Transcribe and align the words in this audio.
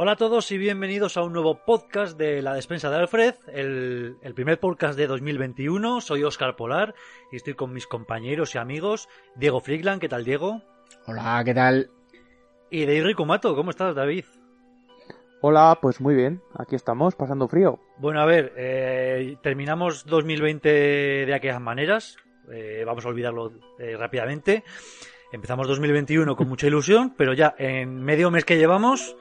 Hola 0.00 0.12
a 0.12 0.16
todos 0.16 0.52
y 0.52 0.58
bienvenidos 0.58 1.16
a 1.16 1.24
un 1.24 1.32
nuevo 1.32 1.64
podcast 1.64 2.16
de 2.16 2.40
La 2.40 2.54
Despensa 2.54 2.88
de 2.88 2.98
Alfred, 2.98 3.34
el, 3.52 4.16
el 4.22 4.32
primer 4.32 4.60
podcast 4.60 4.96
de 4.96 5.08
2021. 5.08 6.00
Soy 6.02 6.22
Óscar 6.22 6.54
Polar 6.54 6.94
y 7.32 7.36
estoy 7.36 7.54
con 7.54 7.72
mis 7.72 7.88
compañeros 7.88 8.54
y 8.54 8.58
amigos 8.58 9.08
Diego 9.34 9.60
Frickland, 9.60 10.00
¿qué 10.00 10.08
tal 10.08 10.24
Diego? 10.24 10.62
Hola, 11.06 11.42
¿qué 11.44 11.52
tal? 11.52 11.90
Y 12.70 12.86
David 12.86 13.06
Ricumato, 13.06 13.56
¿cómo 13.56 13.70
estás 13.70 13.96
David? 13.96 14.24
Hola, 15.40 15.76
pues 15.82 16.00
muy 16.00 16.14
bien, 16.14 16.42
aquí 16.56 16.76
estamos, 16.76 17.16
pasando 17.16 17.48
frío. 17.48 17.80
Bueno, 17.96 18.20
a 18.20 18.24
ver, 18.24 18.52
eh, 18.56 19.36
terminamos 19.42 20.06
2020 20.06 20.68
de 21.26 21.34
aquellas 21.34 21.60
maneras, 21.60 22.18
eh, 22.52 22.84
vamos 22.86 23.04
a 23.04 23.08
olvidarlo 23.08 23.50
eh, 23.80 23.96
rápidamente. 23.96 24.62
Empezamos 25.32 25.66
2021 25.66 26.36
con 26.36 26.48
mucha 26.48 26.68
ilusión, 26.68 27.14
pero 27.16 27.34
ya 27.34 27.56
en 27.58 28.00
medio 28.04 28.30
mes 28.30 28.44
que 28.44 28.58
llevamos, 28.58 29.16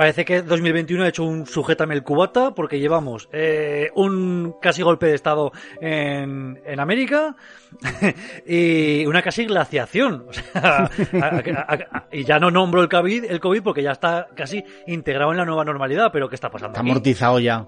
parece 0.00 0.24
que 0.24 0.40
2021 0.40 1.04
ha 1.04 1.08
hecho 1.08 1.24
un 1.24 1.44
sujétame 1.44 1.92
el 1.94 2.02
cubata, 2.02 2.54
porque 2.54 2.78
llevamos 2.80 3.28
eh, 3.32 3.90
un 3.94 4.54
casi 4.58 4.80
golpe 4.80 5.04
de 5.08 5.14
estado 5.14 5.52
en, 5.78 6.58
en 6.64 6.80
América 6.80 7.36
y 8.46 9.04
una 9.04 9.20
casi 9.20 9.44
glaciación. 9.44 10.24
O 10.26 10.32
sea, 10.32 10.88
a- 11.20 11.26
a- 11.68 11.74
a- 11.74 12.04
y 12.10 12.24
ya 12.24 12.38
no 12.38 12.50
nombro 12.50 12.80
el 12.80 12.88
COVID, 12.88 13.24
el 13.24 13.40
COVID 13.40 13.62
porque 13.62 13.82
ya 13.82 13.92
está 13.92 14.28
casi 14.34 14.64
integrado 14.86 15.32
en 15.32 15.36
la 15.36 15.44
nueva 15.44 15.66
normalidad, 15.66 16.10
pero 16.10 16.30
¿qué 16.30 16.34
está 16.34 16.50
pasando? 16.50 16.70
Está 16.72 16.80
aquí? 16.80 16.90
amortizado 16.90 17.38
ya. 17.38 17.66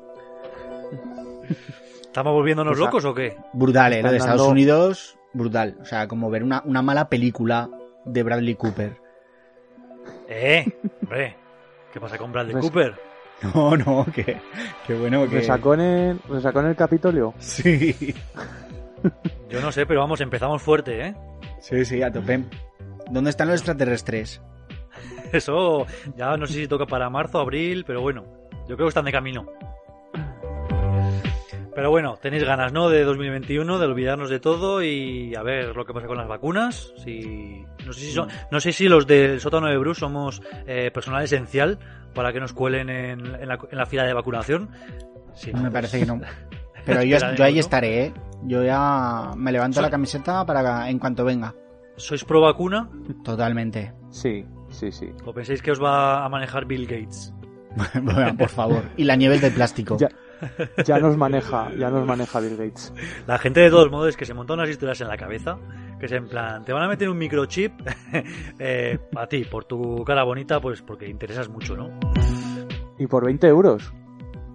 ¿Estamos 2.03 2.33
volviéndonos 2.33 2.73
O 2.73 2.77
sea, 2.77 2.85
locos 2.87 3.05
o 3.05 3.15
qué? 3.15 3.37
Brutal, 3.53 3.93
¿eh? 3.93 4.03
Lo 4.03 4.11
de 4.11 4.17
Estados 4.17 4.41
dando- 4.41 4.53
Unidos, 4.53 5.19
brutal. 5.35 5.77
O 5.83 5.85
sea, 5.85 6.09
como 6.09 6.31
ver 6.31 6.45
una, 6.45 6.63
una 6.65 6.81
mala 6.81 7.09
película 7.11 7.69
de 8.07 8.23
Bradley 8.23 8.55
Cooper. 8.55 8.97
Eh, 10.29 10.65
hombre, 11.03 11.37
¿qué 11.93 12.01
pasa 12.01 12.19
con 12.19 12.33
Bradley 12.33 12.53
Pues- 12.53 12.65
Cooper? 12.67 12.95
No, 13.55 13.77
no, 13.77 14.07
que, 14.15 14.41
que 14.87 14.95
bueno 14.95 15.29
que... 15.29 15.37
¿Resacó 15.39 15.75
en 15.75 15.81
el, 15.81 16.21
resacó 16.29 16.61
en 16.61 16.67
el 16.67 16.77
Capitolio? 16.77 17.35
Sí, 17.39 18.15
Yo 19.51 19.61
no 19.61 19.73
sé, 19.73 19.85
pero 19.85 19.99
vamos, 20.01 20.21
empezamos 20.21 20.63
fuerte, 20.63 21.09
¿eh? 21.09 21.15
sí, 21.59 21.85
sí, 21.85 22.03
a 22.03 22.13
tope. 22.13 22.45
¿Dónde 23.11 23.31
están 23.31 23.49
los 23.49 23.57
extraterrestres? 23.57 24.41
Eso 25.33 25.87
ya 26.17 26.37
no 26.37 26.47
sé 26.47 26.55
si 26.55 26.69
toca 26.69 26.87
para 26.87 27.11
marzo, 27.11 27.41
abril, 27.41 27.85
pero 27.85 28.01
bueno, 28.01 28.25
yo 28.69 28.77
creo 28.77 28.87
que 28.87 28.89
están 28.91 29.07
de 29.07 29.13
camino. 29.13 29.47
Pero 31.75 31.91
bueno, 31.91 32.19
tenéis 32.21 32.45
ganas, 32.45 32.73
¿no? 32.73 32.91
De 32.91 33.03
2021, 33.03 33.79
de 33.79 33.87
olvidarnos 33.87 34.29
de 34.29 34.41
todo 34.41 34.83
y 34.83 35.35
a 35.35 35.43
ver 35.43 35.75
lo 35.75 35.85
que 35.87 35.95
pasa 35.95 36.07
con 36.07 36.19
las 36.19 36.29
vacunas. 36.29 36.93
Si... 37.03 37.65
No, 37.87 37.93
sé 37.95 38.01
si 38.01 38.13
son... 38.13 38.29
no 38.51 38.61
sé 38.61 38.73
si 38.73 38.89
los 38.89 39.07
del 39.07 39.41
sótano 39.41 39.69
de 39.69 39.79
Bruce 39.79 40.01
somos 40.01 40.43
eh, 40.67 40.91
personal 40.93 41.23
esencial 41.25 41.79
para 42.15 42.33
que 42.33 42.41
nos 42.41 42.53
cuelen 42.53 42.91
en, 42.91 43.21
en 43.37 43.49
la, 43.49 43.59
en 43.71 43.79
la 43.79 43.87
fila 43.87 44.05
de 44.05 44.13
vacunación. 44.13 44.69
Sí, 45.35 45.53
Me 45.55 45.61
pues- 45.63 45.73
parece 45.73 46.01
que 46.01 46.07
no. 46.07 46.21
Pero 46.85 47.03
yo, 47.05 47.17
yo 47.37 47.45
ahí 47.45 47.55
¿no? 47.55 47.61
estaré, 47.61 48.05
¿eh? 48.07 48.15
Yo 48.45 48.65
ya 48.65 49.31
me 49.37 49.53
levanto 49.53 49.81
la 49.81 49.89
camiseta 49.89 50.45
para 50.45 50.91
en 50.91 50.99
cuanto 50.99 51.25
venga. 51.25 51.55
¿Sois 51.97 52.25
pro 52.25 52.41
vacuna 52.41 52.91
Totalmente. 53.25 53.93
Sí, 54.11 54.45
sí, 54.71 54.91
sí. 54.91 55.11
o 55.25 55.33
pensáis 55.33 55.63
que 55.63 55.71
os 55.71 55.81
va 55.83 56.25
a 56.25 56.29
manejar 56.29 56.65
Bill 56.67 56.87
Gates? 56.87 57.33
Bueno, 58.03 58.37
por 58.37 58.49
favor. 58.49 58.83
Y 58.97 59.05
la 59.05 59.15
nieve 59.17 59.37
es 59.37 59.43
de 59.43 59.51
plástico. 59.53 59.97
Ya, 59.97 60.09
ya 60.85 60.99
nos 60.99 61.17
maneja, 61.17 61.71
ya 61.79 61.91
nos 61.91 62.07
maneja 62.07 62.41
Bill 62.41 62.57
Gates. 62.57 62.93
La 63.27 63.39
gente 63.39 63.61
de 63.61 63.71
todos 63.71 63.91
modos 63.91 64.09
es 64.11 64.17
que 64.17 64.25
se 64.25 64.35
monta 64.35 64.55
unas 64.55 64.69
historias 64.69 65.01
en 65.01 65.09
la 65.09 65.17
cabeza, 65.17 65.59
que 66.01 66.07
es 66.07 66.13
en 66.13 66.29
plan, 66.29 66.65
te 66.65 66.73
van 66.73 66.83
a 66.83 66.89
meter 66.89 67.09
un 67.09 67.19
microchip 67.19 67.73
eh, 68.59 68.99
a 69.17 69.27
ti, 69.27 69.45
por 69.45 69.65
tu 69.65 70.05
cara 70.05 70.25
bonita, 70.25 70.61
pues 70.61 70.83
porque 70.83 71.09
interesas 71.09 71.49
mucho, 71.49 71.77
¿no? 71.77 71.91
Y 72.99 73.07
por 73.07 73.25
20 73.25 73.47
euros. 73.49 73.93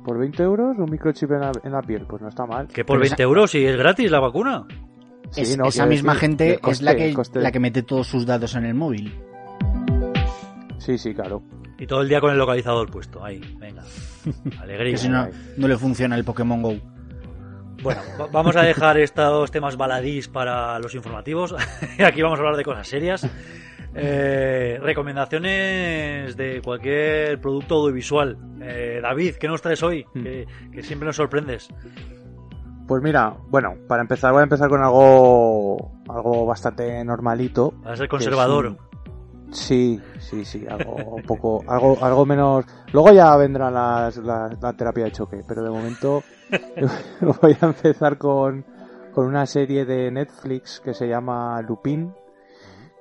Por 0.06 0.18
20 0.20 0.42
euros 0.44 0.78
un 0.78 0.90
microchip 0.90 1.32
en 1.32 1.42
la, 1.42 1.52
en 1.64 1.72
la 1.72 1.82
piel, 1.82 2.06
pues 2.08 2.22
no 2.22 2.30
está 2.30 2.46
mal. 2.46 2.68
Que 2.68 2.86
por 2.86 2.96
Pero 2.96 3.02
20 3.02 3.14
esa- 3.16 3.24
euros 3.24 3.56
y 3.56 3.66
es 3.66 3.76
gratis 3.78 4.10
la 4.10 4.20
vacuna. 4.20 4.66
Sí, 5.32 5.42
Es- 5.42 5.58
no, 5.58 5.66
esa 5.68 5.86
misma 5.86 6.14
decir, 6.14 6.30
gente 6.30 6.60
coste, 6.60 6.72
es 6.72 6.82
la 6.82 6.96
que, 6.96 7.40
la 7.42 7.52
que 7.52 7.60
mete 7.60 7.84
todos 7.84 8.08
sus 8.08 8.26
datos 8.26 8.56
en 8.56 8.66
el 8.66 8.74
móvil. 8.74 9.14
Sí, 10.80 10.98
sí, 10.98 11.14
claro. 11.14 11.42
Y 11.80 11.86
todo 11.88 12.02
el 12.02 12.10
día 12.10 12.20
con 12.22 12.32
el 12.32 12.38
localizador 12.38 12.90
puesto. 12.90 13.24
Ahí, 13.24 13.40
venga. 13.60 13.84
Alegría. 14.62 14.92
Que 14.94 14.98
si 14.98 15.10
no, 15.10 15.28
no 15.58 15.68
le 15.68 15.78
funciona 15.78 16.16
el 16.16 16.24
Pokémon 16.24 16.62
Go. 16.62 16.74
Bueno, 17.84 18.02
va- 18.20 18.28
vamos 18.32 18.56
a 18.56 18.64
dejar 18.64 18.98
estos 18.98 19.52
temas 19.52 19.78
baladís 19.78 20.28
para 20.28 20.80
los 20.80 20.96
informativos. 20.96 21.54
Aquí 22.04 22.22
vamos 22.22 22.40
a 22.40 22.42
hablar 22.42 22.58
de 22.58 22.64
cosas 22.64 22.88
serias. 22.88 23.28
Eh, 24.00 24.80
recomendaciones 24.82 26.36
de 26.38 26.62
cualquier 26.64 27.40
producto 27.40 27.76
audiovisual. 27.76 28.38
Eh, 28.62 29.00
David, 29.02 29.36
¿qué 29.36 29.48
nos 29.48 29.62
traes 29.62 29.82
hoy? 29.84 30.06
Hmm. 30.14 30.24
Que, 30.24 30.48
que 30.72 30.84
siempre 30.84 31.06
nos 31.06 31.16
sorprendes. 31.16 31.70
Pues 32.88 33.04
mira, 33.04 33.36
bueno, 33.50 33.76
para 33.88 34.02
empezar 34.02 34.32
voy 34.32 34.40
a 34.42 34.44
empezar 34.44 34.70
con 34.70 34.82
algo 34.82 35.92
algo 36.10 36.46
bastante 36.46 37.04
normalito. 37.04 37.74
Vas 37.84 37.94
a 37.94 37.98
ser 37.98 38.08
conservador. 38.08 38.78
Sí, 39.52 40.02
sí, 40.20 40.44
sí, 40.46 40.66
algo 40.68 41.16
un 41.16 41.24
poco, 41.24 41.64
algo, 41.68 42.04
algo 42.04 42.26
menos. 42.26 42.66
Luego 42.92 43.12
ya 43.12 43.36
vendrá 43.38 43.72
la, 43.72 44.12
la 44.62 44.74
terapia 44.74 45.06
de 45.06 45.12
choque, 45.12 45.44
pero 45.48 45.64
de 45.64 45.70
momento 45.70 46.24
voy 47.42 47.58
a 47.62 47.66
empezar 47.68 48.18
con, 48.18 48.66
con 49.14 49.26
una 49.26 49.46
serie 49.46 49.86
de 49.86 50.12
Netflix 50.12 50.80
que 50.82 50.94
se 50.94 51.08
llama 51.08 51.62
Lupin, 51.62 52.14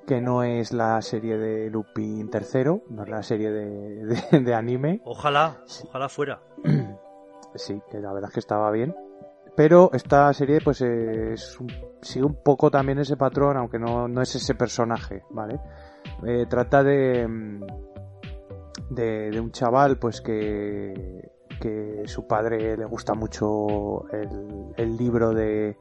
que 0.06 0.20
no 0.20 0.42
es 0.44 0.72
la 0.72 1.02
serie 1.02 1.36
de 1.36 1.68
Lupin 1.68 2.30
tercero, 2.30 2.82
no 2.90 3.02
es 3.02 3.08
la 3.08 3.22
serie 3.24 3.50
de, 3.50 4.04
de- 4.04 4.40
de 4.40 4.54
anime, 4.54 5.00
Ojalá, 5.04 5.62
ojalá 5.84 6.08
fuera. 6.08 6.40
sí, 7.56 7.80
que 7.90 7.98
la 7.98 8.12
verdad 8.12 8.28
es 8.30 8.34
que 8.34 8.40
estaba 8.40 8.70
bien. 8.70 8.94
Pero 9.56 9.90
esta 9.94 10.30
serie 10.34 10.60
pues 10.62 10.82
es 10.82 11.58
sigue 12.02 12.26
un 12.26 12.34
poco 12.42 12.70
también 12.70 12.98
ese 12.98 13.16
patrón, 13.16 13.56
aunque 13.56 13.78
no, 13.78 14.06
no 14.06 14.20
es 14.20 14.34
ese 14.34 14.54
personaje, 14.54 15.22
¿vale? 15.30 15.58
Eh, 16.24 16.46
trata 16.48 16.82
de, 16.82 17.26
mm, 17.28 17.60
de 18.90 19.30
de 19.30 19.40
un 19.40 19.50
chaval 19.50 19.98
pues 19.98 20.20
que 20.20 21.30
que 21.60 22.02
su 22.06 22.26
padre 22.26 22.76
le 22.76 22.84
gusta 22.84 23.14
mucho 23.14 24.04
el, 24.76 24.96
libro 24.96 25.32
de, 25.32 25.76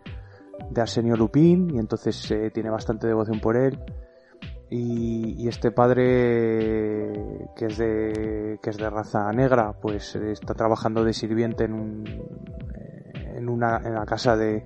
de 0.69 0.81
Arsenio 0.81 1.15
Lupin 1.15 1.75
y 1.75 1.79
entonces 1.79 2.29
eh, 2.31 2.51
tiene 2.51 2.69
bastante 2.69 3.07
devoción 3.07 3.39
por 3.39 3.57
él. 3.57 3.79
Y, 4.69 5.47
este 5.47 5.71
padre 5.71 7.47
que 7.55 7.67
es 7.67 7.77
de 7.77 8.59
que 8.61 8.71
es 8.71 8.77
de 8.77 8.89
raza 8.89 9.31
negra 9.31 9.73
pues 9.79 10.15
está 10.15 10.55
trabajando 10.55 11.03
de 11.03 11.13
sirviente 11.13 11.65
en 11.65 11.73
un 11.73 12.07
eh, 12.07 13.35
en 13.35 13.47
una 13.47 13.77
en 13.77 13.93
la 13.93 14.05
casa 14.05 14.35
de, 14.35 14.65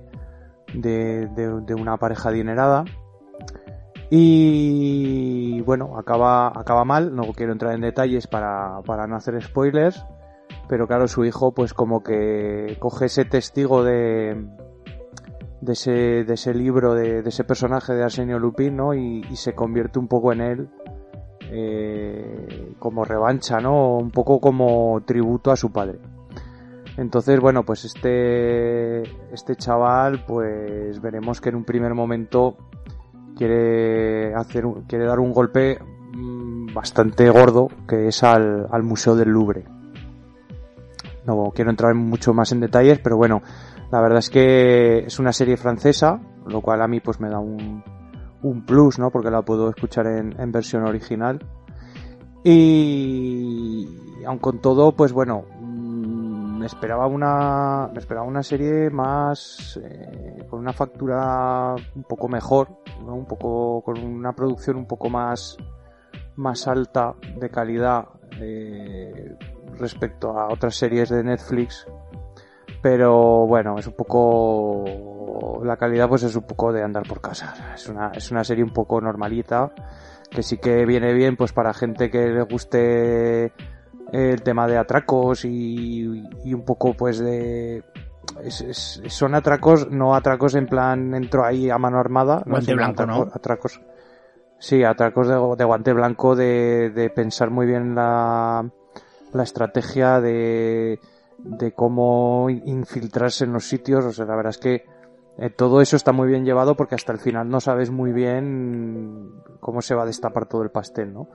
de 0.72 1.74
una 1.74 1.98
pareja 1.98 2.30
adinerada 2.30 2.84
y 4.10 5.60
bueno 5.60 5.96
acaba 5.98 6.48
acaba 6.48 6.84
mal 6.84 7.14
no 7.14 7.32
quiero 7.32 7.52
entrar 7.52 7.74
en 7.74 7.82
detalles 7.82 8.26
para, 8.26 8.82
para 8.84 9.06
no 9.06 9.16
hacer 9.16 9.40
spoilers 9.40 10.04
pero 10.68 10.86
claro 10.86 11.06
su 11.06 11.24
hijo 11.24 11.52
pues 11.52 11.72
como 11.74 12.02
que 12.02 12.76
coge 12.80 13.06
ese 13.06 13.24
testigo 13.24 13.84
de 13.84 14.46
de 15.60 15.74
ese, 15.74 16.24
de 16.24 16.34
ese 16.34 16.54
libro, 16.54 16.94
de, 16.94 17.18
ese 17.18 17.44
personaje 17.44 17.92
de 17.92 18.02
Arsenio 18.02 18.38
Lupin, 18.38 18.76
¿no? 18.76 18.94
Y, 18.94 19.22
y 19.30 19.36
se 19.36 19.54
convierte 19.54 19.98
un 19.98 20.08
poco 20.08 20.32
en 20.32 20.40
él 20.40 20.70
eh, 21.52 22.74
como 22.78 23.04
revancha, 23.04 23.58
¿no? 23.58 23.96
Un 23.96 24.10
poco 24.10 24.40
como 24.40 25.02
tributo 25.04 25.50
a 25.50 25.56
su 25.56 25.72
padre. 25.72 25.98
Entonces, 26.96 27.40
bueno, 27.40 27.64
pues 27.64 27.84
este, 27.84 29.02
este 29.32 29.56
chaval, 29.56 30.24
pues 30.26 31.00
veremos 31.00 31.40
que 31.40 31.48
en 31.48 31.56
un 31.56 31.64
primer 31.64 31.94
momento 31.94 32.56
quiere 33.36 34.34
hacer, 34.34 34.64
quiere 34.86 35.06
dar 35.06 35.18
un 35.18 35.32
golpe 35.32 35.78
mm, 36.12 36.72
bastante 36.74 37.28
gordo, 37.30 37.68
que 37.88 38.08
es 38.08 38.22
al, 38.22 38.66
al 38.70 38.82
Museo 38.82 39.16
del 39.16 39.30
Louvre. 39.30 39.64
No 41.26 41.50
quiero 41.54 41.70
entrar 41.70 41.94
mucho 41.94 42.32
más 42.32 42.52
en 42.52 42.60
detalles, 42.60 42.98
pero 42.98 43.16
bueno, 43.16 43.42
la 43.90 44.00
verdad 44.00 44.18
es 44.18 44.30
que 44.30 44.98
es 45.00 45.18
una 45.18 45.32
serie 45.32 45.56
francesa, 45.56 46.20
lo 46.46 46.60
cual 46.60 46.82
a 46.82 46.88
mí 46.88 47.00
pues 47.00 47.20
me 47.20 47.28
da 47.28 47.38
un, 47.38 47.82
un 48.42 48.64
plus, 48.64 48.98
¿no? 48.98 49.10
Porque 49.10 49.30
la 49.30 49.42
puedo 49.42 49.68
escuchar 49.68 50.06
en, 50.06 50.38
en 50.40 50.52
versión 50.52 50.84
original. 50.84 51.44
Y 52.42 53.86
aun 54.26 54.38
con 54.38 54.60
todo, 54.60 54.92
pues 54.92 55.12
bueno, 55.12 55.44
me 56.60 56.66
esperaba 56.66 57.06
una, 57.06 57.88
me 57.90 57.98
esperaba 57.98 58.26
una 58.26 58.42
serie 58.42 58.90
más 58.90 59.80
eh, 59.82 60.44
con 60.48 60.60
una 60.60 60.74
factura 60.74 61.74
un 61.94 62.02
poco 62.04 62.28
mejor. 62.28 62.68
Un 63.00 63.24
poco 63.24 63.82
con 63.82 63.98
una 63.98 64.34
producción 64.34 64.76
un 64.76 64.86
poco 64.86 65.08
más 65.08 65.56
más 66.36 66.68
alta 66.68 67.14
de 67.36 67.48
calidad 67.48 68.04
eh, 68.38 69.36
respecto 69.78 70.38
a 70.38 70.52
otras 70.52 70.76
series 70.76 71.08
de 71.08 71.24
Netflix 71.24 71.86
pero 72.82 73.46
bueno, 73.46 73.78
es 73.78 73.86
un 73.86 73.94
poco 73.94 75.60
la 75.64 75.76
calidad 75.76 76.08
pues 76.08 76.22
es 76.22 76.34
un 76.34 76.44
poco 76.44 76.72
de 76.72 76.82
andar 76.82 77.06
por 77.06 77.20
casa. 77.20 77.54
Es 77.74 77.88
una, 77.88 78.10
es 78.14 78.30
una 78.30 78.44
serie 78.44 78.64
un 78.64 78.72
poco 78.72 79.00
normalita, 79.00 79.72
que 80.30 80.42
sí 80.42 80.58
que 80.58 80.86
viene 80.86 81.12
bien 81.12 81.36
pues 81.36 81.52
para 81.52 81.74
gente 81.74 82.10
que 82.10 82.28
le 82.28 82.42
guste 82.42 83.52
el 84.12 84.42
tema 84.42 84.66
de 84.66 84.76
atracos 84.76 85.44
y, 85.44 86.24
y 86.44 86.54
un 86.54 86.64
poco 86.64 86.94
pues 86.94 87.18
de 87.18 87.84
es, 88.44 88.60
es, 88.60 89.02
son 89.08 89.34
atracos, 89.34 89.90
no 89.90 90.14
atracos 90.14 90.54
en 90.54 90.66
plan 90.66 91.14
entro 91.14 91.44
ahí 91.44 91.70
a 91.70 91.78
mano 91.78 91.98
armada, 91.98 92.42
no 92.46 92.52
Guante 92.52 92.74
blanco, 92.74 93.02
atracos, 93.02 93.26
¿no? 93.26 93.32
atracos 93.34 93.80
sí, 94.58 94.84
atracos 94.84 95.28
de, 95.28 95.34
de 95.56 95.64
guante 95.64 95.92
blanco 95.92 96.36
de, 96.36 96.90
de 96.90 97.10
pensar 97.10 97.50
muy 97.50 97.66
bien 97.66 97.94
la, 97.94 98.70
la 99.32 99.42
estrategia 99.42 100.20
de, 100.20 101.00
de 101.38 101.72
cómo 101.72 102.48
infiltrarse 102.50 103.44
en 103.44 103.52
los 103.52 103.68
sitios, 103.68 104.04
o 104.04 104.12
sea, 104.12 104.26
la 104.26 104.36
verdad 104.36 104.50
es 104.50 104.58
que 104.58 104.84
eh, 105.38 105.50
todo 105.50 105.80
eso 105.80 105.96
está 105.96 106.12
muy 106.12 106.28
bien 106.28 106.44
llevado 106.44 106.76
porque 106.76 106.94
hasta 106.94 107.12
el 107.12 107.18
final 107.18 107.48
no 107.48 107.60
sabes 107.60 107.90
muy 107.90 108.12
bien 108.12 109.32
cómo 109.60 109.80
se 109.80 109.94
va 109.94 110.02
a 110.02 110.06
destapar 110.06 110.46
todo 110.46 110.62
el 110.62 110.70
pastel, 110.70 111.12
¿no? 111.12 111.28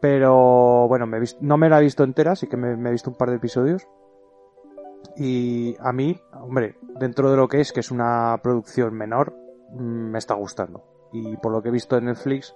Pero 0.00 0.86
bueno, 0.88 1.06
me 1.06 1.20
no 1.40 1.56
me 1.56 1.68
la 1.68 1.78
he 1.78 1.82
visto 1.82 2.04
entera, 2.04 2.36
sí 2.36 2.46
que 2.46 2.56
me, 2.56 2.76
me 2.76 2.90
he 2.90 2.92
visto 2.92 3.10
un 3.10 3.16
par 3.16 3.30
de 3.30 3.36
episodios. 3.36 3.86
Y 5.16 5.76
a 5.80 5.92
mí, 5.92 6.20
hombre, 6.32 6.76
dentro 6.98 7.30
de 7.30 7.36
lo 7.36 7.48
que 7.48 7.60
es, 7.60 7.72
que 7.72 7.80
es 7.80 7.90
una 7.90 8.38
producción 8.42 8.94
menor, 8.94 9.34
mm, 9.72 10.10
me 10.10 10.18
está 10.18 10.34
gustando. 10.34 10.84
Y 11.12 11.36
por 11.38 11.52
lo 11.52 11.62
que 11.62 11.68
he 11.68 11.72
visto 11.72 11.96
en 11.96 12.06
Netflix, 12.06 12.54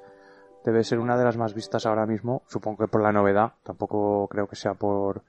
debe 0.65 0.85
ser 0.85 0.99
una 0.99 1.17
de 1.17 1.25
las 1.25 1.37
más 1.37 1.55
vistas 1.55 1.87
ahora 1.87 2.07
mismo. 2.07 2.43
Supongo 2.47 2.79
que 2.79 2.89
por 2.89 3.03
la 3.03 3.13
novedad. 3.13 3.55
Tampoco 3.63 4.29
creo 4.29 4.47
que 4.47 4.57
sea 4.57 4.75
por. 4.75 5.23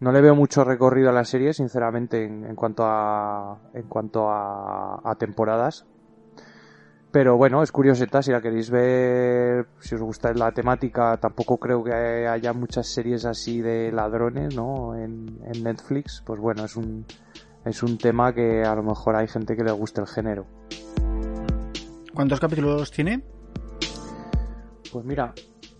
No 0.00 0.10
le 0.10 0.20
veo 0.20 0.34
mucho 0.34 0.64
recorrido 0.64 1.10
a 1.10 1.12
la 1.12 1.24
serie, 1.24 1.52
sinceramente, 1.52 2.24
en, 2.24 2.44
en 2.44 2.56
cuanto 2.56 2.84
a. 2.84 3.58
en 3.72 3.88
cuanto 3.88 4.28
a, 4.30 5.00
a 5.08 5.14
temporadas. 5.16 5.86
Pero 7.14 7.36
bueno, 7.36 7.62
es 7.62 7.70
curioseta, 7.70 8.24
si 8.24 8.32
la 8.32 8.40
queréis 8.40 8.70
ver, 8.70 9.68
si 9.78 9.94
os 9.94 10.00
gusta 10.00 10.34
la 10.34 10.50
temática, 10.50 11.16
tampoco 11.16 11.58
creo 11.58 11.84
que 11.84 11.92
haya 11.92 12.52
muchas 12.52 12.88
series 12.88 13.24
así 13.24 13.60
de 13.60 13.92
ladrones, 13.92 14.56
¿no? 14.56 14.96
En, 14.96 15.38
en 15.44 15.62
Netflix, 15.62 16.24
pues 16.26 16.40
bueno, 16.40 16.64
es 16.64 16.74
un, 16.74 17.06
es 17.64 17.84
un 17.84 17.98
tema 17.98 18.34
que 18.34 18.64
a 18.64 18.74
lo 18.74 18.82
mejor 18.82 19.14
hay 19.14 19.28
gente 19.28 19.54
que 19.54 19.62
le 19.62 19.70
guste 19.70 20.00
el 20.00 20.08
género. 20.08 20.44
¿Cuántos 22.12 22.40
capítulos 22.40 22.90
tiene? 22.90 23.22
Pues 24.92 25.04
mira, 25.04 25.34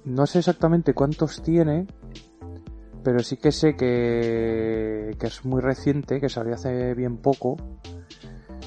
no 0.05 0.29
sé 0.29 0.39
exactamente 0.39 0.95
cuántos 0.95 1.43
tiene, 1.43 1.89
pero 3.03 3.19
sí 3.19 3.39
que 3.39 3.51
sé 3.51 3.75
que, 3.75 5.17
que 5.19 5.27
es 5.27 5.45
muy 5.45 5.61
reciente, 5.61 6.21
que 6.21 6.29
salió 6.29 6.55
hace 6.55 6.95
bien 6.95 7.17
poco. 7.17 7.57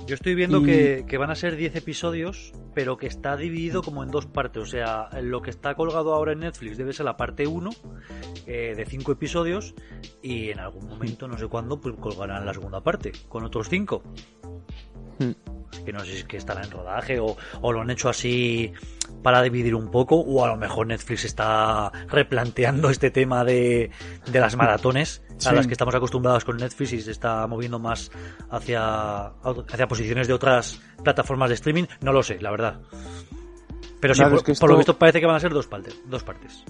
Yo 0.07 0.15
estoy 0.15 0.36
viendo 0.36 0.62
Y- 0.62 0.65
que, 0.65 1.06
que 1.07 1.18
van 1.18 1.30
a 1.30 1.36
ser 1.36 1.57
10 1.57 1.75
episodios, 1.75 2.54
pero 2.74 2.98
que 2.98 3.07
está 3.07 3.36
dividido 3.36 3.83
como 3.83 4.04
en 4.04 4.09
dos 4.09 4.25
partes. 4.25 4.63
O 4.63 4.65
sea, 4.65 5.09
lo 5.21 5.42
que 5.42 5.50
está 5.50 5.75
colgado 5.75 6.13
ahora 6.13 6.31
en 6.31 6.39
Netflix 6.39 6.77
debe 6.77 6.94
ser 6.94 7.06
la 7.06 7.18
parte 7.18 7.45
1 7.45 7.69
eh, 8.45 8.74
de 8.75 8.86
5 8.86 9.12
episodios 9.12 9.75
y 10.21 10.50
en 10.50 10.59
algún 10.59 10.88
momento, 10.88 11.27
no 11.27 11.38
sé 11.38 11.48
cuándo, 11.48 11.80
pues 11.81 11.95
colgarán 12.00 12.45
la 12.45 12.54
segunda 12.54 12.81
parte 12.81 13.12
con 13.27 13.44
otros 13.44 13.68
5. 13.69 14.01
Hmm. 15.19 15.31
Que 15.86 15.92
no 15.92 16.00
sé 16.00 16.12
si 16.12 16.18
es 16.19 16.24
que 16.25 16.38
estará 16.38 16.63
en 16.63 16.71
rodaje 16.71 17.19
o, 17.19 17.36
o 17.62 17.74
lo 17.74 17.81
han 17.81 17.89
hecho 17.89 18.07
así 18.09 18.71
para 19.27 19.41
dividir 19.41 19.75
un 19.75 19.91
poco 19.91 20.15
o 20.15 20.41
a 20.45 20.47
lo 20.47 20.56
mejor 20.56 20.88
Netflix 20.88 21.25
está 21.25 21.91
replanteando 22.07 22.89
este 22.89 23.12
tema 23.12 23.44
de, 23.44 23.91
de 24.25 24.39
las 24.39 24.56
maratones 24.56 25.21
Sí. 25.38 25.50
a 25.50 25.51
las 25.51 25.68
que 25.68 25.74
estamos 25.74 25.94
acostumbrados 25.94 26.45
con 26.45 26.56
Netflix 26.56 26.94
y 26.94 27.01
se 27.01 27.12
está 27.12 27.45
moviendo 27.45 27.77
más 27.77 28.09
hacia, 28.50 29.25
hacia 29.25 29.85
posiciones 29.89 30.29
de 30.29 30.33
otras 30.33 30.79
plataformas 31.03 31.50
de 31.50 31.56
streaming. 31.56 31.83
No 32.00 32.13
lo 32.13 32.24
sé, 32.24 32.39
la 32.39 32.51
verdad. 32.51 32.79
Pero 34.00 34.13
sí, 34.13 34.19
Claro, 34.21 34.29
por, 34.31 34.38
es 34.39 34.44
que 34.45 34.53
por 34.62 34.69
lo 34.71 34.77
visto 34.77 34.97
parece 34.97 35.19
que 35.19 35.25
van 35.25 35.35
a 35.35 35.39
ser 35.41 35.51
dos 35.51 35.68
partes. 35.68 36.00
Dos 36.06 36.23
partes. 36.23 36.63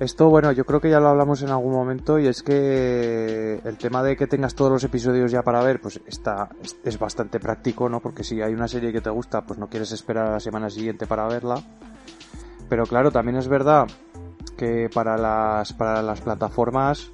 Esto, 0.00 0.28
bueno, 0.28 0.50
yo 0.50 0.66
creo 0.66 0.80
que 0.80 0.90
ya 0.90 0.98
lo 0.98 1.08
hablamos 1.08 1.42
en 1.42 1.50
algún 1.50 1.72
momento 1.72 2.18
y 2.18 2.26
es 2.26 2.42
que 2.42 3.60
el 3.64 3.78
tema 3.78 4.02
de 4.02 4.16
que 4.16 4.26
tengas 4.26 4.56
todos 4.56 4.72
los 4.72 4.82
episodios 4.82 5.30
ya 5.30 5.42
para 5.42 5.62
ver, 5.62 5.80
pues 5.80 6.00
está, 6.06 6.48
es, 6.82 6.98
bastante 6.98 7.38
práctico, 7.38 7.88
¿no? 7.88 8.00
Porque 8.00 8.24
si 8.24 8.42
hay 8.42 8.52
una 8.52 8.66
serie 8.66 8.92
que 8.92 9.00
te 9.00 9.10
gusta, 9.10 9.42
pues 9.42 9.58
no 9.58 9.68
quieres 9.68 9.92
esperar 9.92 10.26
a 10.26 10.32
la 10.32 10.40
semana 10.40 10.68
siguiente 10.68 11.06
para 11.06 11.28
verla. 11.28 11.62
Pero 12.68 12.86
claro, 12.86 13.12
también 13.12 13.36
es 13.36 13.46
verdad 13.46 13.86
que 14.56 14.90
para 14.92 15.16
las, 15.16 15.72
para 15.72 16.02
las 16.02 16.20
plataformas 16.20 17.12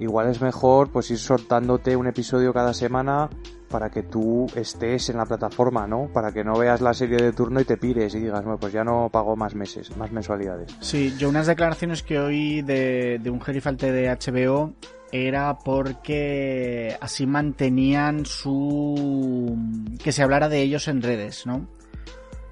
igual 0.00 0.28
es 0.28 0.40
mejor 0.40 0.90
pues 0.90 1.10
ir 1.10 1.18
soltándote 1.18 1.96
un 1.96 2.06
episodio 2.06 2.52
cada 2.52 2.74
semana 2.74 3.30
para 3.68 3.90
que 3.90 4.02
tú 4.02 4.46
estés 4.54 5.08
en 5.10 5.16
la 5.16 5.26
plataforma, 5.26 5.86
¿no? 5.86 6.08
Para 6.12 6.32
que 6.32 6.44
no 6.44 6.56
veas 6.56 6.80
la 6.80 6.94
serie 6.94 7.18
de 7.18 7.32
turno 7.32 7.60
y 7.60 7.64
te 7.64 7.76
pires 7.76 8.14
y 8.14 8.20
digas, 8.20 8.42
bueno, 8.42 8.58
pues 8.58 8.72
ya 8.72 8.84
no 8.84 9.08
pago 9.10 9.36
más 9.36 9.54
meses, 9.54 9.96
más 9.96 10.12
mensualidades. 10.12 10.74
Sí, 10.80 11.14
yo 11.18 11.28
unas 11.28 11.46
declaraciones 11.46 12.02
que 12.02 12.18
oí 12.18 12.62
de, 12.62 13.18
de 13.22 13.30
un 13.30 13.40
gerifalte 13.40 13.92
de 13.92 14.08
HBO 14.08 14.74
era 15.12 15.58
porque 15.58 16.96
así 17.00 17.26
mantenían 17.26 18.26
su... 18.26 19.56
que 20.02 20.12
se 20.12 20.22
hablara 20.22 20.48
de 20.48 20.62
ellos 20.62 20.88
en 20.88 21.02
redes, 21.02 21.46
¿no? 21.46 21.68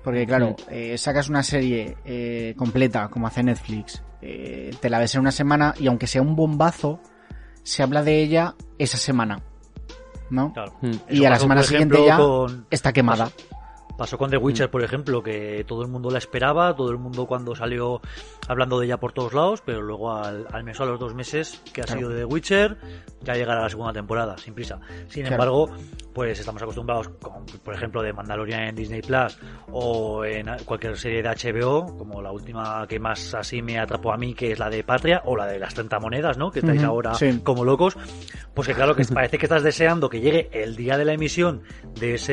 Porque 0.03 0.27
claro, 0.27 0.55
eh, 0.69 0.99
sacas 0.99 1.31
una 1.31 1.43
serie 1.43 1.97
eh, 2.05 2.55
completa 2.59 3.09
como 3.09 3.27
hace 3.27 3.43
Netflix, 3.43 4.03
eh, 4.21 4.71
te 4.79 4.91
la 4.91 4.99
ves 4.99 5.15
en 5.15 5.23
una 5.23 5.33
semana 5.33 5.75
y 5.79 5.87
aunque 5.87 6.07
sea 6.07 6.21
un 6.21 6.37
bombazo, 6.37 7.01
se 7.63 7.83
habla 7.83 8.03
de 8.03 8.23
ella 8.23 8.55
esa 8.79 8.99
semana, 8.99 9.41
¿no? 10.35 10.53
Claro. 10.53 10.73
Hmm. 10.83 10.91
Y 11.09 11.15
Eso 11.17 11.21
a 11.27 11.31
la 11.31 11.31
pasó, 11.37 11.43
semana 11.43 11.63
siguiente 11.63 11.95
ejemplo, 11.95 12.07
ya 12.07 12.17
con- 12.19 12.67
está 12.71 12.93
quemada. 12.93 13.31
Pasó 13.97 14.19
con 14.19 14.29
The 14.31 14.37
Witcher, 14.39 14.71
por 14.71 14.83
ejemplo, 14.83 15.23
que 15.23 15.65
todo 15.67 15.83
el 15.83 15.89
mundo 15.89 16.11
la 16.11 16.19
esperaba, 16.19 16.75
todo 16.75 16.91
el 16.91 16.99
mundo 16.99 17.27
cuando 17.27 17.55
salió 17.55 18.01
hablando 18.49 18.79
de 18.81 18.87
ella 18.87 18.99
por 18.99 19.13
todos 19.13 19.33
lados, 19.35 19.63
pero 19.65 19.83
luego 19.83 20.13
al, 20.13 20.47
al 20.53 20.65
mes 20.65 20.79
o 20.81 20.83
a 20.83 20.87
los 20.87 20.99
dos 20.99 21.15
meses 21.15 21.63
que 21.73 21.81
ha 21.83 21.85
Claro. 21.85 21.99
sido 22.01 22.11
de 22.11 22.19
The 22.21 22.25
Witcher, 22.25 22.77
ya 23.23 23.35
llegará 23.35 23.63
la 23.63 23.69
segunda 23.69 23.93
temporada, 23.93 24.37
sin 24.39 24.53
prisa. 24.55 24.81
Sin 25.09 25.23
Claro. 25.27 25.35
embargo, 25.35 25.71
pues 26.13 26.39
estamos 26.41 26.61
acostumbrados, 26.63 27.09
con, 27.21 27.45
por 27.65 27.75
ejemplo, 27.75 28.03
de 28.03 28.13
Mandalorian 28.13 28.65
en 28.65 28.75
Disney 28.75 29.01
Plus 29.03 29.39
o 29.71 30.25
en 30.25 30.47
cualquier 30.65 30.97
serie 30.97 31.23
de 31.23 31.29
HBO, 31.29 31.97
como 31.97 32.21
la 32.23 32.33
última 32.33 32.87
que 32.89 32.99
más 32.99 33.35
así 33.35 33.63
me 33.63 33.79
atrapó 33.79 34.13
a 34.13 34.17
mí, 34.17 34.35
que 34.35 34.53
es 34.53 34.59
la 34.59 34.71
de 34.71 34.83
Patria, 34.85 35.23
o 35.25 35.37
la 35.37 35.47
de 35.47 35.59
las 35.59 35.73
30 35.75 35.99
monedas, 36.01 36.37
¿no? 36.39 36.51
Que 36.51 36.61
estáis 36.61 36.83
ahora 36.83 37.15
sí. 37.15 37.41
como 37.45 37.65
locos. 37.65 37.97
Pues 38.55 38.69
que 38.69 38.75
claro, 38.75 38.95
que 38.95 39.05
parece 39.15 39.39
que 39.39 39.47
estás 39.47 39.63
deseando 39.63 40.09
que 40.09 40.21
llegue 40.21 40.49
el 40.53 40.77
día 40.77 40.97
de 40.99 41.05
la 41.05 41.13
emisión 41.13 41.63
de 41.99 42.15
ese, 42.15 42.33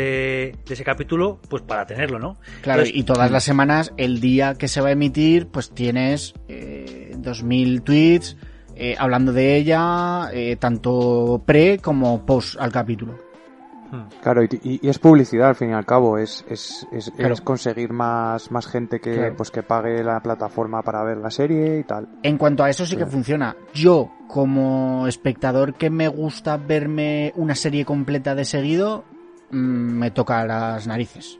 de 0.65 0.73
ese 0.73 0.83
capítulo, 0.83 1.39
pues 1.51 1.61
para 1.63 1.85
tenerlo, 1.85 2.17
¿no? 2.17 2.37
Claro, 2.61 2.79
Entonces, 2.81 2.95
y 3.01 3.03
todas 3.03 3.29
las 3.29 3.43
semanas, 3.43 3.93
el 3.97 4.19
día 4.21 4.55
que 4.55 4.67
se 4.69 4.79
va 4.81 4.87
a 4.87 4.91
emitir, 4.93 5.47
pues 5.49 5.69
tienes 5.71 6.33
eh, 6.47 7.11
2.000 7.17 7.83
tweets 7.83 8.37
eh, 8.75 8.95
hablando 8.97 9.33
de 9.33 9.57
ella, 9.57 10.29
eh, 10.33 10.55
tanto 10.55 11.43
pre 11.45 11.77
como 11.79 12.25
post 12.25 12.55
al 12.59 12.71
capítulo. 12.71 13.15
hmm, 13.91 14.03
Claro, 14.23 14.43
y, 14.43 14.79
es 14.87 14.97
publicidad 14.97 15.49
al 15.49 15.55
fin 15.55 15.71
y 15.71 15.73
al 15.73 15.85
cabo, 15.85 16.17
es, 16.17 16.45
es, 16.49 16.87
es, 16.93 17.11
Claro. 17.11 17.33
es 17.33 17.41
conseguir 17.41 17.91
más, 17.91 18.49
más 18.49 18.65
gente 18.67 19.01
que, 19.01 19.13
Claro. 19.13 19.35
pues, 19.35 19.51
que 19.51 19.61
pague 19.61 20.01
la 20.05 20.21
plataforma 20.21 20.81
para 20.81 21.03
ver 21.03 21.17
la 21.17 21.29
serie 21.29 21.79
y 21.79 21.83
tal. 21.83 22.07
En 22.23 22.37
cuanto 22.37 22.63
a 22.63 22.69
eso 22.69 22.85
sí 22.85 22.95
que 22.95 23.03
Sí. 23.03 23.11
funciona. 23.11 23.57
Yo, 23.73 24.09
como 24.29 25.05
espectador 25.07 25.73
que 25.73 25.89
me 25.89 26.07
gusta 26.07 26.55
verme 26.55 27.33
una 27.35 27.55
serie 27.55 27.83
completa 27.83 28.33
de 28.35 28.45
seguido, 28.45 29.03
mm, 29.51 29.57
me 29.57 30.11
toca 30.11 30.45
las 30.45 30.87
narices. 30.87 31.37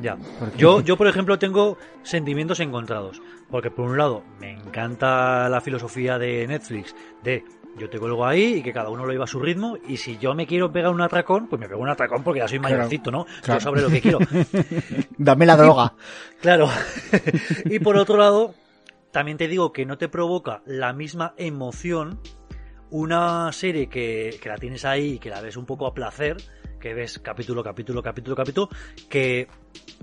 Ya. 0.00 0.16
Yo, 0.56 0.80
yo, 0.80 0.96
por 0.96 1.06
ejemplo, 1.06 1.38
tengo 1.38 1.76
sentimientos 2.02 2.60
encontrados. 2.60 3.20
Porque 3.50 3.70
por 3.70 3.88
un 3.88 3.98
lado, 3.98 4.22
me 4.40 4.52
encanta 4.52 5.48
la 5.48 5.60
filosofía 5.60 6.18
de 6.18 6.46
Netflix 6.46 6.94
de 7.22 7.44
yo 7.78 7.88
te 7.88 7.98
cuelgo 7.98 8.26
ahí 8.26 8.56
y 8.56 8.62
que 8.62 8.72
cada 8.72 8.90
uno 8.90 9.06
lo 9.06 9.12
lleva 9.12 9.24
a 9.24 9.28
su 9.28 9.40
ritmo. 9.40 9.76
Y 9.88 9.96
si 9.96 10.18
yo 10.18 10.34
me 10.34 10.46
quiero 10.46 10.72
pegar 10.72 10.92
un 10.92 11.00
atracón, 11.00 11.48
pues 11.48 11.60
me 11.60 11.68
pego 11.68 11.80
un 11.80 11.88
atracón 11.88 12.22
porque 12.22 12.40
ya 12.40 12.48
soy 12.48 12.58
mayorcito, 12.58 13.10
¿no? 13.10 13.26
claro. 13.42 13.60
Yo 13.60 13.64
sabré 13.64 13.82
lo 13.82 13.88
que 13.88 14.00
quiero. 14.00 14.18
Dame 15.18 15.46
la 15.46 15.56
droga. 15.56 15.94
Claro. 16.40 16.70
y 17.66 17.78
por 17.80 17.98
otro 17.98 18.16
lado, 18.16 18.54
también 19.10 19.36
te 19.36 19.46
digo 19.46 19.72
que 19.72 19.84
no 19.84 19.98
te 19.98 20.08
provoca 20.08 20.62
la 20.64 20.94
misma 20.94 21.34
emoción 21.36 22.18
una 22.88 23.52
serie 23.52 23.88
que, 23.88 24.38
que 24.42 24.48
la 24.48 24.56
tienes 24.56 24.86
ahí 24.86 25.14
y 25.14 25.18
que 25.18 25.28
la 25.28 25.42
ves 25.42 25.58
un 25.58 25.66
poco 25.66 25.86
a 25.86 25.92
placer, 25.92 26.38
que 26.80 26.94
ves 26.94 27.18
capítulo, 27.18 27.62
capítulo, 27.62 28.02
capítulo, 28.02 28.34
capítulo, 28.34 28.68
que, 29.08 29.48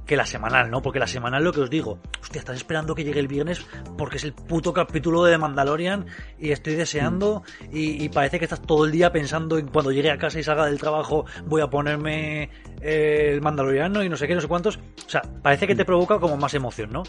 que 0.05 0.15
la 0.15 0.25
semanal, 0.25 0.69
¿no? 0.69 0.81
Porque 0.81 0.99
la 0.99 1.07
semanal 1.07 1.43
lo 1.43 1.51
que 1.51 1.61
os 1.61 1.69
digo, 1.69 1.99
hostia, 2.21 2.39
estás 2.39 2.55
esperando 2.55 2.95
que 2.95 3.03
llegue 3.03 3.19
el 3.19 3.27
viernes 3.27 3.65
porque 3.97 4.17
es 4.17 4.23
el 4.23 4.33
puto 4.33 4.73
capítulo 4.73 5.23
de 5.23 5.37
Mandalorian 5.37 6.05
y 6.39 6.51
estoy 6.51 6.75
deseando 6.75 7.43
y, 7.71 8.03
y 8.03 8.09
parece 8.09 8.39
que 8.39 8.45
estás 8.45 8.61
todo 8.61 8.85
el 8.85 8.91
día 8.91 9.11
pensando 9.11 9.57
en 9.57 9.67
cuando 9.67 9.91
llegue 9.91 10.11
a 10.11 10.17
casa 10.17 10.39
y 10.39 10.43
salga 10.43 10.65
del 10.67 10.79
trabajo 10.79 11.25
voy 11.45 11.61
a 11.61 11.67
ponerme 11.67 12.49
eh, 12.81 13.31
el 13.33 13.41
Mandaloriano 13.41 14.03
y 14.03 14.09
no 14.09 14.15
sé 14.15 14.27
qué, 14.27 14.35
no 14.35 14.41
sé 14.41 14.47
cuántos. 14.47 14.77
O 14.77 15.09
sea, 15.09 15.21
parece 15.41 15.67
que 15.67 15.75
te 15.75 15.85
provoca 15.85 16.19
como 16.19 16.37
más 16.37 16.53
emoción, 16.53 16.91
¿no? 16.91 17.03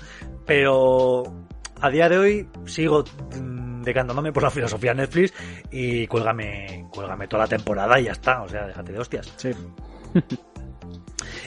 Pero 0.46 1.22
a 1.80 1.90
día 1.90 2.08
de 2.08 2.18
hoy 2.18 2.48
sigo 2.64 3.04
mm, 3.38 3.67
decantándome 3.88 4.32
por 4.32 4.42
la 4.42 4.50
filosofía 4.50 4.94
Netflix 4.94 5.32
y 5.70 6.06
cuélgame, 6.06 6.86
cuélgame 6.90 7.26
toda 7.28 7.42
la 7.44 7.48
temporada 7.48 7.98
y 8.00 8.04
ya 8.04 8.12
está. 8.12 8.42
O 8.42 8.48
sea, 8.48 8.66
déjate 8.66 8.92
de 8.92 8.98
hostias. 8.98 9.32
Sí. 9.36 9.50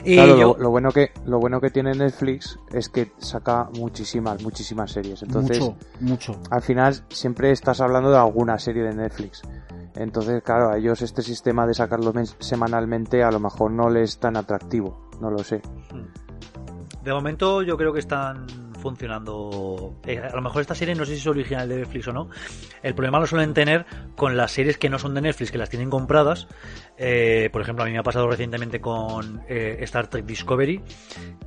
Y 0.03 0.15
Claro, 0.15 0.37
yo- 0.37 0.53
lo, 0.57 0.63
lo 0.63 0.69
bueno 0.71 0.91
que 0.91 1.11
lo 1.25 1.39
bueno 1.39 1.61
que 1.61 1.69
tiene 1.69 1.93
Netflix 1.93 2.57
es 2.71 2.89
que 2.89 3.11
saca 3.19 3.69
muchísimas, 3.77 4.41
muchísimas 4.41 4.91
series. 4.91 5.21
Entonces, 5.23 5.59
mucho, 5.59 5.77
mucho. 5.99 6.39
al 6.49 6.61
final 6.61 6.95
siempre 7.09 7.51
estás 7.51 7.81
hablando 7.81 8.09
de 8.11 8.17
alguna 8.17 8.57
serie 8.57 8.83
de 8.83 8.93
Netflix. 8.95 9.41
Entonces, 9.95 10.41
claro, 10.43 10.69
a 10.69 10.77
ellos 10.77 11.01
este 11.01 11.21
sistema 11.21 11.67
de 11.67 11.73
sacarlo 11.73 12.13
men- 12.13 12.25
semanalmente 12.39 13.23
a 13.23 13.31
lo 13.31 13.39
mejor 13.39 13.71
no 13.71 13.89
les 13.89 14.11
es 14.11 14.19
tan 14.19 14.37
atractivo, 14.37 15.09
no 15.19 15.29
lo 15.29 15.39
sé. 15.43 15.61
De 17.03 17.11
momento 17.13 17.61
yo 17.61 17.77
creo 17.77 17.91
que 17.93 17.99
están 17.99 18.45
funcionando. 18.81 19.95
eh, 20.05 20.17
a 20.19 20.35
lo 20.35 20.41
mejor 20.41 20.61
esta 20.61 20.75
serie 20.75 20.95
no 20.95 21.05
sé 21.05 21.13
si 21.13 21.19
es 21.21 21.27
original 21.27 21.69
de 21.69 21.77
Netflix 21.77 22.07
o 22.07 22.13
no. 22.13 22.29
El 22.83 22.93
problema 22.95 23.19
lo 23.19 23.27
suelen 23.27 23.53
tener 23.53 23.85
con 24.15 24.35
las 24.35 24.51
series 24.51 24.77
que 24.77 24.89
no 24.89 24.99
son 24.99 25.13
de 25.13 25.21
Netflix, 25.21 25.51
que 25.51 25.57
las 25.57 25.69
tienen 25.69 25.89
compradas. 25.89 26.47
Eh, 26.97 27.49
por 27.53 27.61
ejemplo, 27.61 27.83
a 27.83 27.87
mí 27.87 27.93
me 27.93 27.99
ha 27.99 28.03
pasado 28.03 28.29
recientemente 28.29 28.81
con 28.81 29.43
eh, 29.47 29.77
Star 29.81 30.07
Trek 30.07 30.25
Discovery, 30.25 30.81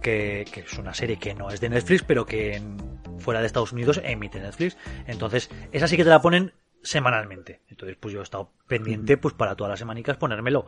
que, 0.01 0.45
que 0.51 0.61
es 0.61 0.79
una 0.79 0.95
serie 0.95 1.19
que 1.19 1.35
no 1.35 1.51
es 1.51 1.61
de 1.61 1.69
Netflix, 1.69 2.03
pero 2.03 2.25
que 2.27 2.57
en- 2.57 2.77
fuera 3.19 3.41
de 3.41 3.47
Estados 3.47 3.73
Unidos 3.73 4.01
emite 4.05 4.41
Netflix. 4.41 4.77
Entonces, 5.07 5.51
esa 5.73 5.89
sí 5.89 5.97
que 5.97 6.05
te 6.05 6.11
la 6.11 6.21
ponen 6.21 6.53
semanalmente. 6.83 7.63
Entonces, 7.71 7.97
pues 7.99 8.13
yo 8.13 8.21
he 8.21 8.23
estado 8.23 8.51
pendiente, 8.69 9.17
pues 9.17 9.35
para 9.35 9.55
todas 9.57 9.71
las 9.71 9.79
semanicas 9.79 10.17
ponérmelo. 10.19 10.67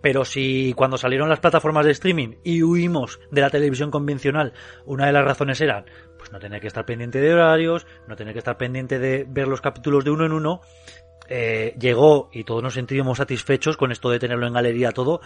Pero 0.00 0.24
si 0.24 0.72
cuando 0.74 0.96
salieron 0.96 1.28
las 1.28 1.40
plataformas 1.40 1.84
de 1.84 1.92
streaming 1.92 2.36
y 2.44 2.62
huimos 2.62 3.18
de 3.30 3.40
la 3.40 3.50
televisión 3.50 3.90
convencional, 3.90 4.52
una 4.84 5.06
de 5.06 5.12
las 5.12 5.24
razones 5.24 5.60
eran 5.60 5.86
pues 6.18 6.32
no 6.32 6.38
tener 6.38 6.60
que 6.60 6.66
estar 6.66 6.84
pendiente 6.84 7.20
de 7.20 7.32
horarios, 7.32 7.86
no 8.06 8.16
tener 8.16 8.32
que 8.32 8.38
estar 8.38 8.56
pendiente 8.56 8.98
de 8.98 9.24
ver 9.28 9.48
los 9.48 9.60
capítulos 9.60 10.04
de 10.04 10.10
uno 10.10 10.26
en 10.26 10.32
uno, 10.32 10.60
eh, 11.28 11.74
llegó 11.78 12.30
y 12.32 12.44
todos 12.44 12.62
nos 12.62 12.74
sentimos 12.74 13.18
satisfechos 13.18 13.76
con 13.76 13.92
esto 13.92 14.10
de 14.10 14.18
tenerlo 14.18 14.46
en 14.46 14.54
galería 14.54 14.92
todo, 14.92 15.20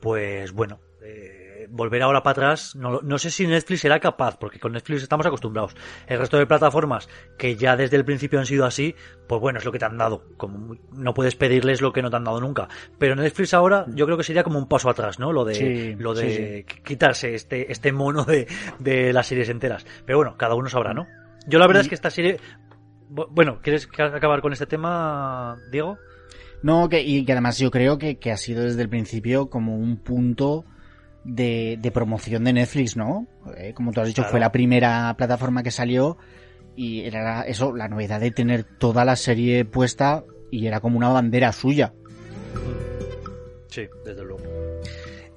pues 0.00 0.52
bueno, 0.52 0.80
volver 1.70 2.02
ahora 2.02 2.22
para 2.22 2.32
atrás, 2.32 2.74
no, 2.76 3.00
no 3.02 3.18
sé 3.18 3.30
si 3.30 3.46
Netflix 3.46 3.80
será 3.82 4.00
capaz, 4.00 4.36
porque 4.38 4.58
con 4.58 4.72
Netflix 4.72 5.02
estamos 5.02 5.26
acostumbrados. 5.26 5.74
El 6.06 6.18
resto 6.18 6.36
de 6.38 6.46
plataformas 6.46 7.08
que 7.38 7.56
ya 7.56 7.76
desde 7.76 7.96
el 7.96 8.04
principio 8.04 8.38
han 8.38 8.46
sido 8.46 8.64
así, 8.66 8.94
pues 9.26 9.40
bueno, 9.40 9.58
es 9.58 9.64
lo 9.64 9.72
que 9.72 9.78
te 9.78 9.84
han 9.84 9.98
dado. 9.98 10.24
Como 10.36 10.76
no 10.92 11.14
puedes 11.14 11.36
pedirles 11.36 11.80
lo 11.80 11.92
que 11.92 12.02
no 12.02 12.10
te 12.10 12.16
han 12.16 12.24
dado 12.24 12.40
nunca. 12.40 12.68
Pero 12.98 13.14
Netflix 13.16 13.54
ahora 13.54 13.86
yo 13.88 14.04
creo 14.06 14.16
que 14.16 14.24
sería 14.24 14.42
como 14.44 14.58
un 14.58 14.68
paso 14.68 14.88
atrás, 14.90 15.18
¿no? 15.18 15.32
Lo 15.32 15.44
de, 15.44 15.54
Sí, 15.54 15.94
lo 15.98 16.14
sí, 16.14 16.26
de 16.26 16.66
quitarse 16.84 17.34
este, 17.34 17.70
este 17.72 17.92
mono 17.92 18.24
de, 18.24 18.46
de 18.78 19.12
las 19.12 19.26
series 19.26 19.48
enteras. 19.48 19.86
Pero 20.04 20.18
bueno, 20.18 20.36
cada 20.36 20.54
uno 20.54 20.68
sabrá, 20.68 20.94
¿no? 20.94 21.06
Yo 21.46 21.58
la 21.58 21.66
verdad 21.66 21.82
es 21.82 21.88
que 21.88 21.94
esta 21.94 22.10
serie... 22.10 22.38
bu- 23.10 23.28
Bueno, 23.30 23.60
¿quieres 23.62 23.86
ca- 23.86 24.06
acabar 24.16 24.40
con 24.40 24.52
este 24.52 24.66
tema, 24.66 25.56
Diego? 25.70 25.98
No, 26.62 26.88
que, 26.88 27.02
y 27.02 27.24
que 27.24 27.32
además 27.32 27.58
yo 27.58 27.70
creo 27.70 27.98
que, 27.98 28.18
que 28.18 28.32
ha 28.32 28.36
sido 28.36 28.64
desde 28.64 28.82
el 28.82 28.88
principio 28.88 29.48
como 29.50 29.76
un 29.76 29.98
punto 29.98 30.64
de, 31.26 31.76
de 31.80 31.90
promoción 31.90 32.44
de 32.44 32.52
Netflix, 32.52 32.96
¿no? 32.96 33.26
Eh, 33.56 33.72
como 33.74 33.92
tú 33.92 34.00
has 34.00 34.06
dicho, 34.06 34.22
Claro. 34.22 34.30
fue 34.30 34.40
la 34.40 34.52
primera 34.52 35.14
plataforma 35.18 35.62
que 35.62 35.70
salió 35.70 36.16
y 36.76 37.00
era 37.02 37.42
eso, 37.42 37.74
la 37.74 37.88
novedad 37.88 38.20
de 38.20 38.30
tener 38.30 38.64
toda 38.64 39.04
la 39.04 39.16
serie 39.16 39.64
puesta 39.64 40.24
y 40.50 40.66
era 40.66 40.80
como 40.80 40.96
una 40.98 41.08
bandera 41.08 41.52
suya. 41.52 41.92
Sí, 43.68 43.82
desde 44.04 44.24
luego. 44.24 44.42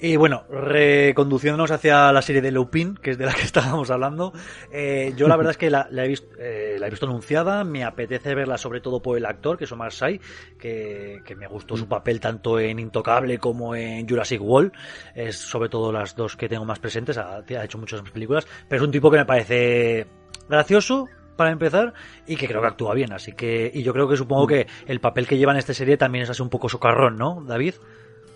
Y 0.01 0.15
bueno, 0.15 0.45
reconduciéndonos 0.49 1.71
hacia 1.71 2.13
la 2.13 2.21
serie 2.21 2.41
de 2.41 2.51
Lupin, 2.51 2.95
que 2.95 3.11
es 3.11 3.17
de 3.17 3.25
la 3.25 3.33
que 3.33 3.41
estábamos 3.43 3.91
hablando, 3.91 4.31
eh, 4.71 5.13
yo 5.17 5.27
la 5.27 5.35
verdad 5.35 5.51
es 5.51 5.57
que 5.57 5.69
la, 5.69 5.89
la 5.91 6.05
he 6.05 6.07
visto, 6.07 6.27
eh, 6.39 6.77
la 6.79 6.87
he 6.87 6.89
visto 6.89 7.05
anunciada, 7.05 7.65
me 7.65 7.83
apetece 7.83 8.33
verla 8.33 8.57
sobre 8.57 8.79
todo 8.79 9.01
por 9.01 9.17
el 9.17 9.25
actor, 9.25 9.57
que 9.57 9.65
es 9.65 9.71
Omar 9.73 9.91
Sy, 9.91 10.21
que, 10.57 11.19
que 11.25 11.35
me 11.35 11.47
gustó 11.47 11.75
su 11.75 11.87
papel 11.89 12.21
tanto 12.21 12.59
en 12.59 12.79
Intocable 12.79 13.39
como 13.39 13.75
en 13.75 14.07
Jurassic 14.07 14.41
World, 14.41 14.71
es 15.15 15.35
sobre 15.35 15.67
todo 15.67 15.91
las 15.91 16.15
dos 16.15 16.37
que 16.37 16.47
tengo 16.47 16.63
más 16.63 16.79
presentes, 16.79 17.17
ha, 17.17 17.39
ha 17.39 17.63
hecho 17.65 17.77
muchas 17.77 18.01
más 18.01 18.11
películas, 18.11 18.47
pero 18.69 18.81
es 18.81 18.85
un 18.85 18.91
tipo 18.91 19.11
que 19.11 19.17
me 19.17 19.25
parece 19.25 20.07
gracioso, 20.47 21.09
para 21.35 21.51
empezar, 21.51 21.93
y 22.27 22.35
que 22.35 22.47
creo 22.47 22.61
que 22.61 22.67
actúa 22.67 22.93
bien, 22.93 23.13
así 23.13 23.31
que, 23.31 23.71
y 23.73 23.81
yo 23.81 23.93
creo 23.93 24.09
que 24.09 24.17
supongo 24.17 24.47
que 24.47 24.67
el 24.87 24.99
papel 24.99 25.25
que 25.25 25.37
lleva 25.37 25.53
en 25.53 25.57
esta 25.57 25.73
serie 25.73 25.95
también 25.95 26.23
es 26.23 26.29
así 26.29 26.41
un 26.41 26.49
poco 26.49 26.67
socarrón, 26.67 27.17
¿no, 27.17 27.41
David? 27.45 27.75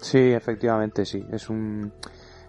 Sí, 0.03 0.19
efectivamente, 0.19 1.05
sí. 1.05 1.25
Es 1.31 1.49
un, 1.49 1.91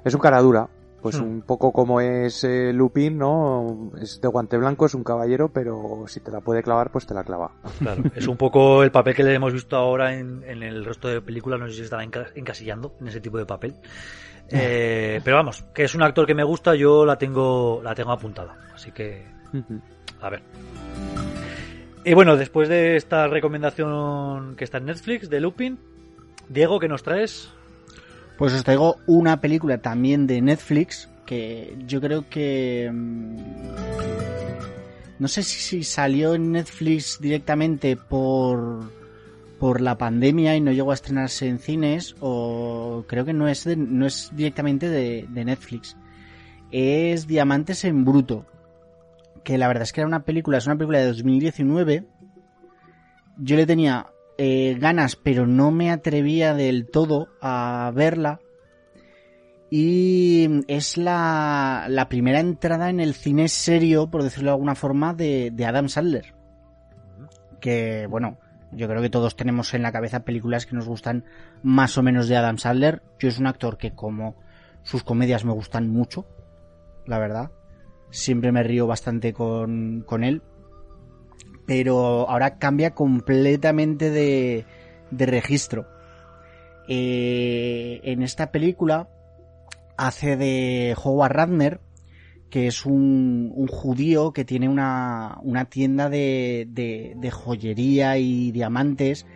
es 0.04 0.12
un 0.14 0.20
cara 0.20 0.40
dura. 0.42 0.68
Pues 1.00 1.20
Hmm. 1.20 1.24
un 1.24 1.42
poco 1.42 1.70
como 1.70 2.00
es 2.00 2.44
eh, 2.44 2.72
Lupin, 2.72 3.18
¿no? 3.18 3.90
Es 4.00 4.20
de 4.22 4.28
guante 4.28 4.56
blanco, 4.56 4.86
es 4.86 4.94
un 4.94 5.04
caballero, 5.04 5.50
pero 5.52 6.04
si 6.06 6.20
te 6.20 6.30
la 6.30 6.40
puede 6.40 6.62
clavar, 6.62 6.90
pues 6.90 7.06
te 7.06 7.12
la 7.12 7.22
clava. 7.24 7.50
Claro, 7.78 8.04
es 8.14 8.26
un 8.26 8.38
poco 8.38 8.82
el 8.82 8.90
papel 8.90 9.14
que 9.14 9.22
le 9.22 9.34
hemos 9.34 9.52
visto 9.52 9.76
ahora 9.76 10.14
en, 10.14 10.42
en 10.44 10.62
el 10.62 10.82
resto 10.82 11.08
de 11.08 11.20
películas, 11.20 11.60
no 11.60 11.66
sé 11.66 11.72
si 11.72 11.78
se 11.80 11.84
estará 11.84 12.02
enca- 12.04 12.30
encasillando 12.34 12.94
en 13.02 13.08
ese 13.08 13.20
tipo 13.20 13.36
de 13.36 13.44
papel. 13.44 13.74
Eh, 14.48 15.20
pero 15.22 15.36
vamos, 15.36 15.62
que 15.74 15.84
es 15.84 15.94
un 15.94 16.02
actor 16.02 16.26
que 16.26 16.34
me 16.34 16.42
gusta, 16.44 16.74
yo 16.74 17.04
la 17.04 17.18
tengo, 17.18 17.82
la 17.84 17.94
tengo 17.94 18.12
apuntada, 18.12 18.56
así 18.74 18.90
que 18.90 19.26
a 20.22 20.30
ver. 20.30 20.42
Y 22.04 22.14
bueno, 22.14 22.36
después 22.38 22.68
de 22.70 22.96
esta 22.96 23.26
recomendación 23.28 24.54
que 24.56 24.64
está 24.64 24.78
en 24.78 24.86
Netflix 24.86 25.28
de 25.28 25.40
Lupin, 25.40 25.78
Diego, 26.48 26.78
¿qué 26.78 26.88
nos 26.88 27.02
traes? 27.02 27.50
Pues 28.38 28.52
os 28.52 28.64
traigo 28.64 28.96
una 29.06 29.40
película 29.40 29.78
también 29.78 30.26
de 30.26 30.40
Netflix 30.40 31.08
que 31.26 31.76
yo 31.86 32.00
creo 32.00 32.28
que... 32.28 32.90
mm, 32.92 33.36
No 35.18 35.28
sé 35.28 35.42
si, 35.42 35.58
si 35.60 35.84
salió 35.84 36.34
en 36.34 36.52
Netflix 36.52 37.18
directamente 37.20 37.96
por, 37.96 38.90
por 39.58 39.80
la 39.80 39.96
pandemia 39.96 40.56
y 40.56 40.60
no 40.60 40.72
llegó 40.72 40.90
a 40.90 40.94
estrenarse 40.94 41.46
en 41.48 41.58
cines 41.60 42.16
o 42.20 43.04
creo 43.08 43.24
que 43.24 43.32
no 43.32 43.48
es, 43.48 43.66
no 43.76 44.06
es 44.06 44.30
directamente 44.34 44.88
de 44.88 45.26
Netflix. 45.44 45.96
Es 46.70 47.26
Diamantes 47.28 47.84
en 47.84 48.04
Bruto. 48.04 48.46
Que 49.44 49.58
la 49.58 49.68
verdad 49.68 49.84
es 49.84 49.92
que 49.92 50.00
era 50.00 50.08
una 50.08 50.24
película, 50.24 50.58
es 50.58 50.66
una 50.66 50.76
película 50.76 50.98
de 50.98 51.06
2019. 51.06 52.04
Yo 53.38 53.56
le 53.56 53.66
tenía 53.66 54.06
eh, 54.38 54.76
ganas, 54.78 55.16
pero 55.16 55.46
no 55.46 55.70
me 55.70 55.90
atrevía 55.90 56.54
del 56.54 56.86
todo 56.86 57.28
a 57.40 57.92
verla. 57.94 58.40
Y 59.70 60.48
es 60.68 60.96
la, 60.96 61.86
la 61.88 62.08
primera 62.08 62.40
entrada 62.40 62.90
en 62.90 63.00
el 63.00 63.14
cine 63.14 63.48
serio, 63.48 64.08
por 64.08 64.22
decirlo 64.22 64.50
de 64.50 64.54
alguna 64.54 64.74
forma, 64.74 65.14
de, 65.14 65.50
de 65.52 65.64
Adam 65.64 65.88
Sandler. 65.88 66.34
Que, 67.60 68.06
bueno, 68.08 68.38
yo 68.72 68.88
creo 68.88 69.02
que 69.02 69.10
todos 69.10 69.36
tenemos 69.36 69.74
en 69.74 69.82
la 69.82 69.92
cabeza 69.92 70.24
películas 70.24 70.66
que 70.66 70.76
nos 70.76 70.86
gustan 70.86 71.24
más 71.62 71.96
o 71.98 72.02
menos 72.02 72.28
de 72.28 72.36
Adam 72.36 72.58
Sandler. 72.58 73.02
Yo 73.18 73.28
es 73.28 73.38
un 73.38 73.46
actor 73.46 73.78
que 73.78 73.94
como 73.94 74.36
sus 74.82 75.02
comedias 75.02 75.44
me 75.44 75.52
gustan 75.52 75.88
mucho, 75.88 76.26
la 77.06 77.18
verdad. 77.18 77.50
Siempre 78.10 78.52
me 78.52 78.62
río 78.62 78.86
bastante 78.86 79.32
con, 79.32 80.04
con 80.06 80.22
él. 80.24 80.42
Pero 81.66 82.28
ahora 82.28 82.58
cambia 82.58 82.94
completamente 82.94 84.10
de, 84.10 84.64
de 85.10 85.26
registro. 85.26 85.86
Eh, 86.88 88.00
en 88.04 88.22
esta 88.22 88.50
película 88.50 89.08
hace 89.96 90.36
de 90.36 90.94
Howard 91.02 91.32
Radner, 91.32 91.80
que 92.50 92.66
es 92.66 92.84
un, 92.84 93.52
un 93.54 93.66
judío 93.66 94.32
que 94.32 94.44
tiene 94.44 94.68
una, 94.68 95.38
una 95.42 95.64
tienda 95.64 96.08
de, 96.08 96.68
de, 96.70 97.14
de 97.16 97.30
joyería 97.30 98.18
y 98.18 98.52
diamantes 98.52 99.26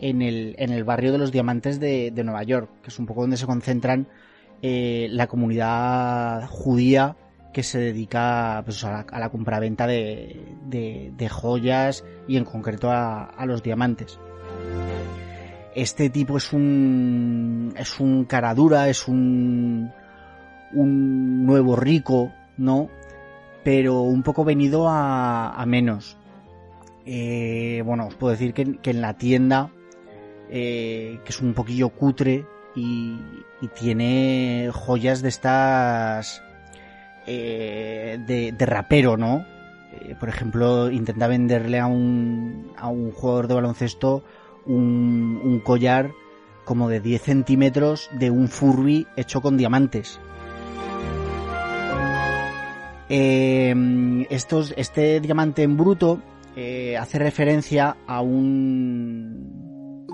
en 0.00 0.22
el, 0.22 0.54
en 0.58 0.70
el 0.70 0.84
barrio 0.84 1.12
de 1.12 1.18
los 1.18 1.32
diamantes 1.32 1.80
de, 1.80 2.10
de 2.10 2.24
Nueva 2.24 2.42
York, 2.42 2.70
que 2.82 2.88
es 2.90 2.98
un 2.98 3.06
poco 3.06 3.22
donde 3.22 3.36
se 3.36 3.46
concentran 3.46 4.06
eh, 4.62 5.08
la 5.10 5.26
comunidad 5.26 6.46
judía 6.48 7.16
que 7.52 7.62
se 7.62 7.78
dedica 7.78 8.62
pues, 8.64 8.84
a, 8.84 9.04
la, 9.10 9.18
la 9.18 9.28
compraventa 9.30 9.86
de, 9.86 10.40
de, 10.66 11.12
de 11.16 11.28
joyas 11.28 12.04
y 12.26 12.36
en 12.36 12.44
concreto 12.44 12.90
a, 12.90 13.24
a 13.24 13.46
los 13.46 13.62
diamantes 13.62 14.18
este 15.74 16.10
tipo 16.10 16.36
es 16.38 16.52
un 16.52 17.72
es 17.76 18.00
un 18.00 18.24
cara 18.24 18.52
dura, 18.54 18.88
es 18.88 19.06
un 19.06 19.92
un 20.72 21.46
nuevo 21.46 21.76
rico, 21.76 22.32
¿no? 22.56 22.90
Pero 23.62 24.00
un 24.00 24.22
poco 24.22 24.44
venido 24.44 24.88
a, 24.88 25.50
a 25.50 25.66
menos. 25.66 26.16
Eh, 27.06 27.82
bueno, 27.86 28.08
os 28.08 28.14
puedo 28.16 28.32
decir 28.32 28.52
que, 28.54 28.78
que 28.78 28.90
en 28.90 29.00
la 29.00 29.14
tienda, 29.14 29.70
eh, 30.50 31.20
que 31.24 31.30
es 31.30 31.40
un 31.40 31.54
poquillo 31.54 31.90
cutre 31.90 32.44
y, 32.74 33.16
y 33.60 33.68
tiene 33.68 34.70
joyas 34.72 35.22
de 35.22 35.28
estas 35.28 36.42
eh, 37.30 38.18
de, 38.26 38.66
rapero, 38.66 39.18
¿no? 39.18 39.44
Eh, 39.92 40.16
por 40.18 40.30
ejemplo, 40.30 40.90
intenta 40.90 41.28
venderle 41.28 41.78
a 41.78 41.86
un, 41.86 42.72
a 42.76 42.88
un 42.88 43.12
jugador 43.12 43.48
de 43.48 43.54
baloncesto 43.54 44.24
un, 44.64 45.60
collar 45.62 46.12
como 46.64 46.88
de 46.88 47.00
10 47.00 47.22
centímetros 47.22 48.08
de 48.18 48.30
un 48.30 48.48
Furby 48.48 49.06
hecho 49.16 49.42
con 49.42 49.58
diamantes. 49.58 50.18
Estos, 53.10 54.74
este 54.76 55.20
diamante 55.20 55.62
en 55.62 55.76
bruto 55.76 56.20
eh, 56.56 56.96
hace 56.96 57.18
referencia 57.18 57.96
a 58.06 58.20
un 58.20 60.06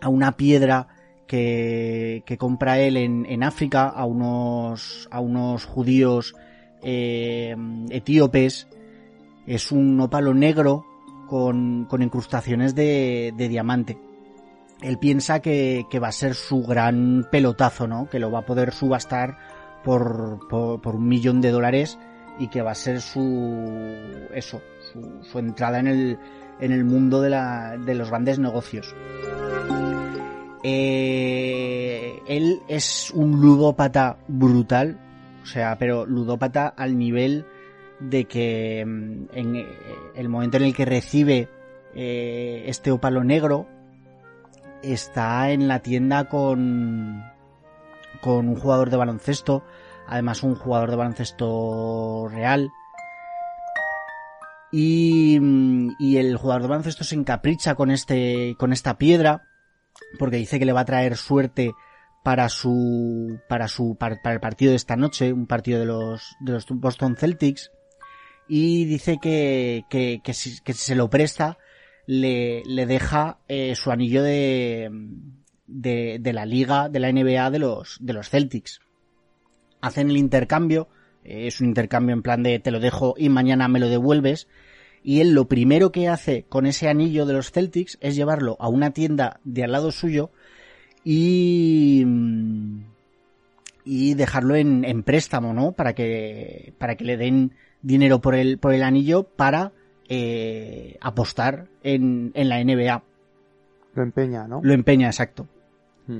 a 0.00 0.08
una 0.08 0.32
piedra 0.32 0.88
que, 1.26 2.22
que 2.26 2.36
compra 2.36 2.78
él 2.78 2.96
en, 2.96 3.26
en, 3.26 3.42
África 3.42 3.88
a 3.88 4.04
unos, 4.04 5.08
a 5.10 5.20
unos 5.20 5.64
judíos 5.64 6.34
eh, 6.84 7.56
etíopes. 7.90 8.68
Es 9.46 9.72
un 9.72 10.00
ópalo 10.00 10.34
negro 10.34 10.84
con, 11.28 11.86
con 11.86 12.02
incrustaciones 12.02 12.74
de, 12.74 13.32
de, 13.36 13.48
diamante. 13.48 13.98
Él 14.80 14.98
piensa 14.98 15.40
que, 15.40 15.86
que, 15.90 15.98
va 15.98 16.08
a 16.08 16.12
ser 16.12 16.34
su 16.34 16.62
gran 16.62 17.26
pelotazo, 17.30 17.86
¿no? 17.86 18.08
Que 18.08 18.18
lo 18.18 18.30
va 18.30 18.40
a 18.40 18.46
poder 18.46 18.72
subastar 18.72 19.38
por, 19.82 20.38
por, 20.48 20.96
un 20.96 21.08
millón 21.08 21.40
de 21.40 21.50
dólares 21.50 21.98
y 22.38 22.48
que 22.48 22.62
va 22.62 22.72
a 22.72 22.74
ser 22.74 23.00
su, 23.00 23.20
eso, 24.34 24.60
su, 24.92 25.22
su 25.22 25.38
entrada 25.38 25.78
en 25.78 25.86
el, 25.86 26.18
en 26.60 26.72
el 26.72 26.84
mundo 26.84 27.20
de, 27.20 27.30
la, 27.30 27.76
de 27.78 27.94
los 27.94 28.10
grandes 28.10 28.38
negocios. 28.38 28.94
Eh, 30.66 32.20
él 32.26 32.62
es 32.68 33.10
un 33.10 33.40
ludópata 33.40 34.16
brutal, 34.28 34.98
o 35.44 35.46
sea, 35.46 35.76
pero 35.78 36.06
ludópata 36.06 36.68
al 36.68 36.96
nivel 36.96 37.44
de 38.00 38.24
que 38.24 38.82
mm, 38.84 39.24
en 39.34 39.56
eh, 39.56 39.66
el 40.16 40.28
momento 40.30 40.56
en 40.56 40.64
el 40.64 40.74
que 40.74 40.86
recibe 40.86 41.48
eh, 41.94 42.64
este 42.66 42.90
ópalo 42.90 43.22
negro 43.22 43.68
está 44.82 45.50
en 45.50 45.68
la 45.68 45.80
tienda 45.80 46.28
con 46.28 47.22
con 48.22 48.48
un 48.48 48.56
jugador 48.56 48.88
de 48.88 48.96
baloncesto, 48.96 49.64
además 50.06 50.42
un 50.42 50.54
jugador 50.54 50.90
de 50.90 50.96
baloncesto 50.96 52.26
real. 52.30 52.70
Y, 54.72 55.38
mm, 55.38 55.90
y 55.98 56.16
el 56.16 56.38
jugador 56.38 56.62
de 56.62 56.68
baloncesto 56.68 57.04
se 57.04 57.16
encapricha 57.16 57.74
con 57.74 57.90
este 57.90 58.56
con 58.58 58.72
esta 58.72 58.96
piedra 58.96 59.42
porque 60.18 60.38
dice 60.38 60.58
que 60.58 60.64
le 60.64 60.72
va 60.72 60.80
a 60.80 60.86
traer 60.86 61.16
suerte 61.16 61.72
para 62.24 62.48
su 62.48 63.38
para 63.48 63.68
su 63.68 63.96
para, 63.96 64.18
el 64.32 64.40
partido 64.40 64.70
de 64.70 64.76
esta 64.76 64.96
noche, 64.96 65.32
un 65.32 65.46
partido 65.46 65.78
de 65.78 65.84
los 65.84 66.34
de 66.40 66.52
los 66.54 66.66
Boston 66.68 67.16
Celtics 67.16 67.70
y 68.48 68.86
dice 68.86 69.18
que 69.20 69.84
que, 69.90 70.22
que, 70.24 70.32
si, 70.32 70.60
que 70.62 70.72
se 70.72 70.94
lo 70.94 71.10
presta 71.10 71.58
le, 72.06 72.62
le 72.64 72.86
deja 72.86 73.38
eh, 73.46 73.74
su 73.74 73.90
anillo 73.90 74.22
de, 74.22 74.90
de 75.66 76.18
de 76.18 76.32
la 76.32 76.46
liga 76.46 76.88
de 76.88 76.98
la 76.98 77.12
NBA 77.12 77.50
de 77.50 77.58
los 77.58 77.98
de 78.00 78.14
los 78.14 78.30
Celtics. 78.30 78.80
Hacen 79.82 80.08
el 80.08 80.16
intercambio, 80.16 80.88
eh, 81.24 81.46
es 81.46 81.60
un 81.60 81.68
intercambio 81.68 82.14
en 82.14 82.22
plan 82.22 82.42
de 82.42 82.58
te 82.58 82.70
lo 82.70 82.80
dejo 82.80 83.14
y 83.18 83.28
mañana 83.28 83.68
me 83.68 83.80
lo 83.80 83.90
devuelves 83.90 84.48
y 85.02 85.20
él 85.20 85.32
lo 85.32 85.46
primero 85.46 85.92
que 85.92 86.08
hace 86.08 86.44
con 86.48 86.64
ese 86.64 86.88
anillo 86.88 87.26
de 87.26 87.34
los 87.34 87.50
Celtics 87.50 87.98
es 88.00 88.16
llevarlo 88.16 88.56
a 88.60 88.68
una 88.70 88.92
tienda 88.92 89.40
de 89.44 89.64
al 89.64 89.72
lado 89.72 89.92
suyo 89.92 90.30
y 91.04 92.04
y 93.84 94.14
dejarlo 94.14 94.56
en, 94.56 94.84
en 94.84 95.02
préstamo, 95.02 95.52
¿no? 95.52 95.72
Para 95.72 95.92
que 95.92 96.72
para 96.78 96.96
que 96.96 97.04
le 97.04 97.16
den 97.16 97.52
dinero 97.82 98.20
por 98.20 98.34
el 98.34 98.58
por 98.58 98.72
el 98.72 98.82
anillo 98.82 99.24
para 99.24 99.72
eh, 100.08 100.96
apostar 101.00 101.66
en, 101.82 102.32
en 102.34 102.48
la 102.48 102.62
NBA. 102.62 103.02
Lo 103.94 104.02
empeña, 104.02 104.48
¿no? 104.48 104.60
Lo 104.62 104.72
empeña, 104.74 105.06
exacto. 105.06 105.46
Hmm. 106.06 106.18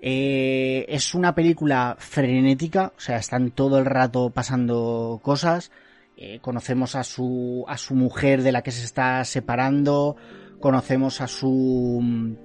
Eh, 0.00 0.86
es 0.88 1.14
una 1.14 1.34
película 1.34 1.96
frenética, 1.98 2.92
o 2.96 3.00
sea, 3.00 3.18
están 3.18 3.52
todo 3.52 3.78
el 3.78 3.84
rato 3.84 4.30
pasando 4.30 5.20
cosas. 5.22 5.70
Eh, 6.16 6.40
conocemos 6.40 6.96
a 6.96 7.04
su, 7.04 7.64
a 7.68 7.76
su 7.78 7.94
mujer 7.94 8.42
de 8.42 8.52
la 8.52 8.62
que 8.62 8.72
se 8.72 8.84
está 8.84 9.24
separando, 9.24 10.16
conocemos 10.60 11.20
a 11.20 11.28
su, 11.28 12.36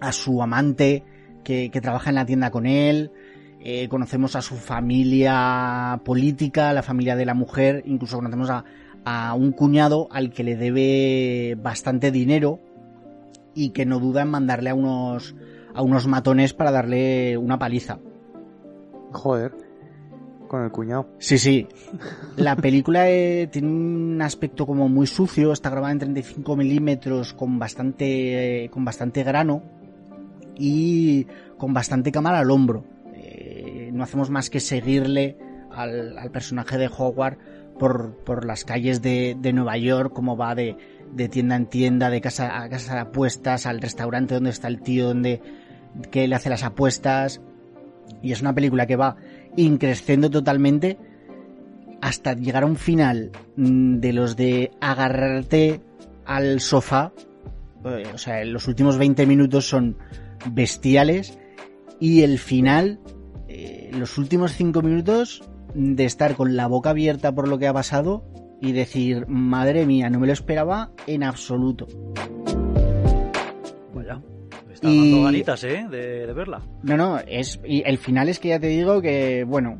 a 0.00 0.12
su 0.12 0.42
amante 0.42 1.04
que, 1.44 1.70
que 1.70 1.80
trabaja 1.80 2.10
en 2.10 2.16
la 2.16 2.26
tienda 2.26 2.50
con 2.50 2.66
él, 2.66 3.12
eh, 3.60 3.88
conocemos 3.88 4.36
a 4.36 4.42
su 4.42 4.56
familia 4.56 6.00
política, 6.04 6.72
la 6.72 6.82
familia 6.82 7.16
de 7.16 7.26
la 7.26 7.34
mujer, 7.34 7.82
incluso 7.86 8.16
conocemos 8.16 8.50
a, 8.50 8.64
a 9.04 9.34
un 9.34 9.52
cuñado 9.52 10.08
al 10.12 10.30
que 10.30 10.44
le 10.44 10.56
debe 10.56 11.56
bastante 11.60 12.12
dinero 12.12 12.60
y 13.54 13.70
que 13.70 13.84
no 13.84 13.98
duda 13.98 14.22
en 14.22 14.28
mandarle 14.28 14.70
a 14.70 14.74
unos, 14.74 15.34
a 15.74 15.82
unos 15.82 16.06
matones 16.06 16.54
para 16.54 16.70
darle 16.70 17.36
una 17.36 17.58
paliza. 17.58 17.98
Joder 19.12 19.52
con 20.46 20.64
el 20.64 20.70
cuñado. 20.70 21.08
Sí, 21.18 21.36
sí. 21.36 21.68
La 22.36 22.56
película 22.56 23.10
eh, 23.10 23.48
tiene 23.52 23.68
un 23.68 24.22
aspecto 24.22 24.66
como 24.66 24.88
muy 24.88 25.06
sucio, 25.06 25.52
está 25.52 25.68
grabada 25.68 25.92
en 25.92 25.98
35 25.98 26.56
milímetros 26.56 27.34
con 27.34 27.58
bastante, 27.58 28.64
eh, 28.64 28.70
con 28.70 28.82
bastante 28.84 29.22
grano 29.24 29.62
y 30.58 31.26
con 31.56 31.72
bastante 31.72 32.12
cámara 32.12 32.40
al 32.40 32.50
hombro. 32.50 32.84
Eh, 33.14 33.90
no 33.92 34.02
hacemos 34.02 34.30
más 34.30 34.50
que 34.50 34.60
seguirle 34.60 35.36
al, 35.70 36.18
al 36.18 36.30
personaje 36.30 36.78
de 36.78 36.88
Howard 36.88 37.38
por, 37.78 38.14
por 38.24 38.44
las 38.44 38.64
calles 38.64 39.00
de, 39.02 39.36
de 39.38 39.52
Nueva 39.52 39.78
York, 39.78 40.12
como 40.12 40.36
va 40.36 40.54
de, 40.54 40.76
de 41.12 41.28
tienda 41.28 41.56
en 41.56 41.66
tienda, 41.66 42.10
de 42.10 42.20
casa 42.20 42.62
a 42.62 42.68
casa 42.68 42.94
de 42.94 43.00
apuestas, 43.00 43.66
al 43.66 43.80
restaurante 43.80 44.34
donde 44.34 44.50
está 44.50 44.68
el 44.68 44.80
tío 44.80 45.06
donde 45.06 45.40
que 46.10 46.28
le 46.28 46.34
hace 46.34 46.50
las 46.50 46.64
apuestas. 46.64 47.40
Y 48.22 48.32
es 48.32 48.40
una 48.40 48.54
película 48.54 48.86
que 48.86 48.96
va 48.96 49.16
increciendo 49.56 50.30
totalmente 50.30 50.98
hasta 52.00 52.34
llegar 52.34 52.62
a 52.62 52.66
un 52.66 52.76
final 52.76 53.30
mm, 53.56 53.98
de 53.98 54.12
los 54.12 54.36
de 54.36 54.70
agarrarte 54.80 55.80
al 56.24 56.60
sofá. 56.60 57.12
Eh, 57.84 58.04
o 58.12 58.18
sea, 58.18 58.44
los 58.44 58.66
últimos 58.68 58.98
20 58.98 59.26
minutos 59.26 59.68
son 59.68 59.96
bestiales 60.50 61.38
y 62.00 62.22
el 62.22 62.38
final, 62.38 63.00
eh, 63.48 63.90
los 63.92 64.18
últimos 64.18 64.52
5 64.52 64.82
minutos 64.82 65.42
de 65.74 66.04
estar 66.04 66.34
con 66.34 66.56
la 66.56 66.66
boca 66.66 66.90
abierta 66.90 67.34
por 67.34 67.48
lo 67.48 67.58
que 67.58 67.66
ha 67.66 67.72
pasado 67.72 68.24
y 68.60 68.72
decir, 68.72 69.26
madre 69.28 69.86
mía, 69.86 70.10
no 70.10 70.18
me 70.18 70.26
lo 70.26 70.32
esperaba 70.32 70.92
en 71.06 71.22
absoluto. 71.22 71.86
Me 74.66 74.74
está 74.74 74.88
y... 74.88 75.10
dando 75.10 75.24
ganitas, 75.24 75.64
¿eh? 75.64 75.86
De, 75.90 76.26
de, 76.26 76.32
verla. 76.32 76.62
No, 76.82 76.96
no, 76.96 77.18
es, 77.18 77.60
y 77.64 77.82
el 77.84 77.98
final 77.98 78.28
es 78.28 78.38
que 78.38 78.48
ya 78.48 78.60
te 78.60 78.68
digo 78.68 79.00
que, 79.00 79.44
bueno. 79.44 79.78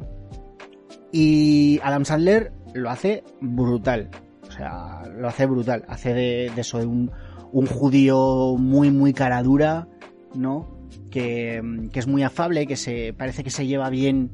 Y 1.13 1.81
Adam 1.83 2.05
Sandler 2.05 2.53
lo 2.75 2.91
hace 2.91 3.25
brutal. 3.41 4.11
O 4.47 4.51
sea, 4.51 5.03
lo 5.17 5.29
hace 5.29 5.47
brutal. 5.47 5.85
Hace 5.89 6.15
de, 6.15 6.53
de 6.55 6.61
eso, 6.61 6.79
de 6.79 6.87
un, 6.87 7.11
un 7.53 7.67
judío 7.67 8.57
muy, 8.59 8.91
muy 8.91 9.13
cara 9.13 9.43
dura, 9.43 9.89
¿no? 10.35 10.69
Que, 11.11 11.61
que, 11.93 11.99
es 11.99 12.07
muy 12.07 12.23
afable, 12.23 12.67
que 12.67 12.77
se 12.77 13.13
parece 13.13 13.45
que 13.45 13.51
se 13.51 13.67
lleva 13.67 13.91
bien 13.91 14.31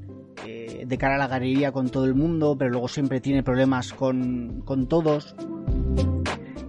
eh, 0.47 0.85
de 0.87 0.99
cara 0.99 1.15
a 1.15 1.19
la 1.19 1.29
galería 1.29 1.73
con 1.73 1.89
todo 1.89 2.05
el 2.05 2.15
mundo, 2.15 2.57
pero 2.59 2.71
luego 2.71 2.89
siempre 2.89 3.21
tiene 3.21 3.43
problemas 3.43 3.93
con, 3.93 4.63
con 4.65 4.89
todos. 4.89 5.35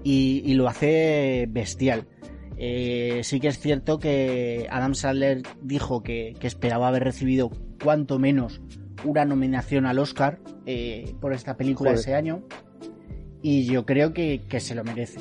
Y, 0.04 0.44
y, 0.46 0.54
lo 0.54 0.68
hace 0.68 1.48
bestial. 1.50 2.08
Eh, 2.58 3.22
sí 3.24 3.40
que 3.40 3.48
es 3.48 3.60
cierto 3.60 4.00
que 4.00 4.68
Adam 4.70 4.94
Sandler 4.94 5.42
dijo 5.62 6.04
que, 6.04 6.36
que, 6.40 6.48
esperaba 6.48 6.88
haber 6.88 7.04
recibido 7.04 7.50
cuanto 7.84 8.20
menos 8.20 8.62
una 9.04 9.26
nominación 9.26 9.86
al 9.86 10.00
Oscar 10.00 10.40
eh, 10.66 11.16
por 11.20 11.34
esta 11.34 11.58
película 11.58 11.92
Joder. 11.92 12.00
ese 12.00 12.16
año. 12.16 12.44
Y 13.42 13.66
yo 13.66 13.86
creo 13.86 14.14
que, 14.14 14.44
que 14.48 14.60
se 14.60 14.76
lo 14.76 14.84
merece. 14.84 15.20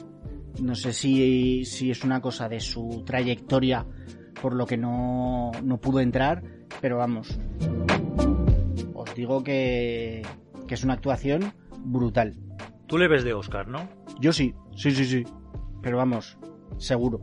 No 0.61 0.75
sé 0.75 0.93
si, 0.93 1.65
si, 1.65 1.91
es 1.91 2.05
una 2.05 2.21
cosa 2.21 2.49
de 2.49 2.61
su 2.61 3.03
trayectoria 3.05 3.87
por 4.41 4.55
lo 4.55 4.67
que 4.67 4.77
no, 4.77 5.51
no 5.63 5.79
pudo 5.79 6.01
entrar, 6.01 6.43
pero 6.81 6.99
vamos. 6.99 7.39
Os 8.95 9.15
digo 9.15 9.43
que, 9.43 10.23
que 10.67 10.75
es 10.75 10.85
una 10.85 10.95
actuación 10.95 11.53
brutal. 11.85 12.37
Tú 12.87 12.99
le 12.99 13.09
ves 13.09 13.25
de 13.25 13.35
Oscar, 13.35 13.69
¿no? 13.69 13.89
Yo 14.21 14.33
sí, 14.33 14.55
sí, 14.77 14.91
sí, 14.91 15.05
sí. 15.05 15.25
Pero 15.83 15.97
vamos, 15.97 16.39
seguro. 16.77 17.21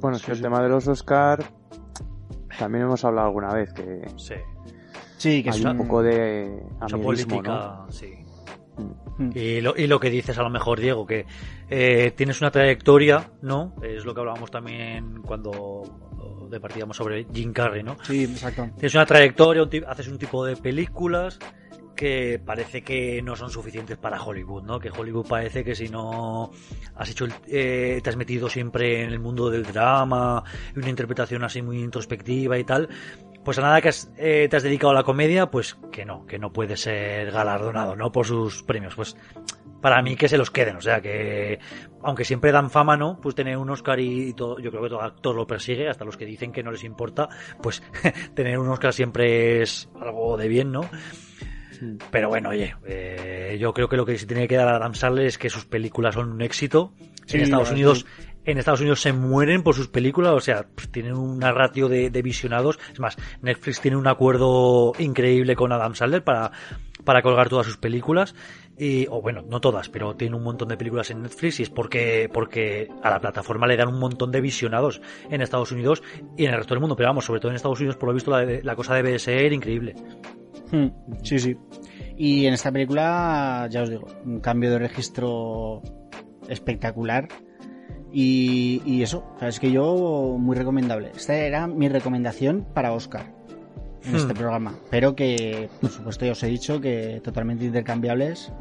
Bueno, 0.00 0.16
es 0.16 0.24
que 0.24 0.32
el 0.32 0.38
sí. 0.38 0.42
tema 0.42 0.62
de 0.62 0.68
los 0.68 0.86
Oscar 0.88 1.44
también 2.58 2.84
hemos 2.84 3.04
hablado 3.04 3.28
alguna 3.28 3.52
vez 3.54 3.72
que 3.72 4.02
sí, 4.16 4.34
sí 5.16 5.42
que 5.42 5.50
hay 5.50 5.58
es 5.60 5.64
un 5.64 5.78
poco 5.78 6.02
de 6.02 6.62
mucha 6.80 6.98
política, 6.98 7.42
¿no? 7.42 7.90
sí. 7.90 8.19
Mm. 9.18 9.30
Y 9.34 9.60
lo, 9.60 9.76
y 9.76 9.86
lo, 9.86 10.00
que 10.00 10.10
dices 10.10 10.38
a 10.38 10.42
lo 10.42 10.50
mejor, 10.50 10.80
Diego, 10.80 11.06
que 11.06 11.26
eh, 11.68 12.12
tienes 12.16 12.40
una 12.40 12.50
trayectoria, 12.50 13.30
¿no? 13.42 13.74
Es 13.82 14.04
lo 14.04 14.14
que 14.14 14.20
hablábamos 14.20 14.50
también 14.50 15.22
cuando, 15.22 15.50
cuando 16.16 16.48
departíamos 16.50 16.96
sobre 16.96 17.26
Jim 17.32 17.52
Carrey, 17.52 17.82
¿no? 17.82 17.96
Sí, 18.02 18.24
exacto. 18.24 18.68
Tienes 18.74 18.94
una 18.94 19.06
trayectoria, 19.06 19.62
un 19.62 19.70
haces 19.86 20.08
un 20.08 20.18
tipo 20.18 20.44
de 20.44 20.56
películas 20.56 21.38
que 22.00 22.40
parece 22.42 22.82
que 22.82 23.20
no 23.20 23.36
son 23.36 23.50
suficientes 23.50 23.98
para 23.98 24.22
Hollywood, 24.22 24.62
¿no? 24.62 24.80
Que 24.80 24.90
Hollywood 24.90 25.26
parece 25.26 25.62
que 25.62 25.74
si 25.74 25.88
no 25.90 26.50
has 26.94 27.10
hecho, 27.10 27.26
el, 27.26 27.34
eh, 27.46 28.00
te 28.02 28.08
has 28.08 28.16
metido 28.16 28.48
siempre 28.48 29.02
en 29.02 29.10
el 29.10 29.18
mundo 29.18 29.50
del 29.50 29.64
drama, 29.64 30.42
una 30.74 30.88
interpretación 30.88 31.44
así 31.44 31.60
muy 31.60 31.78
introspectiva 31.78 32.58
y 32.58 32.64
tal, 32.64 32.88
pues 33.44 33.58
a 33.58 33.62
nada 33.62 33.80
que 33.80 33.90
eh, 34.18 34.48
te 34.48 34.56
has 34.56 34.62
dedicado 34.62 34.90
a 34.90 34.94
la 34.94 35.02
comedia, 35.02 35.50
pues 35.50 35.78
que 35.90 36.04
no, 36.04 36.26
que 36.26 36.38
no 36.38 36.52
puede 36.52 36.76
ser 36.76 37.30
galardonado, 37.30 37.96
¿no? 37.96 38.12
Por 38.12 38.26
sus 38.26 38.62
premios. 38.62 38.94
Pues 38.94 39.16
para 39.80 40.02
mí 40.02 40.16
que 40.16 40.28
se 40.28 40.36
los 40.36 40.50
queden, 40.50 40.76
o 40.76 40.80
sea 40.80 41.00
que 41.00 41.58
aunque 42.02 42.24
siempre 42.24 42.52
dan 42.52 42.70
fama, 42.70 42.96
¿no? 42.96 43.18
Pues 43.20 43.34
tener 43.34 43.56
un 43.56 43.70
Oscar 43.70 43.98
y, 43.98 44.32
todo, 44.34 44.58
yo 44.58 44.70
creo 44.70 44.82
que 44.82 44.88
todo 44.90 45.02
actor 45.02 45.34
lo 45.34 45.46
persigue, 45.46 45.88
hasta 45.88 46.04
los 46.04 46.16
que 46.16 46.26
dicen 46.26 46.52
que 46.52 46.62
no 46.62 46.70
les 46.70 46.84
importa, 46.84 47.28
pues 47.62 47.82
tener 48.34 48.58
un 48.58 48.68
Oscar 48.68 48.92
siempre 48.92 49.62
es 49.62 49.88
algo 50.00 50.36
de 50.36 50.48
bien, 50.48 50.70
¿no? 50.72 50.82
Pero 52.10 52.28
bueno, 52.28 52.50
oye, 52.50 52.76
eh, 52.86 53.56
yo 53.58 53.72
creo 53.72 53.88
que 53.88 53.96
lo 53.96 54.04
que 54.04 54.18
se 54.18 54.26
tiene 54.26 54.46
que 54.46 54.56
dar 54.56 54.68
a 54.68 54.76
Adam 54.76 54.94
Sandler 54.94 55.26
es 55.26 55.38
que 55.38 55.48
sus 55.48 55.64
películas 55.64 56.14
son 56.14 56.30
un 56.30 56.42
éxito. 56.42 56.92
en 57.28 57.40
Estados 57.40 57.70
Unidos, 57.70 58.04
en 58.50 58.58
Estados 58.58 58.80
Unidos 58.80 59.00
se 59.00 59.12
mueren 59.12 59.62
por 59.62 59.74
sus 59.74 59.88
películas, 59.88 60.32
o 60.32 60.40
sea, 60.40 60.66
pues 60.74 60.90
tienen 60.90 61.14
una 61.14 61.52
ratio 61.52 61.88
de, 61.88 62.10
visionados. 62.22 62.78
Es 62.92 63.00
más, 63.00 63.16
Netflix 63.42 63.80
tiene 63.80 63.96
un 63.96 64.06
acuerdo 64.06 64.92
increíble 64.98 65.56
con 65.56 65.72
Adam 65.72 65.94
Sandler 65.94 66.24
para, 66.24 66.52
para 67.04 67.22
colgar 67.22 67.48
todas 67.48 67.66
sus 67.66 67.76
películas. 67.76 68.34
Y, 68.76 69.06
o 69.10 69.20
bueno, 69.20 69.42
no 69.42 69.60
todas, 69.60 69.90
pero 69.90 70.16
tiene 70.16 70.36
un 70.36 70.42
montón 70.42 70.68
de 70.68 70.76
películas 70.76 71.10
en 71.10 71.22
Netflix 71.22 71.60
y 71.60 71.64
es 71.64 71.70
porque, 71.70 72.30
porque 72.32 72.88
a 73.02 73.10
la 73.10 73.20
plataforma 73.20 73.66
le 73.66 73.76
dan 73.76 73.88
un 73.88 73.98
montón 73.98 74.32
de 74.32 74.40
visionados 74.40 75.02
en 75.28 75.42
Estados 75.42 75.70
Unidos 75.70 76.02
y 76.38 76.46
en 76.46 76.52
el 76.52 76.56
resto 76.56 76.74
del 76.74 76.80
mundo. 76.80 76.96
Pero 76.96 77.10
vamos, 77.10 77.26
sobre 77.26 77.40
todo 77.40 77.50
en 77.50 77.56
Estados 77.56 77.78
Unidos, 77.78 77.96
por 77.96 78.08
lo 78.08 78.14
visto, 78.14 78.30
la, 78.30 78.60
la 78.62 78.76
cosa 78.76 78.94
debe 78.94 79.18
ser 79.18 79.52
increíble. 79.52 79.94
Hmm, 80.72 80.88
sí, 81.22 81.38
sí. 81.38 81.56
Y 82.16 82.46
en 82.46 82.54
esta 82.54 82.70
película, 82.70 83.66
ya 83.70 83.82
os 83.82 83.90
digo, 83.90 84.06
un 84.24 84.40
cambio 84.40 84.70
de 84.70 84.78
registro 84.78 85.82
espectacular. 86.48 87.28
Y, 88.12 88.82
y 88.84 89.02
eso, 89.02 89.24
es 89.40 89.60
que 89.60 89.70
yo, 89.70 90.36
muy 90.38 90.56
recomendable. 90.56 91.12
Esta 91.14 91.36
era 91.36 91.66
mi 91.66 91.88
recomendación 91.88 92.66
para 92.74 92.92
Oscar 92.92 93.26
en 94.04 94.16
este 94.16 94.34
programa. 94.34 94.74
Pero 94.90 95.14
que, 95.14 95.68
por 95.80 95.90
supuesto, 95.90 96.24
ya 96.24 96.32
os 96.32 96.42
he 96.42 96.48
dicho 96.48 96.80
que 96.80 97.20
totalmente 97.22 97.64
intercambiables. 97.64 98.52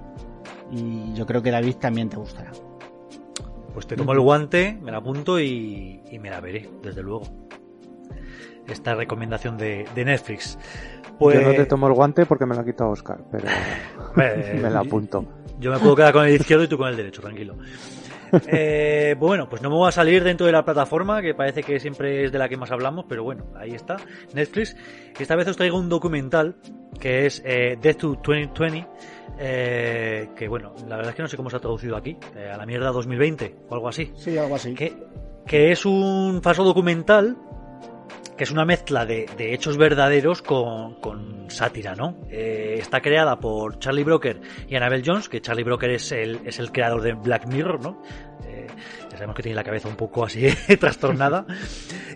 Y 0.72 1.14
yo 1.14 1.26
creo 1.26 1.42
que 1.42 1.52
David 1.52 1.76
también 1.76 2.10
te 2.10 2.18
gustará. 2.18 2.52
Pues 3.74 3.88
te 3.88 3.96
tomo 3.96 4.14
el 4.14 4.20
guante, 4.20 4.78
me 4.82 4.92
la 4.92 4.98
apunto 4.98 5.40
y, 5.40 6.02
y 6.12 6.20
me 6.20 6.30
la 6.30 6.42
veré, 6.42 6.70
desde 6.84 7.02
luego. 7.02 7.24
Esta 8.68 8.94
recomendación 8.94 9.58
de, 9.58 9.86
de 9.96 10.06
Netflix. 10.06 10.60
Pues... 11.18 11.40
Yo 11.40 11.48
no 11.48 11.56
te 11.56 11.66
tomo 11.66 11.88
el 11.88 11.94
guante 11.94 12.26
porque 12.26 12.46
me 12.46 12.56
lo 12.56 12.62
ha 12.62 12.66
quitado 12.66 12.92
Oscar, 12.92 13.20
pero 13.32 13.46
me 14.16 14.70
la 14.70 14.80
apunto. 14.82 15.26
Yo 15.60 15.72
me 15.72 15.80
puedo 15.80 15.96
quedar 15.96 16.14
con 16.14 16.26
el 16.26 16.36
izquierdo 16.36 16.64
y 16.64 16.68
tú 16.68 16.78
con 16.78 16.88
el 16.88 16.96
derecho, 16.96 17.22
tranquilo. 17.22 17.56
Eh, 18.48 19.16
bueno, 19.18 19.50
pues 19.50 19.62
no 19.62 19.70
me 19.70 19.76
voy 19.76 19.88
a 19.88 19.92
salir 19.92 20.24
dentro 20.24 20.46
de 20.46 20.52
la 20.52 20.64
plataforma, 20.64 21.22
que 21.22 21.34
parece 21.34 21.64
que 21.64 21.80
siempre 21.80 22.26
es 22.26 22.32
de 22.32 22.40
la 22.40 22.48
que 22.50 22.58
más 22.58 22.72
hablamos, 22.72 23.06
pero 23.08 23.24
bueno, 23.24 23.46
ahí 23.56 23.72
está, 23.72 23.98
Netflix. 24.34 24.76
Esta 25.20 25.36
vez 25.36 25.48
os 25.48 25.58
traigo 25.58 25.78
un 25.78 25.90
documental 25.90 26.56
que 27.00 27.26
es 27.26 27.42
eh, 27.46 27.78
Death 27.82 27.98
to 27.98 28.08
2020, 28.16 28.88
eh, 29.40 30.30
que 30.36 30.48
bueno, 30.48 30.74
la 30.88 30.98
verdad 30.98 31.12
es 31.12 31.16
que 31.16 31.22
no 31.22 31.28
sé 31.28 31.38
cómo 31.38 31.50
se 31.50 31.58
ha 31.58 31.60
traducido 31.60 31.96
aquí, 31.96 32.18
eh, 32.36 32.50
a 32.54 32.58
la 32.58 32.66
mierda 32.66 32.92
2020 32.92 33.56
o 33.70 33.74
algo 33.76 33.88
así. 33.88 34.12
Sí, 34.16 34.38
algo 34.38 34.56
así. 34.56 34.74
Que, 34.74 34.94
que 35.46 35.72
es 35.72 35.86
un 35.86 36.42
falso 36.42 36.64
documental 36.64 37.38
que 38.38 38.44
es 38.46 38.52
una 38.52 38.66
mezcla 38.66 39.06
de, 39.06 39.26
de 39.38 39.54
hechos 39.54 39.78
verdaderos 39.78 40.42
con, 40.42 40.96
con 40.96 41.50
sátira, 41.52 41.96
¿no? 41.96 42.16
Eh, 42.30 42.78
está 42.80 43.02
creada 43.02 43.40
por 43.40 43.80
Charlie 43.80 44.04
Broker 44.04 44.40
y 44.68 44.76
Annabelle 44.76 45.04
Jones, 45.06 45.28
que 45.28 45.42
Charlie 45.42 45.64
Broker 45.64 45.90
es 45.92 46.12
el, 46.12 46.40
es 46.46 46.60
el 46.60 46.72
creador 46.72 47.02
de 47.02 47.14
Black 47.14 47.48
Mirror, 47.48 47.82
¿no? 47.82 48.02
Eh, 48.46 48.68
ya 49.12 49.18
sabemos 49.18 49.36
que 49.36 49.44
tiene 49.44 49.56
la 49.56 49.64
cabeza 49.64 49.90
un 49.90 49.96
poco 49.96 50.24
así 50.24 50.48
trastornada. 50.80 51.46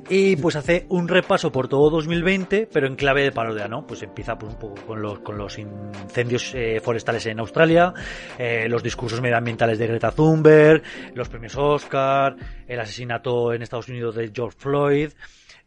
Y 0.10 0.36
pues 0.38 0.56
hace 0.56 0.86
un 0.89 1.08
repaso 1.08 1.52
por 1.52 1.68
todo 1.68 1.89
2020, 1.89 2.68
pero 2.72 2.88
en 2.88 2.96
clave 2.96 3.24
de 3.24 3.32
parodia, 3.32 3.68
¿no? 3.68 3.86
Pues 3.86 4.04
empieza 4.04 4.38
pues, 4.38 4.54
un 4.54 4.60
poco 4.60 4.82
con 4.86 5.02
los, 5.02 5.20
con 5.20 5.38
los 5.38 5.58
incendios 5.58 6.54
eh, 6.56 6.80
forestales 6.82 7.26
en 7.26 7.39
Australia, 7.39 7.94
eh, 8.38 8.68
los 8.70 8.84
discursos 8.84 9.22
medioambientales 9.22 9.78
de 9.80 9.88
Greta 9.88 10.12
Thunberg, 10.12 10.84
los 11.13 11.30
premios 11.30 11.56
Oscar, 11.56 12.36
el 12.68 12.80
asesinato 12.80 13.54
en 13.54 13.62
Estados 13.62 13.89
Unidos 13.89 14.16
de 14.16 14.32
George 14.34 14.58
Floyd, 14.58 15.10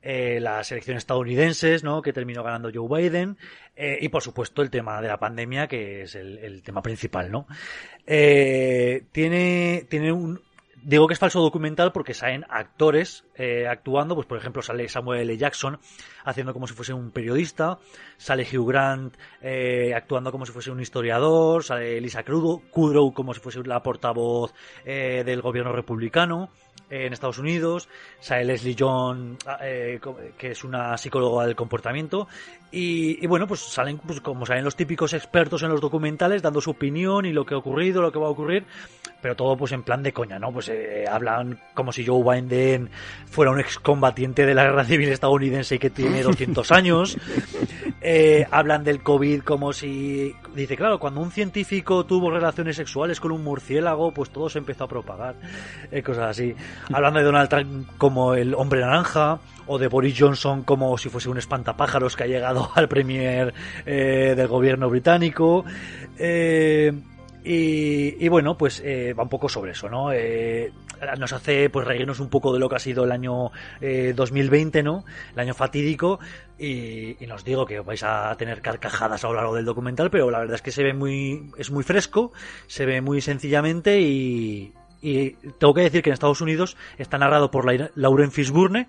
eh, 0.09 0.39
las 0.39 0.71
elecciones 0.71 1.01
estadounidenses, 1.03 1.83
¿no? 1.83 2.01
Que 2.01 2.13
terminó 2.13 2.45
ganando 2.45 2.71
Joe 2.73 3.03
Biden. 3.03 3.37
Eh, 3.75 3.99
y 4.01 4.09
por 4.09 4.23
supuesto 4.23 4.63
el 4.63 4.71
tema 4.71 5.03
de 5.03 5.09
la 5.09 5.19
pandemia, 5.19 5.67
que 5.67 6.03
es 6.03 6.15
el, 6.15 6.63
tema 6.63 6.81
principal, 6.81 7.33
¿no? 7.33 7.49
Eh, 8.07 9.03
tiene, 9.11 9.85
tiene 9.91 10.13
un, 10.13 10.41
digo 10.81 11.09
que 11.09 11.15
es 11.15 11.19
falso 11.19 11.41
documental 11.41 11.91
porque 11.91 12.15
salen 12.15 12.45
actores 12.49 13.25
eh, 13.35 13.67
actuando, 13.67 14.15
pues 14.15 14.29
por 14.29 14.39
ejemplo 14.39 14.63
sale 14.63 14.89
Samuel 14.89 15.23
L. 15.23 15.37
Jackson 15.37 15.81
haciendo 16.25 16.53
como 16.53 16.69
si 16.69 16.75
fuese 16.75 16.93
un 16.93 17.11
periodista, 17.11 17.81
sale 18.17 18.47
Hugh 18.47 18.69
Grant 18.69 19.17
actuando 19.93 20.31
como 20.31 20.47
si 20.47 20.53
fuese 20.53 20.71
un 20.71 20.81
historiador, 20.81 21.65
sale 21.65 22.01
Lisa 22.01 22.25
Kudrow 22.25 23.13
como 23.13 23.35
si 23.35 23.41
fuese 23.41 23.61
la 23.65 23.83
portavoz 23.83 24.55
del 24.85 25.43
gobierno 25.43 25.73
republicano 25.73 26.49
en 26.91 27.13
Estados 27.13 27.39
Unidos, 27.39 27.89
sale 28.21 28.45
Leslie 28.45 28.77
John, 28.79 29.37
eh, 29.61 30.01
que 30.39 30.51
es 30.51 30.65
una 30.65 30.97
psicóloga 30.97 31.47
del 31.47 31.57
comportamiento, 31.57 32.29
y, 32.71 33.23
y, 33.23 33.27
bueno, 33.27 33.47
pues 33.47 33.61
salen, 33.61 33.99
pues 33.99 34.21
como 34.21 34.45
salen 34.45 34.65
los 34.65 34.77
típicos 34.77 35.13
expertos 35.15 35.63
en 35.63 35.71
los 35.71 35.81
documentales, 35.81 36.43
dando 36.43 36.61
su 36.61 36.71
opinión 36.71 37.25
y 37.25 37.33
lo 37.33 37.47
que 37.47 37.55
ha 37.55 37.59
ocurrido, 37.59 38.03
lo 38.03 38.13
que 38.13 38.19
va 38.19 38.27
a 38.27 38.31
ocurrir, 38.31 38.67
pero 39.23 39.35
todo 39.35 39.57
pues 39.57 39.73
en 39.73 39.83
plan 39.83 40.03
de 40.03 40.13
coña, 40.13 40.39
¿no? 40.39 40.53
Pues 40.53 40.69
eh, 40.69 41.05
hablan 41.11 41.59
como 41.75 41.93
si 41.93 42.05
Joe 42.05 42.23
Biden 42.23 42.91
fuera 43.27 43.51
un 43.51 43.61
excombatiente 43.61 44.45
de 44.47 44.55
la 44.55 44.65
guerra 44.65 44.85
civil 44.85 45.09
estadounidense 45.09 45.77
y 45.77 45.79
que 45.79 45.91
tiene 45.91 46.23
200 46.25 46.71
años, 46.73 47.17
eh, 48.09 48.47
hablan 48.53 48.85
del 48.85 49.03
COVID 49.03 49.43
como 49.43 49.73
si, 49.73 50.33
dice, 50.55 50.77
claro, 50.77 51.01
cuando 51.01 51.21
un 51.21 51.33
científico 51.33 52.07
tuvo 52.07 52.31
relaciones 52.31 52.77
sexuales 52.77 53.19
con 53.19 53.33
un 53.33 53.43
murciélago, 53.43 54.13
pues 54.13 54.31
todo 54.31 54.49
se 54.49 54.61
empezó 54.61 54.85
a 54.85 54.89
propagar, 54.89 55.35
eh, 55.91 56.05
cosas 56.05 56.31
así 56.31 56.55
hablando 56.93 57.19
de 57.19 57.25
Donald 57.25 57.49
Trump 57.49 57.89
como 57.99 58.35
el 58.35 58.55
hombre 58.55 58.81
naranja, 58.81 59.41
o 59.67 59.77
de 59.77 59.89
Boris 59.89 60.15
Johnson 60.17 60.63
como 60.63 60.97
si 60.97 61.09
fuese 61.09 61.29
un 61.29 61.39
espantapájaros 61.39 62.15
que 62.15 62.23
ha 62.23 62.29
llegado 62.29 62.71
al 62.77 62.87
premier 62.87 63.53
eh, 63.85 64.35
del 64.37 64.47
gobierno 64.47 64.89
británico. 64.89 65.65
Eh, 66.17 66.93
y, 67.43 68.25
y, 68.25 68.29
bueno, 68.29 68.57
pues 68.57 68.83
va 68.85 69.23
un 69.23 69.29
poco 69.29 69.49
sobre 69.49 69.73
eso, 69.73 69.89
¿no? 69.89 70.13
Eh, 70.13 70.73
nos 71.19 71.33
hace 71.33 71.71
pues 71.71 71.87
reírnos 71.87 72.21
un 72.21 72.29
poco 72.29 72.53
de 72.53 72.59
lo 72.59 72.69
que 72.69 72.77
ha 72.77 72.81
sido 72.81 73.05
el 73.05 73.13
año 73.13 73.51
eh, 73.81 74.13
2020, 74.15 74.83
¿no? 74.83 75.05
El 75.33 75.41
año 75.41 75.55
fatídico. 75.55 76.19
Y, 76.59 77.23
y, 77.23 77.27
nos 77.27 77.45
digo 77.45 77.67
que 77.67 77.81
vais 77.81 78.03
a 78.03 78.35
tener 78.39 78.63
carcajadas 78.63 79.25
a 79.25 79.29
lo 79.29 79.35
largo 79.35 79.55
del 79.55 79.67
documental, 79.67 80.11
pero 80.11 80.31
la 80.31 80.39
verdad 80.39 80.55
es 80.55 80.63
que 80.63 80.73
se 80.73 80.83
ve 80.83 80.95
muy, 80.95 81.51
es 81.59 81.71
muy 81.71 81.85
fresco, 81.85 82.33
se 82.67 82.87
ve 82.87 83.03
muy 83.03 83.21
sencillamente 83.21 84.01
y, 84.01 84.73
y 85.03 85.31
tengo 85.59 85.75
que 85.75 85.83
decir 85.83 86.03
que 86.03 86.11
en 86.11 86.15
Estados 86.15 86.41
Unidos 86.41 86.77
está 86.99 87.19
narrado 87.19 87.51
por 87.51 87.67
Lauren 87.97 88.33
Fishburne 88.33 88.87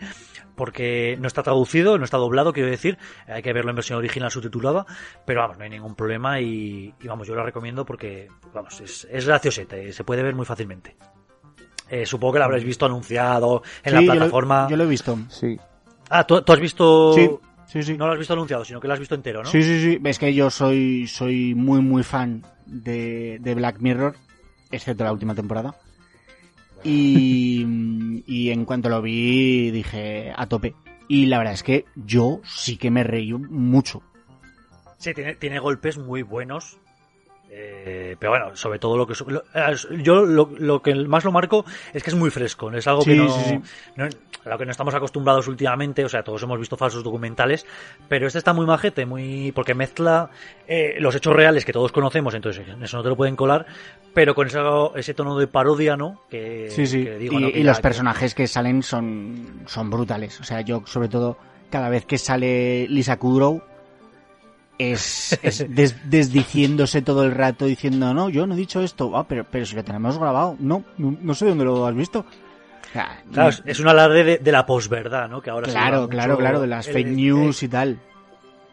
porque 0.55 1.15
no 1.19 1.27
está 1.27 1.43
traducido, 1.43 1.99
no 1.99 2.05
está 2.05 2.17
doblado, 2.17 2.53
quiero 2.53 2.69
decir, 2.69 2.97
hay 3.27 3.43
que 3.43 3.53
verlo 3.53 3.69
en 3.69 3.75
versión 3.75 3.99
original 3.99 4.31
subtitulada, 4.31 4.87
pero 5.25 5.41
vamos, 5.41 5.59
no 5.59 5.63
hay 5.63 5.69
ningún 5.69 5.95
problema 5.95 6.41
y, 6.41 6.93
vamos, 7.03 7.27
yo 7.27 7.35
lo 7.35 7.45
recomiendo 7.45 7.85
porque, 7.85 8.29
vamos, 8.53 8.81
es, 8.81 9.07
es 9.11 9.27
graciosete, 9.27 9.93
se 9.93 10.03
puede 10.03 10.23
ver 10.23 10.33
muy 10.33 10.45
fácilmente. 10.45 10.97
Eh, 11.89 12.05
supongo 12.05 12.33
que 12.33 12.39
lo 12.39 12.45
habréis 12.45 12.65
visto 12.65 12.85
anunciado 12.85 13.63
en 13.83 13.97
sí, 13.97 14.05
la 14.05 14.13
plataforma. 14.13 14.55
Yo 14.55 14.63
lo, 14.63 14.69
yo 14.71 14.77
lo, 14.77 14.83
he 14.83 14.87
visto. 14.87 15.17
Sí. 15.29 15.57
Ah, 16.09 16.25
¿tú, 16.25 16.41
tú 16.41 16.53
has 16.53 16.59
visto. 16.59 17.13
Sí. 17.13 17.29
Sí, 17.67 17.83
sí. 17.83 17.97
No 17.97 18.07
lo 18.07 18.13
has 18.13 18.17
visto 18.17 18.33
anunciado, 18.33 18.63
sino 18.63 18.79
que 18.79 18.87
lo 18.87 18.93
has 18.93 18.99
visto 18.99 19.15
entero, 19.15 19.43
¿no? 19.43 19.49
Sí, 19.49 19.61
sí, 19.61 19.81
sí. 19.81 19.99
Es 20.03 20.19
que 20.19 20.33
yo 20.33 20.49
soy, 20.49 21.05
soy 21.07 21.53
muy, 21.53 21.81
muy 21.81 22.03
fan 22.03 22.45
de, 22.65 23.39
de 23.41 23.55
Black 23.55 23.79
Mirror, 23.79 24.15
excepto 24.71 25.03
la 25.03 25.11
última 25.11 25.35
temporada. 25.35 25.75
Y, 26.83 28.23
y 28.25 28.51
en 28.51 28.65
cuanto 28.65 28.89
lo 28.89 29.01
vi 29.01 29.71
dije 29.71 30.33
a 30.35 30.47
tope. 30.47 30.75
Y 31.09 31.25
la 31.27 31.37
verdad 31.37 31.53
es 31.53 31.63
que 31.63 31.85
yo 31.95 32.41
sí 32.45 32.77
que 32.77 32.89
me 32.89 33.03
reí 33.03 33.33
mucho. 33.33 34.01
Sí, 34.97 35.13
tiene, 35.13 35.35
tiene 35.35 35.59
golpes 35.59 35.97
muy 35.97 36.21
buenos. 36.21 36.77
Eh, 37.49 38.15
pero 38.19 38.31
bueno, 38.33 38.55
sobre 38.55 38.77
todo 38.77 38.97
lo 38.97 39.07
que 39.07 39.13
lo, 39.27 39.41
yo 40.03 40.25
lo, 40.25 40.49
lo, 40.57 40.81
que 40.81 40.93
más 40.93 41.23
lo 41.23 41.31
marco 41.31 41.65
es 41.93 42.03
que 42.03 42.09
es 42.09 42.15
muy 42.15 42.29
fresco, 42.29 42.71
es 42.73 42.85
algo 42.87 43.01
Sí, 43.01 43.11
que 43.11 43.15
no, 43.15 43.29
sí, 43.29 43.41
sí. 43.47 43.59
no- 43.95 44.05
a 44.45 44.49
lo 44.49 44.57
que 44.57 44.65
no 44.65 44.71
estamos 44.71 44.93
acostumbrados 44.93 45.47
últimamente, 45.47 46.05
o 46.05 46.09
sea, 46.09 46.23
todos 46.23 46.41
hemos 46.43 46.59
visto 46.59 46.77
falsos 46.77 47.03
documentales, 47.03 47.65
pero 48.07 48.27
este 48.27 48.37
está 48.39 48.53
muy 48.53 48.65
majete, 48.65 49.05
muy 49.05 49.51
porque 49.53 49.73
mezcla 49.73 50.29
eh, 50.67 50.95
los 50.99 51.15
hechos 51.15 51.33
reales 51.35 51.65
que 51.65 51.73
todos 51.73 51.91
conocemos, 51.91 52.33
entonces 52.33 52.67
en 52.67 52.83
eso 52.83 52.97
no 52.97 53.03
te 53.03 53.09
lo 53.09 53.15
pueden 53.17 53.35
colar, 53.35 53.65
pero 54.13 54.35
con 54.35 54.47
ese, 54.47 54.59
ese 54.95 55.13
tono 55.13 55.37
de 55.37 55.47
parodia, 55.47 55.97
¿no? 55.97 56.21
Que, 56.29 56.67
Sí, 56.69 56.85
sí. 56.85 57.03
que 57.03 57.17
digo, 57.17 57.39
y, 57.39 57.41
¿no? 57.41 57.51
Que 57.51 57.59
y 57.59 57.63
ya- 57.63 57.67
los 57.69 57.77
que- 57.77 57.83
personajes 57.83 58.35
que 58.35 58.47
salen 58.47 58.83
son, 58.83 59.63
son 59.65 59.89
brutales. 59.89 60.39
O 60.39 60.43
sea, 60.43 60.61
yo 60.61 60.83
sobre 60.85 61.07
todo 61.09 61.37
cada 61.69 61.89
vez 61.89 62.05
que 62.05 62.17
sale 62.17 62.87
Lisa 62.87 63.17
Kudrow 63.17 63.61
es, 64.77 65.37
es 65.41 65.65
des- 65.73 66.09
desdiciéndose 66.09 67.01
todo 67.01 67.23
el 67.23 67.31
rato 67.31 67.65
diciendo 67.65 68.13
no, 68.13 68.29
yo 68.29 68.45
no 68.47 68.53
he 68.53 68.57
dicho 68.57 68.81
esto, 68.81 69.15
ah, 69.17 69.25
pero, 69.27 69.43
pero 69.49 69.65
si 69.65 69.75
lo 69.75 69.83
tenemos 69.83 70.17
grabado, 70.17 70.55
no, 70.59 70.83
no, 70.97 71.17
no 71.21 71.33
sé 71.33 71.45
dónde 71.47 71.65
lo 71.65 71.85
has 71.85 71.95
visto. 71.95 72.25
Claro, 73.31 73.55
es 73.65 73.79
un 73.79 73.87
alarde 73.87 74.23
de, 74.23 74.37
de 74.37 74.51
la 74.51 74.65
posverdad, 74.65 75.29
¿no? 75.29 75.41
Que 75.41 75.49
ahora 75.49 75.67
claro, 75.67 76.07
claro, 76.07 76.37
claro, 76.37 76.61
de 76.61 76.67
las 76.67 76.87
el- 76.87 76.93
fake 76.93 77.07
el- 77.07 77.15
news 77.15 77.61
y 77.63 77.67
tal. 77.67 77.99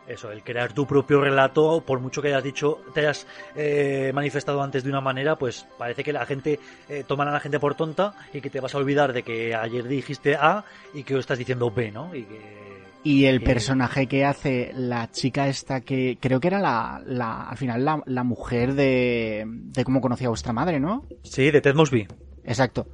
Eso, 0.07 0.31
el 0.31 0.43
crear 0.43 0.71
tu 0.75 0.87
propio 0.87 1.19
relato, 1.23 1.83
por 1.85 1.99
mucho 1.99 2.21
que 2.21 2.29
hayas 2.29 2.45
dicho, 2.45 2.79
te 2.93 3.01
hayas 3.01 3.27
eh, 3.57 4.13
manifestado 4.15 4.63
antes 4.63 4.85
de 4.85 4.91
una 4.91 5.01
manera, 5.01 5.35
pues 5.37 5.67
parece 5.79 6.05
que 6.05 6.13
la 6.13 6.27
gente 6.27 6.61
eh, 6.91 7.05
toman 7.07 7.29
a 7.29 7.33
la 7.33 7.41
gente 7.41 7.59
por 7.59 7.75
tonta 7.75 8.15
y 8.33 8.43
que 8.43 8.51
te 8.51 8.61
vas 8.61 8.75
a 8.75 8.79
olvidar 8.79 9.15
de 9.15 9.23
que 9.23 9.55
ayer 9.55 9.83
dijiste 9.89 10.37
A 10.37 10.63
y 10.93 11.05
que 11.05 11.15
hoy 11.15 11.21
estás 11.21 11.39
diciendo 11.39 11.71
B, 11.71 11.91
¿no? 11.91 12.15
Y 12.15 12.25
que 12.25 12.74
Y 13.05 13.27
el 13.27 13.37
Eh, 13.37 13.41
personaje 13.41 14.07
que 14.07 14.25
hace 14.25 14.73
la 14.75 15.11
chica 15.11 15.47
esta 15.47 15.83
que 15.83 16.19
creo 16.21 16.41
que 16.41 16.49
era 16.49 16.59
la, 16.59 17.03
la 17.07 17.43
al 17.51 17.57
final 17.57 17.85
la, 17.85 18.03
la 18.07 18.25
mujer 18.25 18.75
de, 18.75 19.45
de 19.47 19.85
cómo 19.85 20.01
conocía 20.01 20.27
a 20.29 20.31
vuestra 20.31 20.53
madre, 20.53 20.81
¿no? 20.81 21.05
sí, 21.23 21.51
de 21.51 21.61
Ted 21.61 21.75
Mosby. 21.75 22.09
Exacto. 22.45 22.87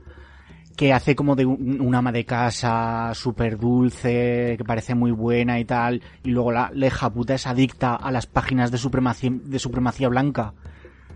Que 0.77 0.93
hace 0.93 1.15
como 1.15 1.37
de 1.37 1.45
un, 1.47 1.81
un 1.81 1.95
ama 1.95 2.11
de 2.11 2.25
casa 2.25 3.13
súper 3.15 3.59
dulce, 3.59 4.55
que 4.59 4.65
parece 4.65 4.95
muy 4.95 5.11
buena 5.11 5.61
y 5.61 5.65
tal, 5.65 6.03
y 6.25 6.31
luego 6.31 6.53
la, 6.53 6.71
la 6.75 6.87
hija 6.87 7.11
puta 7.11 7.35
es 7.35 7.47
adicta 7.47 7.95
a 7.95 8.11
las 8.11 8.27
páginas 8.27 8.71
de 8.71 8.79
supremacía, 8.79 9.31
de 9.33 9.59
supremacía 9.59 10.09
blanca. 10.09 10.55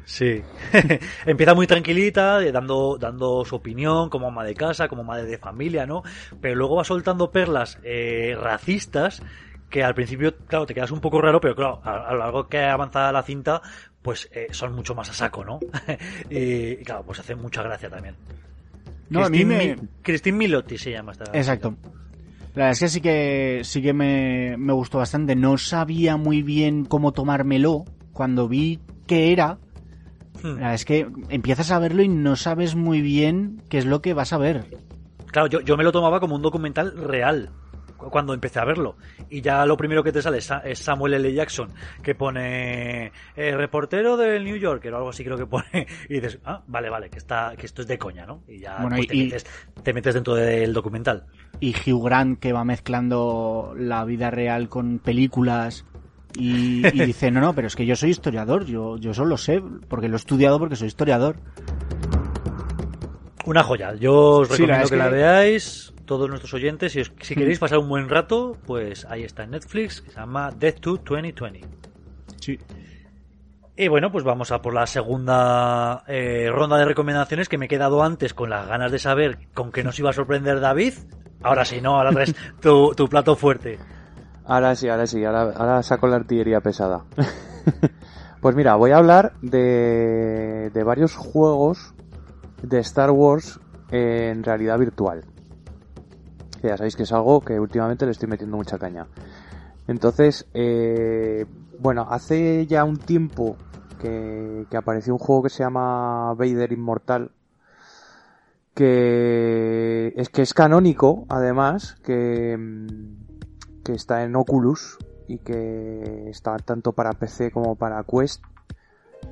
Sí. 0.05 0.43
Empieza 1.27 1.55
muy 1.55 1.67
tranquilita, 1.67 2.41
dando, 2.53 2.99
dando 2.99 3.45
su 3.45 3.57
opinión 3.57 4.11
como 4.11 4.29
ama 4.29 4.45
de 4.45 4.55
casa, 4.55 4.87
como 4.89 5.03
madre 5.05 5.25
de 5.25 5.39
familia, 5.39 5.87
¿no? 5.87 6.03
Pero 6.41 6.55
luego 6.57 6.77
va 6.77 6.85
soltando 6.85 7.31
perlas 7.31 7.79
eh, 7.83 8.37
racistas 8.41 9.23
que 9.71 9.83
al 9.83 9.95
principio, 9.95 10.37
claro, 10.47 10.67
te 10.67 10.75
quedas 10.75 10.91
un 10.91 11.01
poco 11.01 11.21
raro, 11.21 11.41
pero 11.41 11.57
claro, 11.57 11.81
a, 11.85 12.09
a 12.09 12.13
lo 12.13 12.19
largo 12.19 12.49
que 12.49 12.59
avanza 12.63 13.11
la 13.11 13.23
cinta, 13.23 13.61
pues 14.03 14.29
eh, 14.33 14.49
son 14.53 14.73
mucho 14.75 14.95
más 14.95 15.11
a 15.11 15.15
saco, 15.15 15.45
¿no? 15.45 15.59
y, 16.31 16.77
claro, 16.85 17.03
pues 17.05 17.19
hace 17.19 17.35
mucha 17.35 17.63
gracia 17.63 17.89
también. 17.89 18.15
No, 19.11 19.25
a 19.25 19.29
mí 19.31 19.39
Christine 19.39 19.75
me... 19.75 19.77
Mi- 19.77 19.89
Christine 20.03 20.37
Milotti 20.39 20.79
se 20.79 20.91
llama 20.93 21.13
esta. 21.13 21.25
Exacto. 21.33 21.75
La 22.55 22.67
verdad 22.67 22.71
es 22.73 22.81
que 22.81 22.89
sí 22.89 23.01
que, 23.01 23.61
sí 23.65 23.83
que 23.83 23.93
me, 23.93 24.57
me 24.59 24.73
gustó 24.73 24.99
bastante. 24.99 25.35
No 25.35 25.59
sabía 25.59 26.17
muy 26.17 26.43
bien 26.43 26.85
cómo 26.85 27.13
tomármelo. 27.13 27.85
Cuando 28.13 28.47
vi 28.49 28.79
qué 29.09 29.33
era, 29.33 29.59
Hmm. 30.45 30.55
verdad 30.57 30.75
es 30.75 30.85
que 30.85 31.07
empiezas 31.31 31.71
a 31.71 31.79
verlo 31.79 32.03
y 32.03 32.09
no 32.09 32.37
sabes 32.37 32.75
muy 32.75 33.01
bien 33.01 33.63
qué 33.71 33.79
es 33.79 33.87
lo 33.87 34.03
que 34.03 34.13
vas 34.15 34.33
a 34.33 34.39
ver. 34.39 34.67
Claro, 35.33 35.49
yo, 35.49 35.61
yo 35.61 35.77
me 35.77 35.85
lo 35.85 35.91
tomaba 35.93 36.21
como 36.21 36.37
un 36.37 36.43
documental 36.43 36.93
real 36.97 37.51
cu- 37.97 38.11
cuando 38.11 38.35
empecé 38.35 38.61
a 38.61 38.65
verlo. 38.65 38.97
Y 39.31 39.41
ya 39.41 39.65
lo 39.67 39.77
primero 39.77 40.05
que 40.05 40.13
te 40.13 40.21
sale 40.23 40.39
es 40.39 40.45
Sa- 40.45 40.59
es 40.59 40.79
Samuel 40.79 41.15
L. 41.15 41.33
Jackson, 41.33 41.71
que 42.03 42.15
pone 42.15 43.07
eh, 43.37 43.57
reportero 43.57 44.17
del 44.17 44.45
New 44.45 44.57
Yorker 44.57 44.93
o 44.93 44.99
algo 44.99 45.09
así 45.09 45.25
creo 45.25 45.37
que 45.39 45.47
pone. 45.47 45.65
Y 46.09 46.15
dices, 46.15 46.39
ah, 46.45 46.63
vale, 46.67 46.91
vale, 46.91 47.09
que, 47.11 47.19
está, 47.19 47.55
que 47.57 47.67
esto 47.67 47.83
es 47.83 47.89
de 47.89 47.99
coña, 47.99 48.27
¿no? 48.27 48.43
Y 48.47 48.61
ya 48.61 48.77
Bueno, 48.81 48.97
pues, 48.97 49.07
y- 49.07 49.09
te, 49.09 49.17
y- 49.17 49.25
metes, 49.25 49.47
te 49.83 49.93
metes 49.95 50.15
dentro 50.15 50.35
del 50.35 50.73
documental. 50.73 51.25
Y 51.59 51.75
Hugh 51.75 52.05
Grant 52.05 52.39
que 52.39 52.53
va 52.53 52.65
mezclando 52.65 53.75
la 53.79 54.05
vida 54.05 54.31
real 54.31 54.69
con 54.69 54.99
películas. 54.99 55.85
Y, 56.37 56.87
y 56.87 56.91
dice, 57.07 57.31
no, 57.31 57.41
no, 57.41 57.55
pero 57.55 57.67
es 57.69 57.77
que 57.77 57.87
yo 57.87 57.95
soy 57.97 58.11
historiador, 58.11 58.65
yo, 58.67 58.97
yo 58.97 59.13
eso 59.13 59.25
lo 59.25 59.37
sé, 59.37 59.63
porque 59.89 60.09
lo 60.09 60.15
he 60.15 60.19
estudiado 60.19 60.59
porque 60.59 60.77
soy 60.77 60.89
historiador. 60.89 61.37
Una 63.47 63.63
joya. 63.63 63.95
Yo 63.95 64.15
os 64.39 64.49
Sí, 64.49 64.67
la 64.67 64.79
recomiendo 64.79 64.91
que, 64.91 64.97
la 64.97 65.09
veáis, 65.09 65.93
todos 66.07 66.29
nuestros 66.29 66.55
oyentes. 66.55 66.93
Si, 66.93 67.01
os- 67.01 67.13
si 67.21 67.35
Mm. 67.35 67.39
queréis 67.39 67.59
pasar 67.59 67.79
un 67.79 67.89
buen 67.89 68.09
rato, 68.09 68.57
pues 68.67 69.05
ahí 69.05 69.23
está 69.23 69.45
en 69.45 69.51
Netflix, 69.51 70.01
que 70.01 70.11
se 70.11 70.17
llama 70.19 70.51
Death 70.51 70.81
to 70.81 70.97
2020. 70.97 71.61
Sí. 72.41 72.59
Y 73.77 73.89
bueno, 73.89 74.11
pues 74.13 74.25
vamos 74.25 74.51
a 74.53 74.63
por 74.63 74.73
la 74.73 74.87
segunda 74.87 76.05
eh, 76.07 76.49
ronda 76.51 76.79
de 76.79 76.85
recomendaciones 76.85 77.49
que 77.49 77.59
me 77.59 77.67
he 77.67 77.69
quedado 77.69 78.03
antes 78.03 78.33
con 78.33 78.49
las 78.49 78.67
ganas 78.69 78.93
de 78.93 78.99
saber 79.01 79.39
con 79.53 79.73
qué 79.73 79.83
nos 79.83 79.99
iba 79.99 80.11
a 80.11 80.13
sorprender 80.13 80.61
David. 80.61 80.95
Ahora 81.43 81.65
sí, 81.65 81.81
no, 81.83 81.97
ahora 81.97 82.13
traes 82.13 82.35
tu, 82.63 82.95
tu 82.95 83.09
plato 83.09 83.37
fuerte. 83.37 83.79
Ahora 84.47 84.75
sí, 84.77 84.89
ahora 84.89 85.07
sí, 85.07 85.25
ahora, 85.25 85.83
saco 85.83 86.07
la 86.07 86.17
artillería 86.17 86.61
pesada. 86.61 87.05
pues 88.41 88.55
mira, 88.55 88.75
voy 88.77 88.91
a 88.91 88.99
hablar 88.99 89.33
de, 89.41 90.71
de 90.73 90.85
varios 90.85 91.17
juegos 91.17 91.95
de 92.63 92.79
Star 92.81 93.11
Wars 93.11 93.59
en 93.91 94.43
realidad 94.43 94.79
virtual. 94.79 95.25
Que 96.61 96.69
ya 96.69 96.77
sabéis 96.77 96.97
que 96.97 97.05
es 97.05 97.13
algo 97.13 97.41
que 97.41 97.59
últimamente 97.59 98.05
le 98.05 98.13
estoy 98.13 98.29
metiendo 98.29 98.57
mucha 98.57 98.79
caña. 98.79 99.07
Entonces, 99.87 100.47
eh, 100.55 101.47
bueno, 101.79 102.07
hace 102.09 102.67
ya 102.67 102.85
un 102.85 102.97
tiempo 102.97 103.57
que, 104.01 104.67
que 104.71 104.77
apareció 104.77 105.15
un 105.15 105.19
juego 105.19 105.45
que 105.45 105.51
se 105.51 105.63
llama 105.63 106.35
Vader 106.35 106.73
Inmortal. 106.73 107.31
Que 108.75 110.13
es 110.17 110.29
que 110.31 110.43
es 110.43 110.53
canónico, 110.53 111.27
además, 111.29 111.95
que, 112.03 112.57
mm, 112.59 113.24
que 113.85 113.93
está 113.93 114.25
en 114.25 114.35
Oculus 114.35 114.99
y 115.29 115.39
que 115.39 116.29
está 116.29 116.57
tanto 116.57 116.93
para 116.93 117.13
PC 117.13 117.51
como 117.51 117.77
para 117.77 118.03
Quest. 118.05 118.43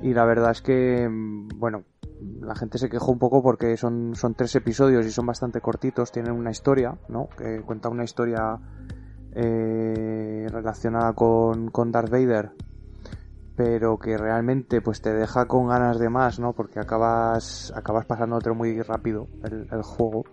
Y 0.01 0.13
la 0.13 0.25
verdad 0.25 0.51
es 0.51 0.61
que, 0.61 1.07
mm, 1.09 1.59
bueno, 1.59 1.83
la 2.41 2.55
gente 2.55 2.77
se 2.77 2.89
quejó 2.89 3.11
un 3.11 3.19
poco 3.19 3.43
porque 3.43 3.75
son, 3.77 4.15
son 4.15 4.33
tres 4.35 4.55
episodios 4.55 5.05
y 5.05 5.11
son 5.11 5.25
bastante 5.25 5.61
cortitos, 5.61 6.11
tienen 6.11 6.33
una 6.33 6.51
historia, 6.51 6.97
¿no? 7.09 7.27
Que 7.37 7.61
cuenta 7.61 7.89
una 7.89 8.03
historia 8.03 8.59
eh, 9.33 10.47
relacionada 10.49 11.13
con, 11.13 11.69
con 11.69 11.91
Darth 11.91 12.09
Vader, 12.09 12.51
pero 13.55 13.97
que 13.97 14.17
realmente 14.17 14.81
pues 14.81 15.01
te 15.01 15.13
deja 15.13 15.45
con 15.47 15.67
ganas 15.67 15.99
de 15.99 16.09
más, 16.09 16.39
¿no? 16.39 16.53
Porque 16.53 16.79
acabas, 16.79 17.73
acabas 17.75 18.05
pasándote 18.05 18.51
muy 18.51 18.81
rápido 18.81 19.27
el, 19.43 19.67
el 19.71 19.81
juego. 19.83 20.25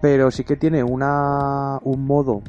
Pero 0.00 0.30
sí 0.30 0.44
que 0.44 0.56
tiene 0.56 0.82
una, 0.82 1.78
un 1.82 2.06
modo 2.06 2.42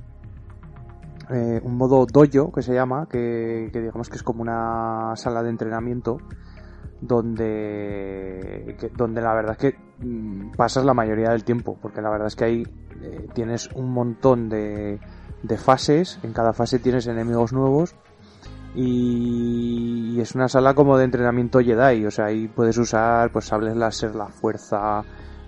eh, 1.30 1.62
un 1.64 1.78
modo 1.78 2.06
dojo 2.06 2.52
que 2.52 2.62
se 2.62 2.74
llama, 2.74 3.08
que, 3.10 3.70
digamos 3.74 4.10
que 4.10 4.16
es 4.16 4.24
como 4.24 4.42
una 4.42 5.14
sala 5.16 5.44
de 5.44 5.50
entrenamiento 5.50 6.18
donde, 7.00 8.78
donde 8.96 9.22
la 9.22 9.34
verdad 9.34 9.58
es 9.60 9.74
que 9.74 10.06
mm, 10.06 10.52
pasas 10.56 10.86
la 10.86 10.94
mayoría 10.94 11.30
del 11.30 11.44
tiempo, 11.44 11.78
porque 11.82 12.02
la 12.02 12.10
verdad 12.10 12.28
es 12.28 12.36
que 12.36 12.46
ahí 12.46 12.64
eh, 13.02 13.28
tienes 13.34 13.70
un 13.76 13.92
montón 13.92 14.50
de, 14.50 15.00
de 15.44 15.58
fases, 15.58 16.20
en 16.24 16.34
cada 16.34 16.54
fase 16.54 16.80
tienes 16.80 17.08
enemigos 17.08 17.54
nuevos 17.54 17.96
y, 18.76 20.20
es 20.22 20.36
una 20.36 20.48
sala 20.48 20.74
como 20.74 20.98
de 20.98 21.06
entrenamiento 21.06 21.60
Jedi, 21.60 22.06
o 22.06 22.12
sea, 22.12 22.26
ahí 22.26 22.48
puedes 22.48 22.78
usar 22.78 23.32
pues 23.32 23.46
sables 23.46 23.76
láser, 23.76 24.16
la 24.16 24.28
fuerza, 24.28 25.04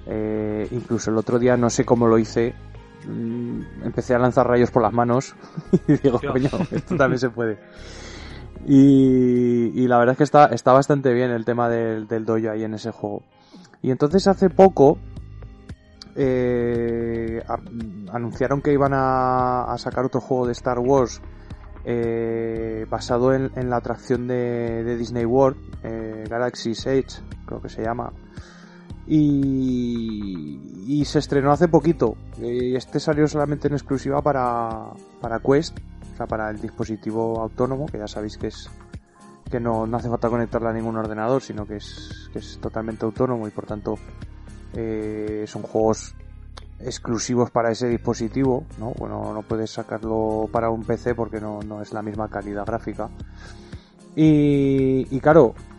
eh, 0.07 0.67
incluso 0.71 1.11
el 1.11 1.17
otro 1.17 1.37
día 1.37 1.55
no 1.55 1.69
sé 1.69 1.85
cómo 1.85 2.07
lo 2.07 2.17
hice, 2.17 2.55
empecé 3.05 4.15
a 4.15 4.19
lanzar 4.19 4.47
rayos 4.47 4.71
por 4.71 4.81
las 4.81 4.93
manos 4.93 5.35
y 5.87 5.93
digo, 5.97 6.19
coño, 6.19 6.49
esto 6.71 6.95
también 6.97 7.19
se 7.19 7.29
puede. 7.29 7.57
Y, 8.65 9.71
y 9.75 9.87
la 9.89 9.97
verdad 9.97 10.13
es 10.13 10.17
que 10.19 10.23
está, 10.23 10.45
está 10.45 10.71
bastante 10.71 11.11
bien 11.11 11.31
el 11.31 11.43
tema 11.43 11.67
del, 11.67 12.07
del 12.07 12.23
dojo 12.23 12.49
ahí 12.49 12.63
en 12.63 12.73
ese 12.73 12.91
juego. 12.91 13.21
Y 13.81 13.91
entonces 13.91 14.25
hace 14.27 14.49
poco 14.49 14.97
eh, 16.15 17.43
a- 17.47 18.15
anunciaron 18.15 18.61
que 18.61 18.71
iban 18.71 18.93
a, 18.93 19.63
a 19.65 19.77
sacar 19.77 20.05
otro 20.05 20.21
juego 20.21 20.45
de 20.45 20.53
Star 20.53 20.79
Wars 20.79 21.21
eh, 21.85 22.85
basado 22.89 23.33
en, 23.33 23.51
en 23.55 23.69
la 23.69 23.77
atracción 23.77 24.27
de, 24.27 24.83
de 24.83 24.95
Disney 24.97 25.25
World, 25.25 25.57
eh, 25.83 26.23
Galaxy's 26.29 26.85
Edge, 26.85 27.19
creo 27.45 27.61
que 27.61 27.67
se 27.69 27.83
llama. 27.83 28.13
Y, 29.05 30.59
y 30.87 31.05
se 31.05 31.19
estrenó 31.19 31.51
hace 31.51 31.67
poquito. 31.67 32.15
Y 32.37 32.75
este 32.75 32.99
salió 32.99 33.27
solamente 33.27 33.67
en 33.67 33.73
exclusiva 33.73 34.21
para, 34.21 34.91
para 35.19 35.39
Quest, 35.39 35.77
o 36.13 36.17
sea, 36.17 36.27
para 36.27 36.49
el 36.49 36.61
dispositivo 36.61 37.41
autónomo, 37.41 37.85
que 37.87 37.97
ya 37.97 38.07
sabéis 38.07 38.37
que 38.37 38.47
es 38.47 38.69
que 39.53 39.59
no, 39.59 39.83
hace 39.93 40.09
falta 40.09 40.29
conectarla 40.29 40.71
a 40.71 40.73
ningún 40.73 40.97
ordenador, 40.97 41.41
sino 41.41 41.67
que 41.67 41.75
es, 41.75 42.29
que 42.33 42.39
es 42.39 42.57
totalmente 42.59 43.05
autónomo 43.05 43.47
y 43.47 43.51
por 43.51 43.67
tanto 43.67 43.99
eh, 44.73 45.43
son 45.45 45.61
juegos 45.61 46.15
exclusivos 46.79 47.51
para 47.51 47.71
ese 47.71 47.87
dispositivo, 47.87 48.65
¿no? 48.79 48.93
Bueno, 48.97 49.31
no 49.31 49.43
puedes 49.43 49.69
sacarlo 49.69 50.49
para 50.51 50.71
un 50.71 50.83
PC 50.83 51.13
porque 51.13 51.39
no, 51.39 51.59
no 51.61 51.83
es 51.83 51.93
la 51.93 52.01
misma 52.01 52.29
calidad 52.29 52.65
gráfica. 52.65 53.09
Y, 54.15 55.19
claro, 55.19 55.53
eh, 55.55 55.72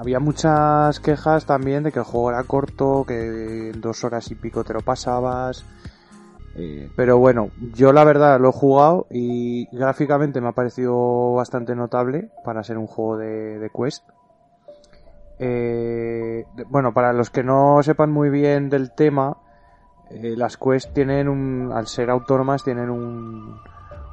había 0.00 0.18
muchas 0.18 0.98
quejas 0.98 1.44
también 1.44 1.82
de 1.82 1.92
que 1.92 1.98
el 1.98 2.06
juego 2.06 2.30
era 2.30 2.42
corto, 2.44 3.04
que 3.06 3.68
en 3.68 3.82
dos 3.82 4.02
horas 4.02 4.30
y 4.30 4.34
pico 4.34 4.64
te 4.64 4.72
lo 4.72 4.80
pasabas. 4.80 5.66
Eh, 6.56 6.90
pero 6.96 7.18
bueno, 7.18 7.50
yo 7.74 7.92
la 7.92 8.02
verdad 8.02 8.40
lo 8.40 8.48
he 8.48 8.52
jugado 8.52 9.06
y 9.10 9.68
gráficamente 9.76 10.40
me 10.40 10.48
ha 10.48 10.52
parecido 10.52 11.34
bastante 11.34 11.74
notable 11.76 12.30
para 12.46 12.64
ser 12.64 12.78
un 12.78 12.86
juego 12.86 13.18
de, 13.18 13.70
Quest. 13.76 14.08
Eh, 15.38 16.46
bueno, 16.68 16.94
para 16.94 17.12
los 17.12 17.28
que 17.28 17.42
no 17.44 17.82
sepan 17.82 18.10
muy 18.10 18.30
bien 18.30 18.70
del 18.70 18.92
tema, 18.92 19.36
eh, 20.08 20.32
las 20.34 20.56
Quest 20.56 20.94
tienen 20.94 21.28
un, 21.28 21.72
al 21.74 21.86
ser 21.88 22.08
autónomas, 22.08 22.64
tienen 22.64 22.88
un, 22.88 23.60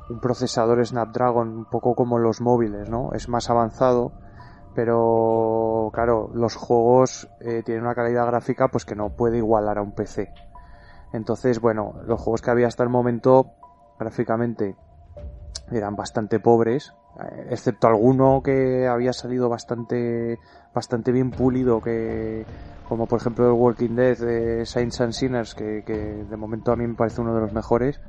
un 0.10 0.20
procesador 0.20 0.86
Snapdragon 0.86 1.48
un 1.48 1.66
poco 1.66 1.96
como 1.96 2.20
los 2.20 2.42
móviles, 2.42 2.90
¿no? 2.90 3.14
Es 3.14 3.30
más 3.30 3.50
avanzado, 3.50 4.12
pero 4.78 5.90
claro, 5.92 6.30
los 6.36 6.56
juegos 6.56 7.28
eh, 7.40 7.64
tienen 7.66 7.84
una 7.84 7.96
calidad 7.96 8.28
gráfica 8.28 8.68
pues 8.68 8.86
que 8.86 8.94
no 8.94 9.10
puede 9.10 9.38
igualar 9.38 9.80
a 9.80 9.82
un 9.82 9.94
PC. 9.94 10.32
Entonces, 11.14 11.60
bueno, 11.60 11.96
los 12.06 12.22
juegos 12.22 12.44
que 12.44 12.52
había 12.52 12.68
hasta 12.68 12.84
el 12.84 12.90
momento, 12.90 13.54
gráficamente, 14.00 14.76
eran 15.72 15.96
bastante 15.96 16.40
pobres, 16.40 16.94
eh, 17.20 17.48
excepto 17.50 17.88
alguno 17.88 18.44
que 18.44 18.86
había 18.86 19.14
salido 19.14 19.50
bastante, 19.50 20.38
bastante 20.76 21.12
bien 21.12 21.32
pulido, 21.32 21.82
que, 21.82 22.46
como 22.88 23.08
por 23.08 23.20
ejemplo 23.20 23.48
el 23.48 23.54
Walking 23.54 23.96
Dead 23.96 24.16
de 24.20 24.66
Saints 24.68 25.02
and 25.02 25.14
Sinners, 25.14 25.56
que, 25.56 25.84
que 25.88 26.24
de 26.24 26.38
momento 26.38 26.72
a 26.72 26.76
mí 26.76 26.86
me 26.86 26.94
parece 26.94 27.20
uno 27.20 27.34
de 27.34 27.42
los 27.42 27.52
mejores. 27.52 28.00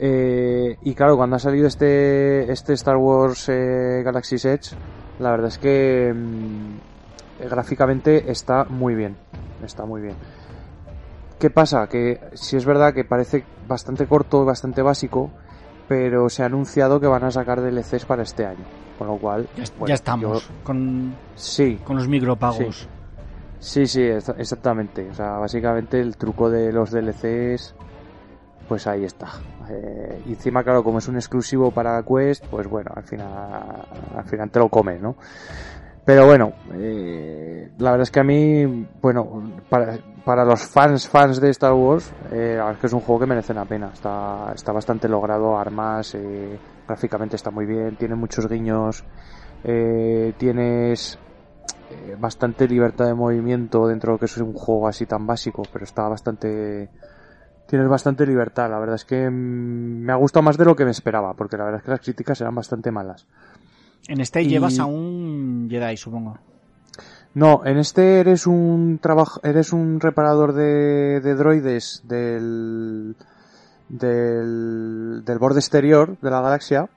Eh, 0.00 0.78
y 0.82 0.96
claro, 0.96 1.16
cuando 1.16 1.36
ha 1.36 1.38
salido 1.38 1.68
este, 1.68 2.50
este 2.50 2.72
Star 2.72 2.96
Wars 2.96 3.46
Galaxy's 3.48 4.44
Edge, 4.44 4.76
la 5.18 5.30
verdad 5.30 5.48
es 5.48 5.58
que 5.58 6.12
mm, 6.14 6.78
gráficamente 7.48 8.30
está 8.30 8.64
muy 8.68 8.94
bien. 8.94 9.16
Está 9.62 9.84
muy 9.86 10.00
bien. 10.02 10.16
¿Qué 11.38 11.50
pasa? 11.50 11.86
Que 11.88 12.18
si 12.34 12.56
es 12.56 12.64
verdad 12.64 12.94
que 12.94 13.04
parece 13.04 13.44
bastante 13.66 14.06
corto 14.06 14.42
y 14.42 14.46
bastante 14.46 14.82
básico, 14.82 15.30
pero 15.86 16.28
se 16.30 16.42
ha 16.42 16.46
anunciado 16.46 16.98
que 17.00 17.06
van 17.06 17.24
a 17.24 17.30
sacar 17.30 17.60
DLCs 17.60 18.06
para 18.06 18.22
este 18.22 18.46
año. 18.46 18.66
Con 18.98 19.08
lo 19.08 19.18
cual, 19.18 19.48
Ya, 19.54 19.64
bueno, 19.76 19.88
ya 19.88 19.94
estamos 19.94 20.48
yo- 20.48 20.54
con, 20.62 21.16
sí, 21.34 21.78
con 21.84 21.96
los 21.96 22.08
micropagos. 22.08 22.88
Sí, 23.58 23.86
sí, 23.86 24.00
exa- 24.00 24.34
exactamente. 24.38 25.10
O 25.10 25.14
sea, 25.14 25.32
básicamente 25.32 26.00
el 26.00 26.16
truco 26.16 26.48
de 26.48 26.72
los 26.72 26.90
DLCs, 26.90 27.74
pues 28.68 28.86
ahí 28.86 29.04
está. 29.04 29.28
Eh, 29.70 30.22
y 30.26 30.30
encima, 30.30 30.62
claro, 30.62 30.82
como 30.82 30.98
es 30.98 31.08
un 31.08 31.16
exclusivo 31.16 31.70
para 31.70 32.02
Quest, 32.02 32.46
pues 32.46 32.66
bueno, 32.66 32.90
al 32.94 33.04
final, 33.04 33.86
al 34.16 34.24
final 34.24 34.50
te 34.50 34.58
lo 34.58 34.68
comes, 34.68 35.00
¿no? 35.00 35.16
Pero 36.04 36.24
bueno, 36.24 36.52
eh, 36.74 37.72
la 37.78 37.90
verdad 37.90 38.02
es 38.04 38.10
que 38.12 38.20
a 38.20 38.24
mí, 38.24 38.86
bueno, 39.02 39.42
para, 39.68 39.98
para 40.24 40.44
los 40.44 40.62
fans, 40.64 41.08
fans 41.08 41.40
de 41.40 41.50
Star 41.50 41.72
Wars, 41.72 42.12
eh, 42.30 42.54
la 42.56 42.64
verdad 42.64 42.72
es 42.74 42.78
que 42.78 42.86
es 42.86 42.92
un 42.92 43.00
juego 43.00 43.20
que 43.20 43.26
merece 43.26 43.52
la 43.52 43.64
pena. 43.64 43.90
Está, 43.92 44.52
está 44.54 44.70
bastante 44.70 45.08
logrado, 45.08 45.58
armas, 45.58 46.14
eh, 46.14 46.58
gráficamente 46.86 47.34
está 47.34 47.50
muy 47.50 47.66
bien, 47.66 47.96
tiene 47.96 48.14
muchos 48.14 48.48
guiños, 48.48 49.04
eh, 49.64 50.32
tienes 50.38 51.18
eh, 51.90 52.16
bastante 52.18 52.68
libertad 52.68 53.06
de 53.06 53.14
movimiento 53.14 53.88
dentro 53.88 54.12
de 54.12 54.14
lo 54.14 54.18
que 54.20 54.26
es 54.26 54.36
un 54.38 54.52
juego 54.52 54.86
así 54.86 55.06
tan 55.06 55.26
básico, 55.26 55.62
pero 55.72 55.84
está 55.84 56.08
bastante... 56.08 56.88
Tienes 57.68 57.88
bastante 57.88 58.24
libertad, 58.26 58.70
la 58.70 58.78
verdad 58.78 58.94
es 58.94 59.04
que 59.04 59.28
mm, 59.28 59.32
me 60.04 60.12
ha 60.12 60.16
gustado 60.16 60.42
más 60.44 60.56
de 60.56 60.64
lo 60.64 60.76
que 60.76 60.84
me 60.84 60.90
esperaba, 60.92 61.34
porque 61.34 61.56
la 61.56 61.64
verdad 61.64 61.80
es 61.80 61.84
que 61.84 61.90
las 61.90 62.00
críticas 62.00 62.40
eran 62.40 62.54
bastante 62.54 62.90
malas. 62.92 63.26
En 64.08 64.20
este 64.20 64.42
Y- 64.42 64.48
llevas 64.48 64.78
a 64.78 64.84
un 64.86 65.66
Jedi, 65.68 65.96
supongo. 65.96 66.38
No, 67.34 67.62
en 67.66 67.76
este 67.76 68.20
eres 68.20 68.46
un 68.46 68.98
trabajo, 69.02 69.40
eres 69.42 69.72
un 69.72 70.00
reparador 70.00 70.54
de, 70.54 71.20
de 71.20 71.34
droides 71.34 72.02
del, 72.04 73.14
del, 73.88 75.22
del 75.24 75.38
borde 75.38 75.58
exterior 75.60 76.16
de 76.20 76.30
la 76.30 76.40
galaxia. 76.40 76.88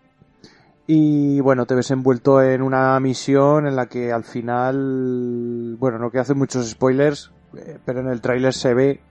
Y 0.88 1.40
bueno, 1.42 1.66
te 1.66 1.76
ves 1.76 1.92
envuelto 1.92 2.42
en 2.42 2.62
una 2.62 3.00
misión 3.00 3.68
en 3.68 3.76
la 3.76 3.88
que 3.88 4.12
al 4.12 4.24
final, 4.24 5.76
bueno, 5.78 6.00
no 6.00 6.10
que 6.10 6.20
hace 6.20 6.34
muchos 6.34 6.68
spoilers, 6.70 7.32
eh, 7.58 7.78
pero 7.86 8.00
en 8.00 8.08
el 8.08 8.22
tráiler 8.22 8.54
se 8.54 8.74
ve 8.74 9.02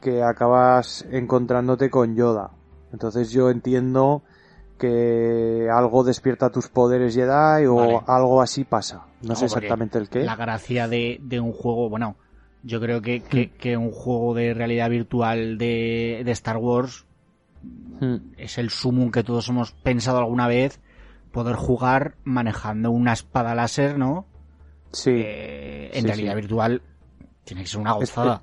que 0.00 0.22
acabas 0.22 1.04
encontrándote 1.10 1.90
con 1.90 2.16
Yoda. 2.16 2.50
Entonces 2.92 3.30
yo 3.30 3.50
entiendo 3.50 4.22
que 4.78 5.68
algo 5.72 6.04
despierta 6.04 6.50
tus 6.50 6.68
poderes 6.68 7.14
Jedi 7.14 7.66
o 7.66 7.76
Vale. 7.76 8.00
algo 8.06 8.40
así 8.40 8.64
pasa. 8.64 9.04
No 9.22 9.34
sé 9.34 9.42
No, 9.42 9.46
exactamente 9.46 9.98
el 9.98 10.08
qué. 10.08 10.24
La 10.24 10.36
gracia 10.36 10.88
de, 10.88 11.18
de 11.22 11.38
un 11.40 11.52
juego, 11.52 11.90
bueno, 11.90 12.16
yo 12.62 12.80
creo 12.80 13.02
que, 13.02 13.20
que, 13.20 13.50
que 13.50 13.76
un 13.76 13.90
juego 13.90 14.34
de 14.34 14.54
realidad 14.54 14.88
virtual 14.90 15.58
de, 15.58 16.22
de 16.24 16.30
Star 16.32 16.56
Wars 16.56 17.06
Hmm. 17.62 18.32
es 18.38 18.56
el 18.56 18.70
sumum 18.70 19.10
que 19.10 19.22
todos 19.22 19.46
hemos 19.50 19.72
pensado 19.72 20.16
alguna 20.16 20.48
vez, 20.48 20.80
poder 21.32 21.56
jugar 21.56 22.14
manejando 22.24 22.90
una 22.90 23.12
espada 23.12 23.54
láser, 23.54 23.98
¿no? 23.98 24.24
Sí. 24.92 25.10
Eh, 25.14 25.90
en 25.92 26.00
Sí, 26.00 26.06
realidad 26.06 26.32
sí. 26.32 26.36
virtual 26.40 26.82
tiene 27.44 27.60
que 27.62 27.68
ser 27.68 27.80
una 27.80 27.92
gozada. 27.92 28.42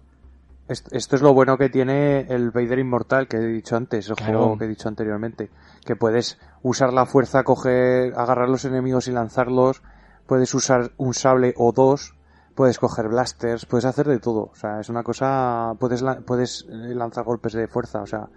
Est- 0.67 0.88
Esto 0.91 1.15
es 1.15 1.21
lo 1.21 1.34
bueno 1.34 1.58
que 1.58 1.69
tiene 1.69 2.21
el 2.30 2.51
Vader 2.51 2.80
Inmortal 2.80 3.27
que 3.27 3.38
he 3.38 3.45
dicho 3.47 3.75
antes, 3.75 4.10
el 4.10 4.15
Claro. 4.15 4.39
juego 4.39 4.58
que 4.58 4.65
he 4.65 4.67
dicho 4.67 4.88
anteriormente. 4.89 5.49
Que 5.86 5.95
puedes 5.95 6.38
usar 6.62 6.91
la 6.93 7.06
fuerza, 7.06 7.43
coger, 7.43 8.13
agarrar 8.17 8.49
los 8.49 8.65
enemigos 8.65 9.08
y 9.08 9.12
lanzarlos. 9.12 9.82
Puedes 10.25 10.53
usar 10.53 10.91
un 10.97 11.13
sable 11.13 11.53
o 11.58 11.71
dos. 11.71 12.15
Puedes 12.56 12.80
coger 12.80 13.08
blasters, 13.08 13.65
puedes 13.65 13.86
hacer 13.86 14.08
de 14.08 14.19
todo. 14.19 14.49
O 14.51 14.56
sea, 14.56 14.80
es 14.80 14.89
una 14.89 15.03
cosa. 15.03 15.73
Puedes, 15.80 16.03
puedes 16.25 16.65
eh, 16.69 16.95
lanzar 16.95 17.23
golpes 17.23 17.53
de 17.53 17.67
fuerza. 17.67 18.01
O 18.01 18.08
sea, 18.08 18.27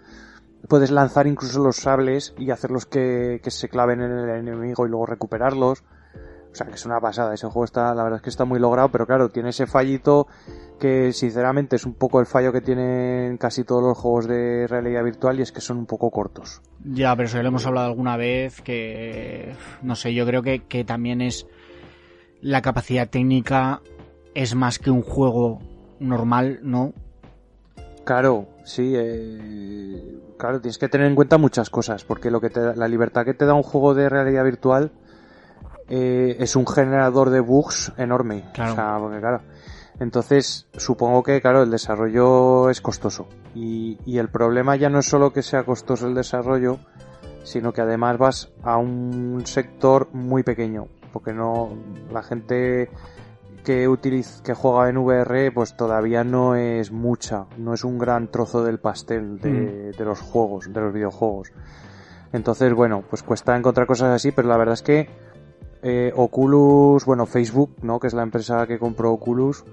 puedes 0.69 0.91
lanzar 0.91 1.27
incluso 1.27 1.59
los 1.61 1.77
sables 1.77 2.35
y 2.39 2.51
hacerlos 2.51 2.87
que, 2.87 3.41
que 3.43 3.51
se 3.51 3.69
claven 3.69 4.03
en 4.03 4.13
el 4.13 4.29
enemigo 4.29 4.87
y 4.87 4.91
luego 4.91 5.07
recuperarlos. 5.07 5.83
O 6.53 6.55
sea, 6.55 6.67
que 6.67 6.75
es 6.75 6.85
una 6.85 7.01
pasada. 7.01 7.33
Ese 7.35 7.47
juego 7.47 7.65
está, 7.65 7.95
la 7.95 8.03
verdad 8.03 8.19
es 8.19 8.23
que 8.23 8.31
está 8.31 8.45
muy 8.45 8.59
logrado, 8.59 8.89
pero 8.91 9.07
claro, 9.07 9.29
tiene 9.29 9.51
ese 9.51 9.67
fallito 9.67 10.27
que 10.81 11.13
sinceramente 11.13 11.77
es 11.77 11.85
un 11.87 11.95
poco 11.95 12.21
el 12.21 12.27
fallo 12.27 12.53
que 12.53 12.61
tienen 12.61 13.37
casi 13.37 13.65
todos 13.65 13.83
los 13.83 13.97
juegos 13.97 14.27
de 14.27 14.67
realidad 14.67 15.05
virtual 15.05 15.39
y 15.39 15.43
es 15.43 15.53
que 15.53 15.61
son 15.61 15.79
un 15.79 15.87
poco 15.87 16.11
cortos. 16.11 16.61
Ya, 16.85 17.15
pero 17.15 17.29
eso 17.29 17.37
ya 17.37 17.43
lo 17.43 17.49
hemos 17.51 17.67
hablado 17.67 17.87
alguna 17.87 18.17
vez, 18.17 18.63
que 18.63 19.55
no 19.83 19.95
sé, 19.95 20.15
yo 20.15 20.27
creo 20.27 20.43
que, 20.43 20.65
que 20.65 20.85
también 20.85 21.21
es 21.21 21.47
la 22.41 22.63
capacidad 22.63 23.09
técnica 23.09 23.83
es 24.35 24.55
más 24.55 24.79
que 24.79 24.91
un 24.91 25.03
juego 25.03 25.61
normal, 25.99 26.61
¿no? 26.63 26.95
Claro, 28.05 28.49
sí, 28.65 28.95
eh, 28.97 30.19
claro, 30.39 30.61
tienes 30.61 30.79
que 30.79 30.89
tener 30.89 31.07
en 31.07 31.15
cuenta 31.15 31.39
muchas 31.39 31.69
cosas, 31.71 32.05
porque 32.05 32.31
lo 32.31 32.41
que 32.41 32.51
te 32.51 32.75
la 32.75 32.89
libertad 32.89 33.25
que 33.25 33.35
te 33.35 33.45
da 33.45 33.55
un 33.55 33.63
juego 33.63 33.95
de 33.95 34.09
realidad 34.09 34.45
virtual 34.45 34.91
eh, 35.91 36.37
es 36.39 36.57
un 36.57 36.67
generador 36.67 37.31
de 37.31 37.41
bugs 37.41 37.93
enorme. 37.97 38.45
Claro. 38.55 38.73
O 38.73 38.75
sea, 38.77 38.97
porque 38.99 39.19
claro. 39.19 39.41
Entonces, 39.99 40.67
supongo 40.77 41.23
que, 41.23 41.41
claro, 41.43 41.63
el 41.63 41.71
desarrollo 41.71 42.71
es 42.71 42.81
costoso. 42.81 43.27
Y, 43.55 43.99
y 44.07 44.19
el 44.19 44.31
problema 44.31 44.77
ya 44.77 44.89
no 44.89 45.01
es 45.01 45.07
solo 45.07 45.33
que 45.33 45.43
sea 45.43 45.65
costoso 45.65 46.07
el 46.07 46.15
desarrollo, 46.15 46.79
sino 47.43 47.73
que 47.73 47.83
además 47.83 48.17
vas 48.17 48.53
a 48.63 48.79
un 48.79 49.43
sector 49.45 50.09
muy 50.13 50.43
pequeño. 50.43 50.87
Porque 51.13 51.35
no, 51.35 51.71
la 52.11 52.23
gente 52.23 52.89
que 53.65 53.89
utiliza, 53.89 54.43
que 54.43 54.55
juega 54.55 54.89
en 54.89 54.97
VR, 54.97 55.53
pues 55.53 55.77
todavía 55.77 56.25
no 56.25 56.55
es 56.55 56.93
mucha, 56.93 57.47
no 57.59 57.75
es 57.75 57.85
un 57.85 57.99
gran 57.99 58.29
trozo 58.29 58.65
del 58.65 58.79
pastel 58.79 59.39
de, 59.39 59.93
de 59.93 60.05
los 60.05 60.21
juegos, 60.21 60.73
de 60.73 60.81
los 60.81 60.95
videojuegos. 60.95 61.53
Entonces, 62.33 62.73
bueno, 62.73 63.03
pues 63.11 63.23
cuesta 63.23 63.57
encontrar 63.57 63.87
cosas 63.87 64.15
así, 64.15 64.31
pero 64.31 64.49
la 64.49 64.57
verdad 64.57 64.75
es 64.75 64.83
que 64.83 65.11
eh, 65.83 66.13
Oculus, 66.15 67.05
bueno, 67.05 67.27
Facebook, 67.27 67.77
¿no? 67.83 67.99
Que 67.99 68.09
es 68.09 68.15
la 68.15 68.23
empresa 68.23 68.67
que 68.67 68.79
compró 68.79 69.13
Oculus, 69.13 69.65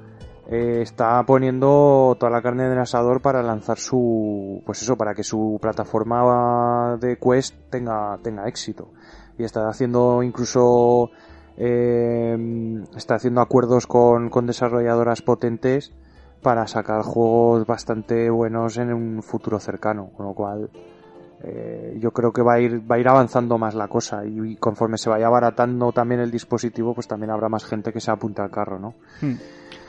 eh, 0.50 0.80
está 0.82 1.22
poniendo 1.24 2.16
toda 2.18 2.32
la 2.32 2.42
carne 2.42 2.70
del 2.70 2.80
asador 2.80 3.22
para 3.22 3.44
lanzar 3.44 3.78
su, 3.78 4.64
pues 4.66 4.82
eso, 4.82 4.96
para 4.96 5.14
que 5.14 5.24
su 5.24 5.60
plataforma 5.62 6.98
de 7.02 7.18
Quest 7.18 7.56
tenga, 7.70 8.18
tenga 8.24 8.48
éxito. 8.48 8.92
Y 9.38 9.44
está 9.44 9.68
haciendo 9.68 10.24
incluso, 10.24 11.12
eh, 11.58 12.38
está 12.96 13.16
haciendo 13.16 13.42
acuerdos 13.42 13.88
con, 13.88 14.30
con 14.30 14.46
desarrolladoras 14.48 15.22
potentes 15.22 15.92
para 16.42 16.66
sacar 16.68 17.02
juegos 17.02 17.66
bastante 17.66 18.30
buenos 18.30 18.78
en 18.78 18.94
un 18.94 19.24
futuro 19.24 19.60
cercano, 19.60 20.12
con 20.16 20.28
lo 20.28 20.34
cual 20.34 20.70
eh, 21.44 21.98
yo 22.00 22.12
creo 22.12 22.32
que 22.34 22.42
va 22.42 22.54
a 22.56 22.60
ir 22.60 22.82
va 22.90 22.96
a 22.96 23.00
ir 23.00 23.08
avanzando 23.08 23.58
más 23.58 23.76
la 23.76 23.88
cosa 23.88 24.26
y, 24.26 24.56
conforme 24.56 24.98
se 24.98 25.10
vaya 25.10 25.28
abaratando 25.28 25.92
también 25.92 26.20
el 26.22 26.32
dispositivo 26.32 26.94
pues 26.96 27.08
también 27.08 27.30
habrá 27.30 27.48
más 27.50 27.64
gente 27.66 27.94
que 27.94 28.00
se 28.02 28.10
apunte 28.12 28.42
al 28.42 28.50
carro 28.52 28.80
no 28.80 28.96
Hmm. 29.22 29.36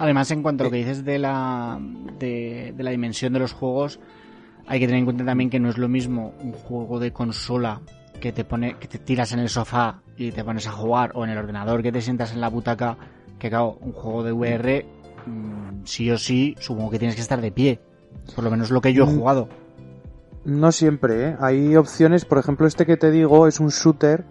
Además, 0.01 0.31
en 0.31 0.43
cuanto 0.43 0.63
a 0.63 0.67
lo 0.67 0.71
que 0.71 0.77
dices 0.77 1.05
de 1.05 1.19
la, 1.19 1.77
de, 2.21 2.73
de 2.77 2.83
la 2.85 2.91
dimensión 2.93 3.33
de 3.33 3.41
los 3.41 3.53
juegos, 3.53 3.99
hay 4.69 4.79
que 4.79 4.87
tener 4.87 5.01
en 5.01 5.05
cuenta 5.07 5.25
también 5.25 5.51
que 5.51 5.59
no 5.59 5.69
es 5.71 5.77
lo 5.79 5.89
mismo 5.89 6.35
un 6.41 6.53
juego 6.53 7.01
de 7.01 7.13
consola 7.13 7.81
que 8.21 8.31
te 8.33 8.45
pone, 8.45 8.77
que 8.79 8.87
te 8.87 8.99
tiras 8.99 9.33
en 9.33 9.41
el 9.41 9.49
sofá 9.49 10.01
y 10.17 10.31
te 10.31 10.45
pones 10.45 10.69
a 10.69 10.71
jugar, 10.73 11.11
o 11.15 11.25
en 11.25 11.31
el 11.31 11.39
ordenador 11.39 11.83
que 11.83 11.91
te 11.91 12.01
sientas 12.01 12.33
en 12.33 12.41
la 12.41 12.49
butaca, 12.49 12.97
que 13.41 13.49
claro, 13.49 13.77
un 13.81 13.93
juego 13.93 14.23
de 14.23 14.31
VR, 14.33 14.87
mm, 15.27 15.85
sí 15.85 16.09
o 16.13 16.19
sí, 16.19 16.55
supongo 16.61 16.91
que 16.91 16.99
tienes 17.01 17.17
que 17.17 17.23
estar 17.23 17.41
de 17.41 17.51
pie. 17.51 17.81
Por 18.37 18.45
lo 18.45 18.51
menos 18.53 18.71
lo 18.71 18.81
que 18.81 18.93
yo 18.93 19.03
he 19.03 19.07
Mm. 19.07 19.19
jugado. 19.19 19.49
No 20.49 20.73
siempre 20.73 21.29
¿eh? 21.31 21.37
hay 21.41 21.77
opciones 21.77 22.25
por 22.25 22.39
ejemplo 22.39 22.67
este 22.67 22.87
que 22.87 22.97
te 22.97 23.11
digo 23.11 23.47
es 23.47 23.61
un 23.61 23.69
shooter 23.69 24.25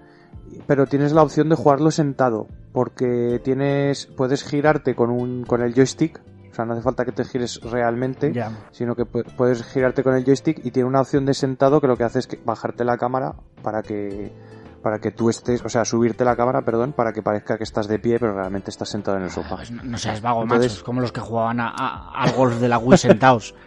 pero 0.65 0.85
tienes 0.87 1.11
la 1.13 1.21
opción 1.23 1.49
de 1.49 1.55
jugarlo 1.55 1.91
sentado 1.91 2.47
porque 2.73 3.39
tienes 3.43 4.07
puedes 4.07 4.43
girarte 4.43 4.95
con 4.95 5.09
un 5.09 5.43
con 5.43 5.61
el 5.61 5.73
joystick 5.73 6.19
o 6.51 6.53
sea 6.55 6.65
no 6.65 6.73
hace 6.73 6.81
falta 6.81 7.05
que 7.05 7.11
te 7.11 7.23
gires 7.23 7.59
realmente 7.61 8.31
sino 8.71 8.95
que 8.95 9.03
pu- 9.03 9.25
puedes 9.35 9.63
girarte 9.63 10.03
con 10.03 10.15
el 10.15 10.25
joystick 10.25 10.65
y 10.65 10.71
tiene 10.71 10.89
una 10.89 11.01
opción 11.01 11.25
de 11.25 11.33
sentado 11.33 11.79
que 11.81 11.87
lo 11.87 11.95
que 11.97 12.03
hace 12.03 12.19
es 12.19 12.27
que 12.27 12.39
bajarte 12.43 12.83
la 12.83 12.97
cámara 12.97 13.35
para 13.61 13.81
que 13.83 14.31
para 14.81 14.99
que 14.99 15.11
tú 15.11 15.29
estés, 15.29 15.65
o 15.65 15.69
sea, 15.69 15.83
subirte 15.83 16.23
la 16.23 16.35
cámara, 16.37 16.61
perdón, 16.61 16.93
para 16.93 17.11
que 17.11 17.21
parezca 17.21 17.57
que 17.57 17.63
estás 17.65 17.87
de 17.89 17.99
pie, 17.99 18.19
pero 18.19 18.33
realmente 18.35 18.69
estás 18.69 18.87
sentado 18.87 19.17
en 19.17 19.23
el 19.23 19.29
sofá. 19.31 19.57
No, 19.71 19.83
no 19.83 19.97
seas 19.97 20.21
vago, 20.21 20.43
Entonces- 20.43 20.71
macho. 20.71 20.77
Es 20.77 20.83
como 20.83 21.01
los 21.01 21.11
que 21.11 21.19
jugaban 21.19 21.59
a- 21.59 21.73
a- 21.75 22.11
al 22.21 22.31
golf 22.33 22.57
de 22.61 22.69
la 22.69 22.77
Wii 22.77 22.97
sentados. 22.97 23.53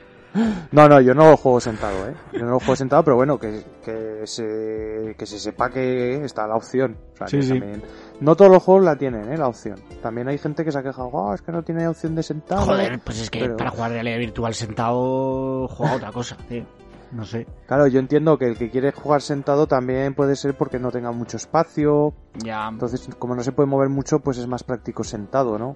No, 0.70 0.88
no, 0.88 1.00
yo 1.00 1.12
no 1.14 1.28
lo 1.30 1.36
juego 1.36 1.60
sentado, 1.60 2.08
¿eh? 2.08 2.14
Yo 2.32 2.40
no 2.40 2.50
lo 2.52 2.58
juego 2.60 2.76
sentado, 2.76 3.02
pero 3.02 3.16
bueno, 3.16 3.38
que, 3.38 3.64
que, 3.84 4.26
se, 4.26 5.14
que 5.18 5.26
se 5.26 5.38
sepa 5.40 5.70
que 5.70 6.24
está 6.24 6.46
la 6.46 6.54
opción. 6.56 6.96
O 7.14 7.16
sea, 7.16 7.26
Sí, 7.26 7.38
que 7.38 7.42
sí. 7.42 7.48
también- 7.58 7.82
no 8.20 8.36
todos 8.36 8.50
los 8.50 8.62
juegos 8.62 8.84
la 8.84 8.96
tienen, 8.96 9.32
¿eh? 9.32 9.36
La 9.36 9.48
opción. 9.48 9.76
También 10.02 10.28
hay 10.28 10.38
gente 10.38 10.64
que 10.64 10.70
se 10.70 10.78
ha 10.78 10.82
quejado, 10.82 11.10
"Ah, 11.30 11.34
es 11.34 11.42
que 11.42 11.50
no 11.50 11.62
tiene 11.64 11.88
opción 11.88 12.14
de 12.14 12.22
sentado. 12.22 12.62
Joder, 12.62 13.00
pues 13.00 13.20
es 13.22 13.30
que 13.30 13.40
Pero- 13.40 13.56
para 13.56 13.70
jugar 13.70 13.90
realidad 13.90 14.18
virtual 14.18 14.54
sentado 14.54 15.66
juega 15.68 15.96
otra 15.96 16.12
cosa, 16.12 16.36
tío. 16.48 16.64
No 17.12 17.24
sé. 17.24 17.44
Claro, 17.66 17.88
yo 17.88 17.98
entiendo 17.98 18.38
que 18.38 18.46
el 18.46 18.56
que 18.56 18.70
quiere 18.70 18.92
jugar 18.92 19.20
sentado 19.20 19.66
también 19.66 20.14
puede 20.14 20.36
ser 20.36 20.54
porque 20.56 20.78
no 20.78 20.92
tenga 20.92 21.10
mucho 21.10 21.38
espacio. 21.38 22.14
Ya. 22.34 22.68
Entonces, 22.68 23.08
como 23.18 23.34
no 23.34 23.42
se 23.42 23.50
puede 23.50 23.68
mover 23.68 23.88
mucho, 23.88 24.20
pues 24.20 24.38
es 24.38 24.46
más 24.46 24.62
práctico 24.62 25.02
sentado, 25.02 25.58
¿no? 25.58 25.74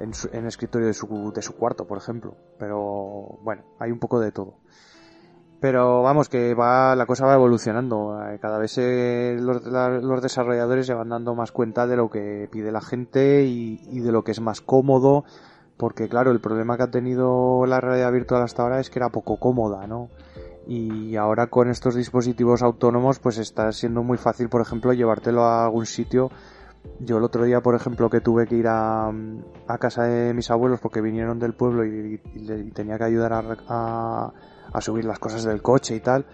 En, 0.00 0.14
su- 0.14 0.28
en 0.32 0.40
el 0.40 0.46
escritorio 0.46 0.86
de 0.88 0.94
su, 0.94 1.32
de 1.34 1.42
su 1.42 1.54
cuarto, 1.56 1.86
por 1.86 1.98
ejemplo. 1.98 2.34
Pero 2.58 3.38
bueno, 3.42 3.62
hay 3.78 3.90
un 3.92 3.98
poco 3.98 4.18
de 4.20 4.32
todo. 4.32 4.54
Pero 5.60 6.02
vamos, 6.02 6.30
que 6.30 6.54
va, 6.54 6.96
la 6.96 7.04
cosa 7.04 7.26
va 7.26 7.34
evolucionando. 7.34 8.18
Eh, 8.30 8.38
Cada 8.40 8.56
vez 8.58 8.78
eh, 8.78 9.36
los, 9.38 9.62
la- 9.66 9.90
los 9.90 10.22
desarrolladores 10.22 10.86
se 10.86 10.94
van 10.94 11.10
dando 11.10 11.34
más 11.34 11.52
cuenta 11.52 11.86
de 11.86 11.96
lo 11.96 12.08
que 12.08 12.48
pide 12.50 12.72
la 12.72 12.80
gente 12.80 13.44
y, 13.44 13.78
y 13.90 14.00
de 14.00 14.10
lo 14.10 14.24
que 14.24 14.30
es 14.30 14.40
más 14.40 14.62
cómodo. 14.62 15.24
Porque 15.76 16.08
claro, 16.08 16.30
el 16.30 16.40
problema 16.40 16.76
que 16.76 16.84
ha 16.84 16.90
tenido 16.90 17.66
la 17.66 17.80
realidad 17.80 18.12
virtual 18.12 18.42
hasta 18.42 18.62
ahora 18.62 18.80
es 18.80 18.88
que 18.90 18.98
era 18.98 19.10
poco 19.10 19.36
cómoda, 19.38 19.86
¿no? 19.86 20.08
Y 20.66 21.16
ahora 21.16 21.48
con 21.48 21.68
estos 21.70 21.94
dispositivos 21.94 22.62
autónomos 22.62 23.18
pues 23.18 23.38
está 23.38 23.72
siendo 23.72 24.02
muy 24.02 24.18
fácil, 24.18 24.48
por 24.50 24.60
ejemplo, 24.60 24.92
llevártelo 24.92 25.42
a 25.44 25.64
algún 25.64 25.86
sitio. 25.86 26.30
Yo 27.00 27.18
el 27.18 27.24
otro 27.24 27.44
día, 27.44 27.60
por 27.60 27.74
ejemplo, 27.74 28.10
que 28.10 28.20
tuve 28.20 28.46
que 28.46 28.56
ir 28.56 28.66
a, 28.68 29.10
casa 29.78 30.04
de 30.04 30.34
mis 30.34 30.50
abuelos 30.50 30.80
porque 30.80 31.00
vinieron 31.00 31.38
del 31.38 31.54
pueblo 31.54 31.84
y, 31.84 32.18
tenía 32.74 32.98
que 32.98 33.04
ayudar 33.04 33.32
a, 33.32 34.32
a- 34.72 34.80
subir 34.80 35.04
las 35.04 35.18
cosas 35.18 35.44
del 35.44 35.62
coche 35.62 35.96
y 35.96 36.00
tal. 36.00 36.26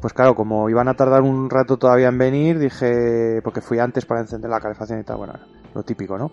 Pues 0.00 0.12
claro, 0.12 0.34
como 0.34 0.68
iban 0.68 0.88
a 0.88 0.94
tardar 0.94 1.22
un 1.22 1.48
rato 1.48 1.76
todavía 1.78 2.08
en 2.08 2.18
venir, 2.18 2.58
dije, 2.58 3.40
porque 3.42 3.60
fui 3.60 3.78
antes 3.78 4.04
para 4.04 4.20
encender 4.20 4.50
la 4.50 4.60
calefacción 4.60 5.00
y 5.00 5.04
tal, 5.04 5.16
bueno, 5.18 5.34
lo 5.74 5.82
típico, 5.82 6.18
¿no? 6.18 6.32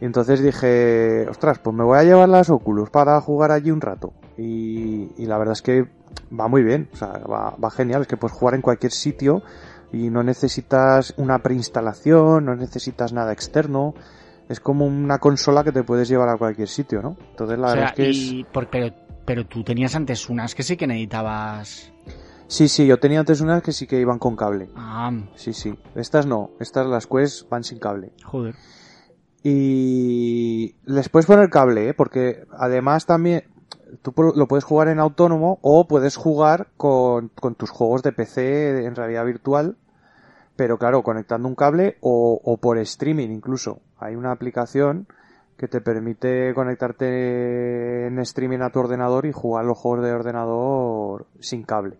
Y 0.00 0.06
entonces 0.06 0.42
dije, 0.42 1.26
ostras, 1.28 1.58
pues 1.58 1.76
me 1.76 1.84
voy 1.84 1.98
a 1.98 2.02
llevar 2.04 2.28
las 2.28 2.48
Oculus 2.48 2.88
para 2.90 3.20
jugar 3.20 3.52
allí 3.52 3.70
un 3.70 3.80
rato. 3.80 4.12
Y, 4.38 5.10
y 5.18 5.26
la 5.26 5.36
verdad 5.36 5.52
es 5.52 5.62
que 5.62 5.86
va 6.38 6.48
muy 6.48 6.62
bien, 6.62 6.88
o 6.92 6.96
sea, 6.96 7.08
va, 7.30 7.54
va 7.62 7.70
genial, 7.70 8.02
es 8.02 8.08
que 8.08 8.16
puedes 8.16 8.36
jugar 8.36 8.54
en 8.54 8.62
cualquier 8.62 8.92
sitio 8.92 9.42
y 9.92 10.10
no 10.10 10.22
necesitas 10.22 11.14
una 11.16 11.38
preinstalación, 11.40 12.44
no 12.44 12.54
necesitas 12.56 13.12
nada 13.12 13.32
externo. 13.32 13.94
Es 14.48 14.60
como 14.60 14.84
una 14.86 15.18
consola 15.18 15.62
que 15.64 15.72
te 15.72 15.82
puedes 15.84 16.08
llevar 16.08 16.28
a 16.28 16.36
cualquier 16.36 16.68
sitio, 16.68 17.02
¿no? 17.02 17.16
Entonces 17.30 17.58
la 17.58 17.68
O 17.68 17.70
verdad 17.70 17.88
es 17.90 17.92
que 17.94 18.10
es... 18.10 18.16
y 18.16 18.44
por- 18.44 18.68
pero, 18.68 18.94
pero 19.24 19.46
tú 19.46 19.62
tenías 19.62 19.94
antes 19.94 20.28
unas 20.28 20.54
que 20.54 20.62
sí 20.64 20.76
que 20.76 20.86
necesitabas. 20.86 21.92
Sí, 22.48 22.66
sí, 22.66 22.84
yo 22.84 22.98
tenía 22.98 23.20
antes 23.20 23.40
unas 23.40 23.62
que 23.62 23.70
sí 23.72 23.86
que 23.86 24.00
iban 24.00 24.18
con 24.18 24.34
cable. 24.34 24.68
Ah, 24.74 25.12
Sí, 25.36 25.52
sí. 25.52 25.72
Estas 25.94 26.26
no, 26.26 26.50
estas 26.58 26.86
las 26.88 27.06
Quest 27.06 27.48
van 27.48 27.62
sin 27.62 27.78
cable. 27.78 28.12
joder. 28.24 28.56
Y 29.42 30.74
les 30.84 31.08
puedes 31.08 31.26
poner 31.26 31.48
cable, 31.48 31.88
¿eh? 31.88 31.94
porque 31.94 32.44
además 32.52 33.06
también 33.06 33.44
tú 34.02 34.12
lo 34.34 34.46
puedes 34.48 34.64
jugar 34.64 34.88
en 34.88 34.98
autónomo 34.98 35.58
o 35.62 35.86
puedes 35.88 36.16
jugar 36.16 36.68
con, 36.76 37.28
con 37.40 37.54
tus 37.54 37.70
juegos 37.70 38.02
de 38.02 38.12
PC 38.12 38.84
en 38.84 38.94
realidad 38.94 39.24
virtual, 39.24 39.76
pero 40.60 40.76
claro, 40.76 41.02
conectando 41.02 41.48
un 41.48 41.54
cable 41.54 41.96
o, 42.02 42.38
o 42.44 42.58
por 42.58 42.76
streaming 42.76 43.30
incluso. 43.30 43.80
Hay 43.98 44.14
una 44.14 44.30
aplicación 44.30 45.06
que 45.56 45.68
te 45.68 45.80
permite 45.80 46.52
conectarte 46.54 48.06
en 48.08 48.18
streaming 48.18 48.58
a 48.60 48.68
tu 48.68 48.80
ordenador 48.80 49.24
y 49.24 49.32
jugar 49.32 49.64
los 49.64 49.78
juegos 49.78 50.04
de 50.04 50.12
ordenador 50.12 51.24
sin 51.38 51.62
cable. 51.62 51.96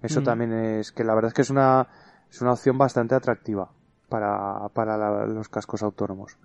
Eso 0.00 0.22
Mm. 0.22 0.24
también 0.24 0.52
es 0.54 0.92
que 0.92 1.04
la 1.04 1.14
verdad 1.14 1.28
es 1.28 1.34
que 1.34 1.42
es 1.42 1.50
una, 1.50 1.88
es 2.30 2.40
una 2.40 2.52
opción 2.54 2.78
bastante 2.78 3.14
atractiva 3.14 3.68
para, 4.08 4.66
para 4.72 4.96
la- 4.96 5.26
los 5.26 5.50
cascos 5.50 5.82
autónomos. 5.82 6.38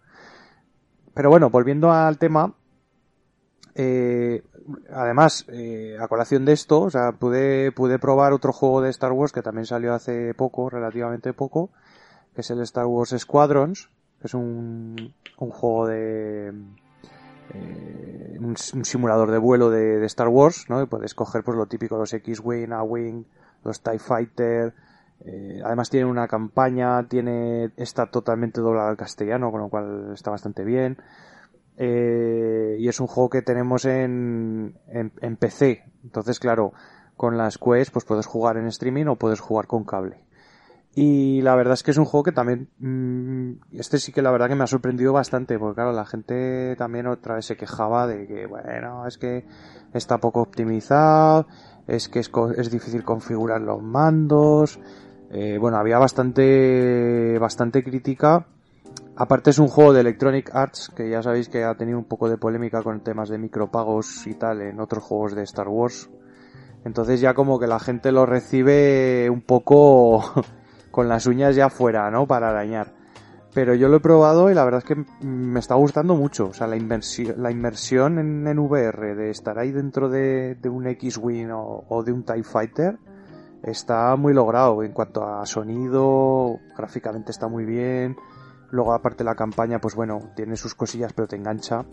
Pero 1.13 1.29
bueno, 1.29 1.49
volviendo 1.49 1.89
al 1.89 2.17
tema, 2.17 2.53
eh, 3.75 4.43
además, 4.89 5.45
eh, 5.49 5.97
a 5.99 6.07
colación 6.07 6.45
de 6.45 6.53
esto, 6.53 6.81
o 6.81 6.89
sea, 6.89 7.11
pude, 7.11 7.71
pude 7.71 7.99
probar 7.99 8.33
otro 8.33 8.53
juego 8.53 8.81
de 8.81 8.89
Star 8.89 9.11
Wars 9.11 9.33
que 9.33 9.41
también 9.41 9.65
salió 9.65 9.93
hace 9.93 10.33
poco, 10.33 10.69
relativamente 10.69 11.33
poco, 11.33 11.69
que 12.33 12.41
es 12.41 12.49
el 12.49 12.61
Star 12.61 12.85
Wars 12.85 13.13
Squadrons, 13.17 13.89
que 14.19 14.27
es 14.27 14.33
un, 14.33 15.13
un 15.37 15.49
juego 15.49 15.87
de, 15.87 16.53
eh, 17.53 18.37
un, 18.39 18.55
simulador 18.57 19.31
de 19.31 19.37
vuelo 19.37 19.69
de, 19.69 20.03
Star 20.05 20.29
Wars, 20.29 20.65
¿no? 20.69 20.81
Y 20.81 20.85
puedes 20.85 21.13
coger 21.13 21.43
pues 21.43 21.57
lo 21.57 21.67
típico, 21.67 21.97
los 21.97 22.13
X-Wing, 22.13 22.71
A-Wing, 22.71 23.25
los 23.63 23.81
TIE 23.81 23.99
Fighter, 23.99 24.73
eh, 25.25 25.61
además 25.63 25.89
tiene 25.89 26.05
una 26.05 26.27
campaña, 26.27 27.07
tiene 27.07 27.71
está 27.77 28.07
totalmente 28.07 28.61
doblado 28.61 28.89
al 28.89 28.97
castellano, 28.97 29.51
con 29.51 29.61
lo 29.61 29.69
cual 29.69 30.11
está 30.13 30.31
bastante 30.31 30.63
bien. 30.63 30.97
Eh, 31.77 32.77
y 32.79 32.87
es 32.87 32.99
un 32.99 33.07
juego 33.07 33.29
que 33.29 33.41
tenemos 33.41 33.85
en, 33.85 34.77
en, 34.87 35.35
PC. 35.37 35.83
Entonces, 36.03 36.39
claro, 36.39 36.73
con 37.17 37.37
las 37.37 37.57
Quest 37.57 37.91
pues 37.91 38.05
puedes 38.05 38.25
jugar 38.25 38.57
en 38.57 38.67
streaming 38.67 39.05
o 39.07 39.15
puedes 39.17 39.39
jugar 39.39 39.67
con 39.67 39.83
cable. 39.83 40.23
Y 40.97 41.41
la 41.41 41.55
verdad 41.55 41.73
es 41.73 41.83
que 41.83 41.91
es 41.91 41.97
un 41.97 42.05
juego 42.05 42.23
que 42.23 42.31
también, 42.31 42.69
mm, 42.79 43.77
este 43.77 43.97
sí 43.99 44.13
que 44.13 44.21
la 44.21 44.31
verdad 44.31 44.47
que 44.47 44.55
me 44.55 44.63
ha 44.63 44.67
sorprendido 44.67 45.11
bastante, 45.11 45.59
porque 45.59 45.75
claro, 45.75 45.91
la 45.91 46.05
gente 46.05 46.75
también 46.77 47.07
otra 47.07 47.35
vez 47.35 47.45
se 47.45 47.57
quejaba 47.57 48.07
de 48.07 48.25
que, 48.27 48.45
bueno, 48.45 49.05
es 49.05 49.17
que 49.17 49.45
está 49.93 50.19
poco 50.19 50.41
optimizado, 50.41 51.47
es 51.87 52.07
que 52.07 52.19
es, 52.19 52.31
es 52.55 52.71
difícil 52.71 53.03
configurar 53.03 53.59
los 53.59 53.81
mandos, 53.81 54.79
eh, 55.31 55.57
bueno, 55.59 55.77
había 55.77 55.97
bastante, 55.97 57.37
bastante 57.39 57.83
crítica. 57.83 58.47
Aparte 59.17 59.49
es 59.51 59.59
un 59.59 59.67
juego 59.69 59.93
de 59.93 60.01
Electronic 60.01 60.53
Arts, 60.53 60.91
que 60.93 61.09
ya 61.09 61.23
sabéis 61.23 61.47
que 61.47 61.63
ha 61.63 61.75
tenido 61.75 61.97
un 61.97 62.03
poco 62.05 62.27
de 62.29 62.37
polémica 62.37 62.83
con 62.83 63.01
temas 63.01 63.29
de 63.29 63.37
micropagos 63.37 64.27
y 64.27 64.33
tal 64.33 64.61
en 64.61 64.79
otros 64.81 65.03
juegos 65.03 65.35
de 65.35 65.43
Star 65.43 65.69
Wars. 65.69 66.09
Entonces 66.83 67.21
ya 67.21 67.33
como 67.33 67.57
que 67.57 67.67
la 67.67 67.79
gente 67.79 68.11
lo 68.11 68.25
recibe 68.25 69.29
un 69.29 69.41
poco 69.41 70.21
con 70.91 71.07
las 71.07 71.27
uñas 71.27 71.55
ya 71.55 71.69
fuera, 71.69 72.11
¿no? 72.11 72.27
Para 72.27 72.49
arañar. 72.49 72.93
Pero 73.53 73.73
yo 73.73 73.87
lo 73.87 73.97
he 73.97 73.99
probado 74.01 74.51
y 74.51 74.53
la 74.53 74.65
verdad 74.65 74.79
es 74.79 74.83
que 74.83 75.05
me 75.25 75.61
está 75.61 75.75
gustando 75.75 76.15
mucho. 76.15 76.47
O 76.47 76.53
sea, 76.53 76.67
la, 76.67 76.75
inmersi- 76.75 77.33
la 77.37 77.51
en, 78.19 78.45
en 78.47 78.59
VR 78.59 79.15
de 79.15 79.29
estar 79.29 79.57
ahí 79.57 79.71
dentro 79.71 80.09
de, 80.09 80.55
de 80.55 80.67
un 80.67 80.87
X-Wing 80.87 81.51
o, 81.51 81.85
o 81.87 82.03
de 82.03 82.11
un 82.11 82.23
TIE 82.25 82.43
Fighter 82.43 82.97
está 83.63 84.15
muy 84.17 84.33
logrado 84.33 84.83
en 84.83 84.91
cuanto 84.91 85.23
a 85.23 85.45
sonido, 85.45 86.59
gráficamente 86.77 87.31
está 87.31 87.47
muy 87.47 87.63
bien. 87.63 88.17
Luego 88.75 88.93
aparte 88.93 89.23
la 89.23 89.35
campaña, 89.35 89.79
pues 89.79 89.95
bueno, 89.95 90.19
tiene 90.35 90.57
sus 90.57 90.75
cosillas 90.75 91.13
pero 91.13 91.29
te 91.29 91.37
engancha. 91.37 91.85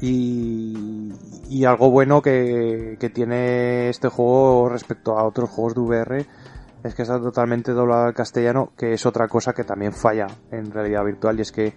Y, 0.00 1.12
y 1.48 1.64
algo 1.64 1.90
bueno 1.90 2.20
que, 2.20 2.96
que 3.00 3.08
tiene 3.08 3.88
este 3.88 4.08
juego 4.08 4.68
respecto 4.68 5.18
a 5.18 5.24
otros 5.24 5.48
juegos 5.50 5.74
de 5.74 5.80
VR 5.80 6.26
es 6.84 6.94
que 6.94 7.02
está 7.02 7.18
totalmente 7.18 7.72
doblado 7.72 8.04
al 8.04 8.14
castellano, 8.14 8.72
que 8.76 8.92
es 8.92 9.06
otra 9.06 9.28
cosa 9.28 9.54
que 9.54 9.64
también 9.64 9.92
falla 9.92 10.26
en 10.52 10.70
realidad 10.70 11.04
virtual 11.04 11.38
y 11.38 11.42
es 11.42 11.52
que 11.52 11.72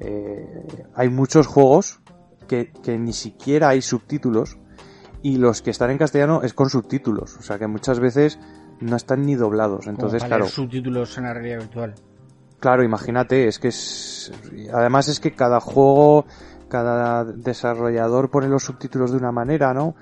eh, 0.00 0.66
hay 0.94 1.08
muchos 1.08 1.46
juegos 1.46 2.00
que, 2.46 2.70
que 2.82 2.98
ni 2.98 3.14
siquiera 3.14 3.70
hay 3.70 3.80
subtítulos 3.80 4.58
y 5.22 5.38
los 5.38 5.62
que 5.62 5.70
están 5.70 5.90
en 5.90 5.98
castellano 5.98 6.42
es 6.42 6.52
con 6.52 6.68
subtítulos, 6.68 7.36
o 7.38 7.42
sea 7.42 7.58
que 7.58 7.66
muchas 7.66 7.98
veces 7.98 8.38
no 8.80 8.94
están 8.96 9.22
ni 9.22 9.34
doblados, 9.34 9.86
entonces 9.86 10.22
claro, 10.22 10.46
subtítulos 10.46 11.16
en 11.18 11.24
la 11.24 11.32
realidad 11.34 11.58
virtual. 11.58 11.94
Claro, 12.60 12.82
imagínate, 12.82 13.48
es 13.48 13.58
que 13.58 13.68
es. 13.68 14.32
Además 14.72 15.08
es 15.08 15.20
que 15.20 15.32
cada 15.34 15.60
juego, 15.60 16.24
cada 16.68 17.24
desarrollador 17.24 18.30
pone 18.30 18.48
los 18.48 18.64
subtítulos 18.64 19.10
de 19.10 19.18
una 19.18 19.30
manera, 19.30 19.74
¿no? 19.74 19.94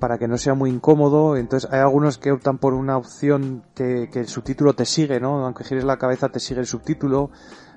Para 0.00 0.18
que 0.18 0.26
no 0.26 0.36
sea 0.36 0.54
muy 0.54 0.70
incómodo. 0.70 1.36
Entonces 1.36 1.70
hay 1.70 1.80
algunos 1.80 2.18
que 2.18 2.32
optan 2.32 2.58
por 2.58 2.74
una 2.74 2.96
opción 2.96 3.62
que, 3.74 4.10
el 4.12 4.28
subtítulo 4.28 4.74
te 4.74 4.84
sigue, 4.84 5.20
¿no? 5.20 5.44
Aunque 5.44 5.62
gires 5.64 5.84
la 5.84 5.98
cabeza 5.98 6.28
te 6.30 6.40
sigue 6.40 6.60
el 6.60 6.66
subtítulo. 6.66 7.30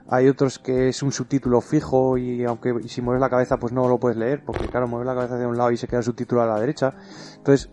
Hay 0.10 0.28
otros 0.28 0.60
que 0.60 0.90
es 0.90 1.02
un 1.04 1.12
subtítulo 1.12 1.62
fijo 1.62 2.18
y 2.18 2.44
aunque 2.44 2.74
si 2.88 3.02
mueves 3.02 3.22
la 3.22 3.30
cabeza 3.30 3.58
pues 3.58 3.72
no 3.72 3.88
lo 3.88 4.00
puedes 4.00 4.18
leer, 4.18 4.44
porque 4.44 4.68
claro, 4.68 4.88
mueves 4.88 5.08
la 5.08 5.16
cabeza 5.16 5.38
de 5.38 5.46
un 5.46 5.58
lado 5.58 5.72
y 5.72 5.78
se 5.78 5.88
queda 5.88 6.00
el 6.00 6.04
subtítulo 6.04 6.42
a 6.42 6.46
la 6.46 6.60
derecha. 6.60 6.94
Entonces, 7.38 7.70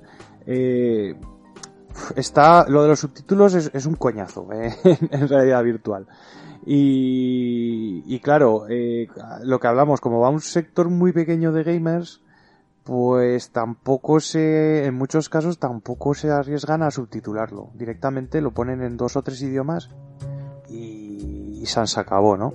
eh, 0.47 1.17
está 2.15 2.67
lo 2.69 2.83
de 2.83 2.89
los 2.89 3.01
subtítulos 3.01 3.55
es, 3.55 3.71
es 3.75 3.87
un 3.87 3.95
coñazo 3.95 4.47
eh, 4.53 4.73
en 4.85 5.29
realidad 5.29 5.63
virtual 5.65 6.07
y, 6.67 8.03
y 8.07 8.21
claro 8.21 8.67
eh, 8.69 9.09
lo 9.43 9.59
que 9.59 9.67
hablamos 9.67 10.01
como 10.01 10.21
va 10.21 10.29
un 10.29 10.41
sector 10.41 10.89
muy 10.89 11.13
pequeño 11.13 11.53
de 11.53 11.65
gamers 11.65 12.21
pues 12.85 13.51
tampoco 13.51 14.21
se 14.21 14.85
en 14.87 14.95
muchos 14.95 15.29
casos 15.29 15.59
tampoco 15.59 16.15
se 16.15 16.31
arriesgan 16.31 16.83
a 16.83 16.91
subtitularlo. 16.91 17.71
Directamente 17.75 18.41
lo 18.41 18.51
ponen 18.53 18.83
en 18.83 18.97
dos 18.97 19.17
o 19.17 19.23
tres 19.23 19.41
idiomas 19.43 19.91
y, 20.69 21.61
y 21.63 21.67
se 21.67 21.87
se 21.87 22.01
acabó 22.01 22.37
no 22.37 22.55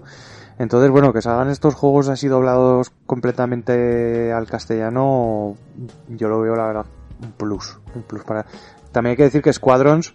entonces 0.57 0.89
bueno 0.91 1.13
que 1.13 1.21
salgan 1.21 1.49
estos 1.49 1.73
juegos 1.75 2.09
así 2.09 2.27
doblados 2.27 2.91
completamente 3.05 4.31
al 4.31 4.47
castellano 4.47 5.55
yo 6.09 6.27
lo 6.29 6.41
veo 6.41 6.55
la 6.55 6.67
verdad 6.67 6.85
un 7.21 7.31
plus, 7.31 7.79
un 7.93 8.03
plus 8.03 8.23
para... 8.23 8.45
También 8.91 9.11
hay 9.11 9.17
que 9.17 9.23
decir 9.23 9.41
que 9.41 9.53
Squadrons 9.53 10.13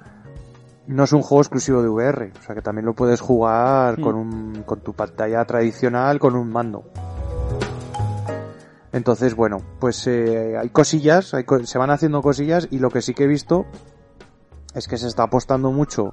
no 0.91 1.05
es 1.05 1.12
un 1.12 1.22
juego 1.22 1.41
exclusivo 1.43 1.82
de 1.82 1.88
VR, 1.88 2.32
o 2.38 2.43
sea 2.43 2.55
que 2.55 2.62
también 2.62 2.84
lo 2.86 2.95
puedes 2.95 3.20
jugar 3.20 3.99
Hmm. 3.99 4.03
con, 4.03 4.14
un, 4.16 4.62
con 4.64 4.80
tu 4.80 4.93
pantalla 4.93 5.45
tradicional, 5.45 6.18
con 6.18 6.34
un 6.36 6.51
mando. 6.51 6.84
Entonces, 8.93 9.36
bueno, 9.36 9.59
pues 9.78 10.05
eh, 10.09 10.57
hay 10.59 10.68
cosillas, 10.70 11.32
hay 11.34 11.45
co- 11.45 11.64
se 11.64 11.78
van 11.78 11.91
haciendo 11.91 12.22
cosillas 12.22 12.66
y 12.70 12.78
lo 12.80 12.91
que 12.91 13.03
sí 13.03 13.14
que 13.14 13.24
he 13.24 13.28
visto 13.28 13.66
es 14.74 14.88
que 14.88 14.99
se 14.99 15.07
está 15.07 15.24
apostando 15.24 15.70
mucho 15.70 16.12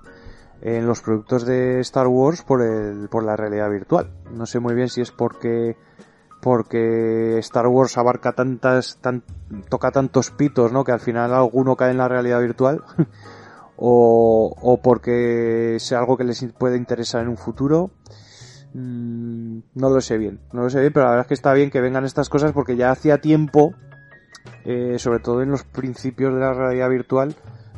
en 0.62 0.86
los 0.86 1.02
productos 1.02 1.46
de 1.46 1.80
Star 1.80 2.08
Wars 2.08 2.44
por 2.44 2.62
el, 2.62 3.10
por 3.10 3.24
la 3.24 3.36
realidad 3.36 3.70
virtual. 3.72 4.12
No 4.32 4.46
sé 4.46 4.60
muy 4.60 4.76
bien 4.76 4.90
si 4.90 5.02
es 5.02 5.12
porque 5.12 5.76
porque 6.40 7.40
Star 7.40 7.66
Wars 7.66 7.98
abarca 7.98 8.34
tantas 8.34 8.98
tan, 9.02 9.24
toca 9.70 9.90
tantos 9.90 10.30
pitos, 10.30 10.72
¿no? 10.72 10.84
Que 10.84 10.92
al 10.92 11.00
final 11.00 11.34
alguno 11.34 11.76
cae 11.76 11.90
en 11.92 11.98
la 11.98 12.08
realidad 12.08 12.40
virtual 12.42 12.84
o, 13.78 14.54
o 14.60 14.82
porque 14.82 15.78
sea 15.80 16.00
algo 16.00 16.18
que 16.18 16.24
les 16.24 16.44
puede 16.58 16.78
interesar 16.78 17.22
en 17.22 17.30
un 17.30 17.38
futuro. 17.38 17.92
Mm, 18.74 19.60
no 19.76 19.90
lo 19.90 20.02
sé 20.02 20.18
bien, 20.18 20.40
no 20.52 20.64
lo 20.64 20.70
sé 20.70 20.82
bien, 20.82 20.92
pero 20.92 21.06
la 21.06 21.12
verdad 21.12 21.26
es 21.26 21.28
que 21.30 21.34
está 21.36 21.54
bien 21.54 21.72
que 21.72 21.82
vengan 21.82 22.06
estas 22.06 22.30
cosas 22.30 22.52
porque 22.52 22.76
ya 22.76 22.92
hacía 22.92 23.22
tiempo, 23.22 23.74
eh, 24.66 24.96
sobre 24.98 25.20
todo 25.20 25.42
en 25.42 25.52
los 25.52 25.64
principios 25.64 26.34
de 26.34 26.40
la 26.40 26.54
realidad 26.54 26.90
virtual, 26.90 27.36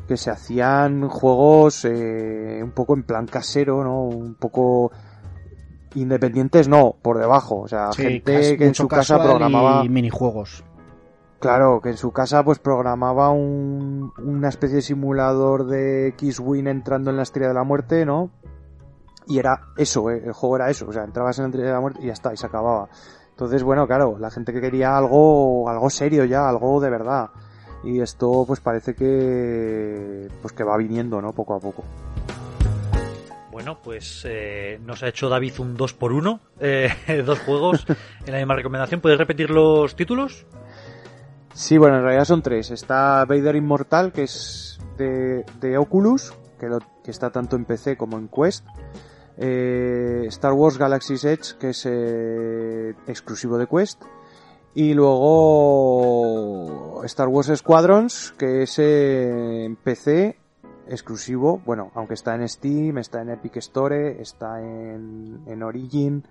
que 0.08 0.18
se 0.18 0.32
hacían 0.32 1.08
juegos 1.08 1.86
eh, 1.86 2.62
un 2.64 2.72
poco 2.72 2.96
en 2.96 3.04
plan 3.04 3.28
casero, 3.28 3.84
¿no? 3.84 4.04
Un 4.04 4.36
poco 4.36 4.92
independientes, 5.96 6.68
no, 6.68 6.96
por 7.02 7.20
debajo. 7.20 7.60
O 7.60 7.68
sea, 7.68 7.92
Sí, 7.92 8.04
gente 8.04 8.58
que 8.58 8.66
en 8.66 8.74
su 8.74 8.88
casa 8.88 9.22
programaba... 9.22 9.86
y 9.86 9.90
minijuegos. 9.90 10.64
Claro, 11.40 11.80
que 11.82 11.90
en 11.90 11.98
su 11.98 12.12
casa 12.12 12.44
pues 12.44 12.60
programaba 12.60 13.30
un, 13.30 14.12
una 14.18 14.50
especie 14.50 14.78
de 14.78 14.82
simulador 14.82 15.68
de 15.68 16.10
X-Wing 16.10 16.68
entrando 16.68 17.12
en 17.12 17.18
la 17.18 17.24
estrella 17.24 17.48
de 17.50 17.54
la 17.54 17.64
muerte, 17.64 18.06
¿no? 18.06 18.30
Y 19.26 19.40
era 19.40 19.62
eso, 19.78 20.10
eh, 20.10 20.22
el 20.26 20.34
juego 20.34 20.58
era 20.58 20.70
eso, 20.70 20.88
o 20.88 20.92
sea, 20.92 21.04
entrabas 21.04 21.38
en 21.38 21.44
la 21.44 21.50
estrella 21.50 21.68
de 21.68 21.74
la 21.74 21.80
muerte 21.80 22.00
y 22.04 22.08
ya 22.08 22.14
está, 22.14 22.34
y 22.34 22.38
se 22.38 22.46
acababa. 22.46 22.90
Entonces, 23.30 23.64
bueno, 23.64 23.88
claro, 23.88 24.18
la 24.20 24.32
gente 24.32 24.52
que 24.52 24.60
quería 24.60 24.98
algo, 24.98 25.70
algo 25.70 25.90
serio 25.90 26.26
ya, 26.26 26.50
algo 26.50 26.82
de 26.82 26.90
verdad. 26.90 27.30
Y 27.86 28.02
esto 28.02 28.44
pues 28.46 28.60
parece 28.60 28.94
que 28.94 30.28
pues 30.42 30.54
que 30.54 30.66
va 30.66 30.76
viniendo, 30.76 31.22
¿no? 31.22 31.32
Poco 31.32 31.56
a 31.56 31.60
poco. 31.62 31.86
Bueno, 33.50 33.80
pues 33.82 34.26
eh, 34.28 34.80
nos 34.86 35.04
ha 35.04 35.08
hecho 35.08 35.30
David 35.30 35.60
un 35.60 35.78
2 35.78 35.94
por 35.94 36.12
1 36.12 36.40
eh, 36.60 36.90
dos 37.26 37.40
juegos 37.40 37.86
en 38.26 38.34
la 38.34 38.40
misma 38.40 38.56
recomendación. 38.56 39.00
¿Puedes 39.00 39.18
repetir 39.18 39.50
los 39.50 39.96
títulos? 39.96 40.46
Sí, 41.54 41.78
bueno, 41.78 41.98
en 41.98 42.04
realidad 42.04 42.26
son 42.26 42.42
tres. 42.42 42.72
Está 42.72 43.26
Vader 43.26 43.56
Inmortal, 43.56 44.12
que 44.12 44.24
es 44.24 44.80
de, 44.98 45.46
de 45.60 45.78
Oculus, 45.78 46.34
que, 46.60 46.68
lo- 46.68 46.80
que 47.04 47.12
está 47.12 47.32
tanto 47.32 47.56
en 47.56 47.66
PC 47.66 47.98
como 47.98 48.18
en 48.18 48.28
Quest. 48.30 48.66
Eh, 49.38 50.24
Star 50.28 50.54
Wars 50.54 50.78
Galaxy's 50.78 51.24
Edge, 51.26 51.56
que 51.60 51.70
es 51.70 51.86
eh, 51.86 52.94
exclusivo 53.08 53.58
de 53.58 53.68
Quest. 53.68 54.02
Y 54.76 54.94
luego 54.94 57.02
Star 57.06 57.28
Wars 57.28 57.52
Squadrons, 57.56 58.34
que 58.38 58.64
es 58.64 58.78
eh, 58.80 59.66
en 59.66 59.76
PC 59.76 60.38
exclusivo. 60.88 61.62
Bueno, 61.66 61.92
aunque 61.96 62.14
está 62.14 62.36
en 62.36 62.48
Steam, 62.48 62.98
está 63.00 63.22
en 63.22 63.30
Epic 63.32 63.58
Store, 63.58 64.22
está 64.22 64.62
en, 64.62 65.42
en 65.48 65.64
Origin, 65.64 66.24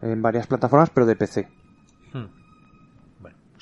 en 0.00 0.22
varias 0.22 0.46
plataformas, 0.46 0.90
pero 0.90 1.06
de 1.06 1.16
PC. 1.16 1.48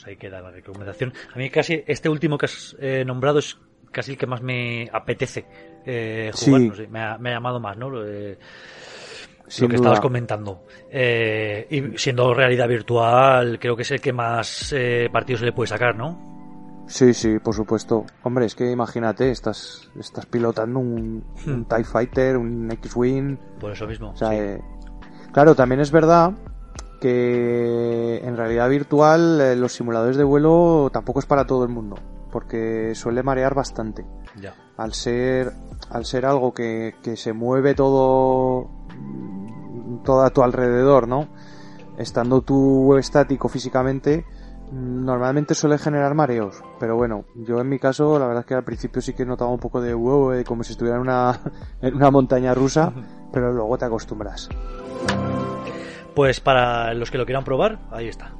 Hmm. 0.01 0.05
Pues 0.05 0.07
ahí 0.07 0.17
queda 0.17 0.41
la 0.41 0.51
recomendación. 0.51 1.13
A 1.35 1.39
mí 1.39 1.51
casi 1.51 1.83
este 1.87 2.09
último 2.09 2.39
que 2.39 2.47
has 2.47 2.77
eh, 2.81 3.05
nombrado 3.05 3.39
es 3.39 3.59
casi 3.91 4.13
el 4.13 4.19
que 4.19 4.27
más 4.27 4.43
me 4.43 4.89
apetece 4.93 5.45
eh, 5.85 6.31
jugar. 6.35 6.61
Sí. 6.61 6.69
No 6.69 6.75
sé, 6.75 6.89
me, 6.89 7.01
ha, 7.01 7.19
me 7.19 7.31
ha 7.31 7.35
llamado 7.35 7.61
más, 7.61 7.77
¿no? 7.77 7.91
Lo, 7.91 8.05
que 8.05 8.39
duda. 9.67 9.75
estabas 9.75 10.01
comentando. 10.01 10.65
Eh, 10.91 11.67
y 11.71 11.99
siendo 11.99 12.33
realidad 12.33 12.69
virtual, 12.69 13.59
creo 13.59 13.77
que 13.77 13.83
es 13.83 13.91
el 13.91 14.01
que 14.01 14.13
más 14.13 14.75
partidos 15.13 15.41
se 15.41 15.47
le 15.47 15.53
puede 15.53 15.69
sacar, 15.69 15.97
¿no? 15.97 16.31
Sí, 16.87 17.15
sí, 17.15 17.39
por 17.39 17.55
supuesto. 17.55 18.05
Hombre, 18.23 18.47
es 18.47 18.55
que 18.55 18.71
imagínate, 18.71 19.31
estás, 19.31 19.89
estás 19.99 20.27
pilotando 20.27 20.81
un, 20.81 21.25
un 21.47 21.65
TIE 21.67 21.85
Fighter, 21.85 22.37
un 22.37 22.71
X-Wing. 22.73 23.37
Por 23.61 23.73
eso 23.73 23.87
mismo. 23.87 24.11
O 24.11 24.17
sea, 24.17 24.31
sí. 24.31 24.63
claro, 25.33 25.55
también 25.55 25.81
es 25.81 25.93
verdad 25.93 26.33
que 27.01 28.21
en 28.23 28.37
realidad 28.37 28.69
virtual 28.69 29.41
eh, 29.41 29.57
los 29.57 29.73
simuladores 29.73 30.17
de 30.17 30.25
vuelo 30.25 30.91
tampoco 30.93 31.21
es 31.21 31.27
para 31.27 31.47
todo 31.47 31.65
el 31.65 31.71
mundo, 31.71 31.97
porque 32.31 32.95
suele 32.95 33.23
marear 33.23 33.55
bastante. 33.55 34.07
Ya. 34.41 34.55
Al 34.77 34.93
ser, 34.93 35.53
al 35.91 36.05
ser 36.05 36.27
algo 36.27 36.53
que, 36.55 36.95
que 37.03 37.17
se 37.17 37.33
mueve 37.33 37.75
todo, 37.75 38.71
todo 40.05 40.23
a 40.23 40.31
tu 40.31 40.43
alrededor, 40.43 41.09
¿no? 41.09 41.29
Estando 41.97 42.43
tú 42.43 42.97
estático 42.97 43.49
físicamente, 43.49 44.25
normalmente 44.73 45.55
suele 45.55 45.79
generar 45.79 46.15
mareos. 46.15 46.63
Pero 46.79 46.97
bueno, 46.97 47.25
yo 47.35 47.61
en 47.61 47.69
mi 47.69 47.79
caso, 47.79 48.19
la 48.19 48.27
verdad 48.27 48.41
es 48.41 48.47
que 48.47 48.55
al 48.55 48.65
principio 48.65 49.03
sí 49.03 49.15
que 49.15 49.27
notaba 49.27 49.51
un 49.51 49.61
poco 49.61 49.81
de 49.81 49.95
wow, 49.95 50.33
como 50.45 50.65
si 50.65 50.73
estuviera 50.73 50.97
en 50.97 51.03
una, 51.03 51.41
en 51.81 51.95
una 51.95 52.11
montaña 52.11 52.55
rusa, 52.55 52.93
pero 53.33 53.53
luego 53.53 53.77
te 53.79 53.85
acostumbras. 53.87 54.49
Pues 56.15 56.41
para 56.41 56.95
los 56.95 57.11
que 57.11 57.19
lo 57.19 57.25
quieran 57.25 57.45
probar, 57.45 57.79
ahí 57.91 58.09
está. 58.09 58.33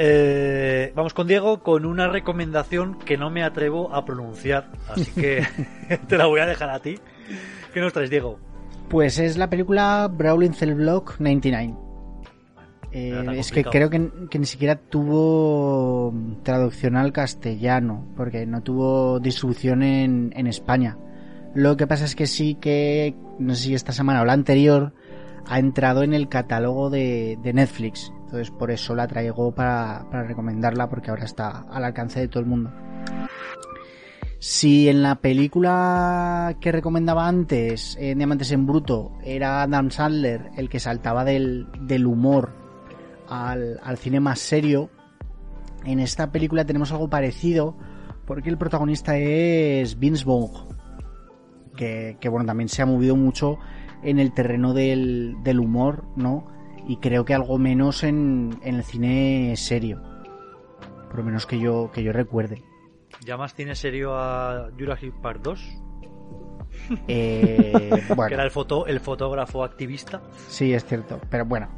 Eh, 0.00 0.92
vamos 0.94 1.12
con 1.12 1.26
Diego 1.26 1.60
con 1.60 1.84
una 1.84 2.06
recomendación 2.06 2.98
que 3.00 3.16
no 3.16 3.30
me 3.30 3.42
atrevo 3.42 3.92
a 3.92 4.04
pronunciar, 4.04 4.70
así 4.88 5.10
que 5.10 5.44
te 6.08 6.16
la 6.16 6.26
voy 6.26 6.40
a 6.40 6.46
dejar 6.46 6.70
a 6.70 6.78
ti. 6.78 6.98
¿Qué 7.74 7.80
nos 7.80 7.92
traes, 7.92 8.08
Diego? 8.08 8.38
Pues 8.88 9.18
es 9.18 9.36
la 9.36 9.50
película 9.50 10.08
Brawling 10.10 10.54
Cell 10.54 10.74
Block 10.74 11.16
99. 11.18 11.74
Eh, 12.90 13.26
es 13.34 13.52
que 13.52 13.64
creo 13.64 13.90
que, 13.90 14.08
que 14.30 14.38
ni 14.38 14.46
siquiera 14.46 14.76
tuvo 14.76 16.14
traducción 16.42 16.96
al 16.96 17.12
castellano, 17.12 18.06
porque 18.16 18.46
no 18.46 18.62
tuvo 18.62 19.20
distribución 19.20 19.82
en, 19.82 20.32
en 20.34 20.46
España. 20.46 20.96
Lo 21.54 21.76
que 21.76 21.86
pasa 21.86 22.04
es 22.04 22.14
que 22.14 22.26
sí 22.26 22.54
que, 22.54 23.14
no 23.38 23.54
sé 23.54 23.64
si 23.64 23.74
esta 23.74 23.92
semana 23.92 24.22
o 24.22 24.24
la 24.24 24.32
anterior, 24.32 24.92
ha 25.48 25.58
entrado 25.58 26.02
en 26.02 26.12
el 26.12 26.28
catálogo 26.28 26.90
de, 26.90 27.38
Netflix. 27.42 28.12
Entonces 28.24 28.50
por 28.50 28.70
eso 28.70 28.94
la 28.94 29.08
traigo 29.08 29.52
para, 29.54 30.04
para 30.10 30.24
recomendarla, 30.24 30.88
porque 30.88 31.10
ahora 31.10 31.24
está 31.24 31.64
al 31.70 31.84
alcance 31.84 32.20
de 32.20 32.28
todo 32.28 32.40
el 32.40 32.48
mundo. 32.48 32.70
Si 34.38 34.88
en 34.88 35.02
la 35.02 35.16
película 35.16 36.56
que 36.60 36.70
recomendaba 36.70 37.26
antes, 37.26 37.96
en 37.98 38.18
Diamantes 38.18 38.52
en 38.52 38.66
Bruto, 38.66 39.18
era 39.24 39.62
Adam 39.62 39.90
Sandler 39.90 40.50
el 40.56 40.68
que 40.68 40.78
saltaba 40.78 41.24
del, 41.24 41.66
del 41.80 42.06
humor 42.06 42.52
al, 43.28 43.80
al 43.82 43.98
cine 43.98 44.20
más 44.20 44.38
serio, 44.38 44.90
en 45.84 45.98
esta 45.98 46.30
película 46.30 46.64
tenemos 46.64 46.92
algo 46.92 47.08
parecido 47.08 47.76
porque 48.26 48.50
el 48.50 48.58
protagonista 48.58 49.16
es 49.16 49.98
Vince 49.98 50.24
Vaughn, 50.24 50.68
que, 51.74 52.18
que, 52.20 52.28
bueno, 52.28 52.44
también 52.44 52.68
se 52.68 52.82
ha 52.82 52.86
movido 52.86 53.16
mucho 53.16 53.58
en 54.02 54.18
el 54.18 54.32
terreno 54.32 54.74
del, 54.74 55.36
del 55.42 55.60
humor, 55.60 56.04
¿no? 56.16 56.46
Y 56.86 56.96
creo 56.98 57.24
que 57.24 57.34
algo 57.34 57.58
menos 57.58 58.02
en, 58.04 58.58
en 58.62 58.76
el 58.76 58.84
cine 58.84 59.54
serio, 59.56 60.00
por 61.08 61.18
lo 61.18 61.24
menos 61.24 61.46
que 61.46 61.58
yo, 61.58 61.90
que 61.92 62.02
yo 62.02 62.12
recuerde. 62.12 62.62
¿Llamas 63.24 63.54
cine 63.54 63.74
serio 63.74 64.14
a 64.16 64.68
Jurassic 64.78 65.12
Park 65.20 65.40
2? 65.42 65.82
Eh, 67.08 67.90
Que 68.28 68.34
era 68.34 68.44
el, 68.44 68.50
foto, 68.50 68.86
el 68.86 69.00
fotógrafo 69.00 69.64
activista. 69.64 70.22
sí, 70.48 70.72
es 70.72 70.84
cierto, 70.84 71.20
pero 71.30 71.44
bueno. 71.44 71.68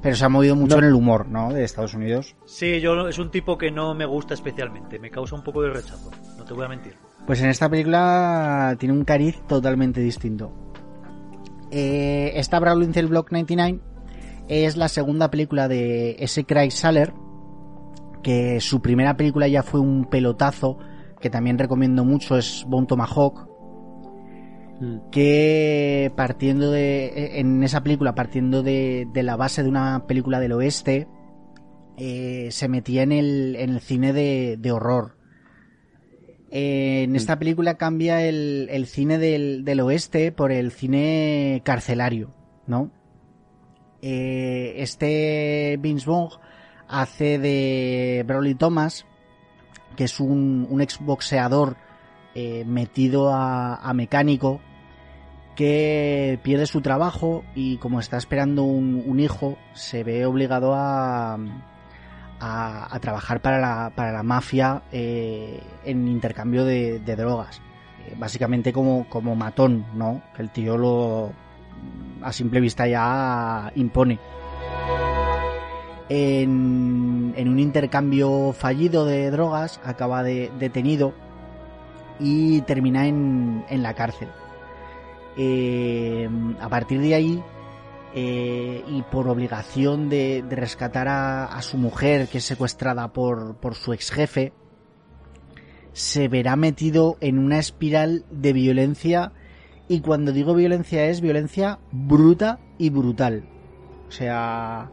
Pero 0.00 0.14
se 0.14 0.24
ha 0.24 0.28
movido 0.28 0.54
mucho 0.54 0.76
No. 0.76 0.82
en 0.82 0.88
el 0.88 0.94
humor, 0.94 1.26
¿no? 1.28 1.52
De 1.52 1.64
Estados 1.64 1.94
Unidos. 1.94 2.36
Sí, 2.46 2.80
yo 2.80 3.08
es 3.08 3.18
un 3.18 3.30
tipo 3.30 3.58
que 3.58 3.70
no 3.70 3.94
me 3.94 4.06
gusta 4.06 4.34
especialmente, 4.34 4.98
me 4.98 5.10
causa 5.10 5.34
un 5.34 5.42
poco 5.42 5.62
de 5.62 5.70
rechazo, 5.70 6.10
no 6.36 6.44
te 6.44 6.54
voy 6.54 6.64
a 6.64 6.68
mentir. 6.68 6.94
Pues 7.26 7.42
en 7.42 7.48
esta 7.50 7.68
película 7.68 8.76
tiene 8.78 8.94
un 8.94 9.04
cariz 9.04 9.40
totalmente 9.48 10.00
distinto. 10.00 10.52
Eh, 11.70 12.40
Brawling 12.60 12.92
Cell 12.92 13.06
Block 13.06 13.30
99 13.30 13.80
es 14.48 14.76
la 14.76 14.88
segunda 14.88 15.30
película 15.30 15.68
de 15.68 16.16
S. 16.20 16.44
Craig 16.44 16.70
Saller, 16.70 17.12
que 18.22 18.60
su 18.60 18.80
primera 18.80 19.16
película 19.16 19.46
ya 19.48 19.62
fue 19.62 19.80
un 19.80 20.06
pelotazo, 20.06 20.78
que 21.20 21.30
también 21.30 21.58
recomiendo 21.58 22.04
mucho, 22.04 22.38
es 22.38 22.64
Bone 22.66 22.86
Tomahawk, 22.86 23.48
que 25.10 26.12
partiendo 26.16 26.70
de 26.70 27.40
en 27.40 27.64
esa 27.64 27.82
película 27.82 28.14
partiendo 28.14 28.62
de, 28.62 29.08
de 29.12 29.22
la 29.24 29.36
base 29.36 29.64
de 29.64 29.68
una 29.68 30.06
película 30.06 30.38
del 30.38 30.52
oeste 30.52 31.08
eh, 31.96 32.48
se 32.52 32.68
metía 32.68 33.02
en 33.02 33.10
el, 33.10 33.56
en 33.56 33.70
el 33.70 33.80
cine 33.80 34.12
de, 34.12 34.56
de 34.56 34.70
horror 34.70 35.17
Eh, 36.50 37.02
en 37.04 37.14
esta 37.14 37.38
película 37.38 37.74
cambia 37.74 38.22
el, 38.22 38.68
el 38.70 38.86
cine 38.86 39.18
del, 39.18 39.64
del 39.64 39.80
oeste 39.80 40.32
por 40.32 40.50
el 40.50 40.72
cine 40.72 41.60
carcelario 41.64 42.32
no 42.66 42.90
Eh, 44.00 44.74
este 44.76 45.76
Vince 45.80 46.08
Vaughn 46.08 46.30
hace 46.86 47.38
de 47.38 48.24
Broly 48.26 48.54
Thomas 48.54 49.04
que 49.96 50.04
es 50.04 50.20
un, 50.20 50.66
un 50.70 50.80
exboxeador 50.80 51.76
eh, 52.34 52.64
metido 52.64 53.34
a, 53.34 53.74
a 53.74 53.92
mecánico 53.92 54.60
que 55.56 56.38
pierde 56.44 56.66
su 56.66 56.80
trabajo 56.82 57.42
y 57.56 57.78
como 57.78 57.98
está 57.98 58.16
esperando 58.16 58.62
un, 58.62 59.02
un 59.04 59.18
hijo, 59.18 59.58
se 59.74 60.04
ve 60.04 60.24
obligado 60.24 60.72
a, 60.72 61.36
a, 62.40 62.98
trabajar 63.00 63.40
para 63.40 63.58
la, 63.58 63.92
para 63.94 64.12
la 64.12 64.22
mafia 64.22 64.82
eh, 64.92 65.60
en 65.84 66.08
intercambio 66.08 66.64
de, 66.64 67.00
de 67.00 67.16
drogas. 67.16 67.60
Eh, 68.06 68.14
básicamente 68.18 68.72
como, 68.72 69.08
como 69.08 69.34
matón, 69.34 69.86
¿no? 69.94 70.22
Que 70.34 70.42
el 70.42 70.50
tío 70.50 70.76
lo 70.76 71.32
a 72.22 72.32
simple 72.32 72.60
vista 72.60 72.86
ya 72.86 73.72
impone. 73.74 74.18
En, 76.08 77.34
en 77.36 77.48
un 77.48 77.58
intercambio 77.58 78.52
fallido 78.52 79.04
de 79.04 79.30
drogas 79.30 79.80
acaba 79.84 80.22
de, 80.22 80.50
detenido 80.58 81.12
y 82.18 82.62
termina 82.62 83.06
en, 83.06 83.64
en 83.68 83.82
la 83.82 83.94
cárcel. 83.94 84.28
Eh, 85.36 86.28
a 86.60 86.68
partir 86.68 87.00
de 87.00 87.14
ahí, 87.14 87.42
eh, 88.20 88.82
y 88.88 89.02
por 89.02 89.28
obligación 89.28 90.08
de, 90.08 90.42
de 90.42 90.56
rescatar 90.56 91.06
a, 91.08 91.62
su 91.62 91.78
mujer, 91.78 92.26
que 92.26 92.38
es 92.38 92.44
secuestrada 92.44 93.12
por, 93.12 93.54
por 93.58 93.76
su 93.76 93.92
ex 93.92 94.10
jefe, 94.10 94.52
se 95.92 96.26
verá 96.26 96.56
metido 96.56 97.16
en 97.20 97.38
una 97.38 97.60
espiral 97.60 98.24
de 98.32 98.52
violencia. 98.52 99.30
Y 99.86 100.00
cuando 100.00 100.32
digo 100.32 100.56
violencia 100.56 101.06
es 101.06 101.20
violencia 101.20 101.78
bruta 101.92 102.58
y 102.76 102.90
brutal. 102.90 103.44
O 104.08 104.10
sea, 104.10 104.90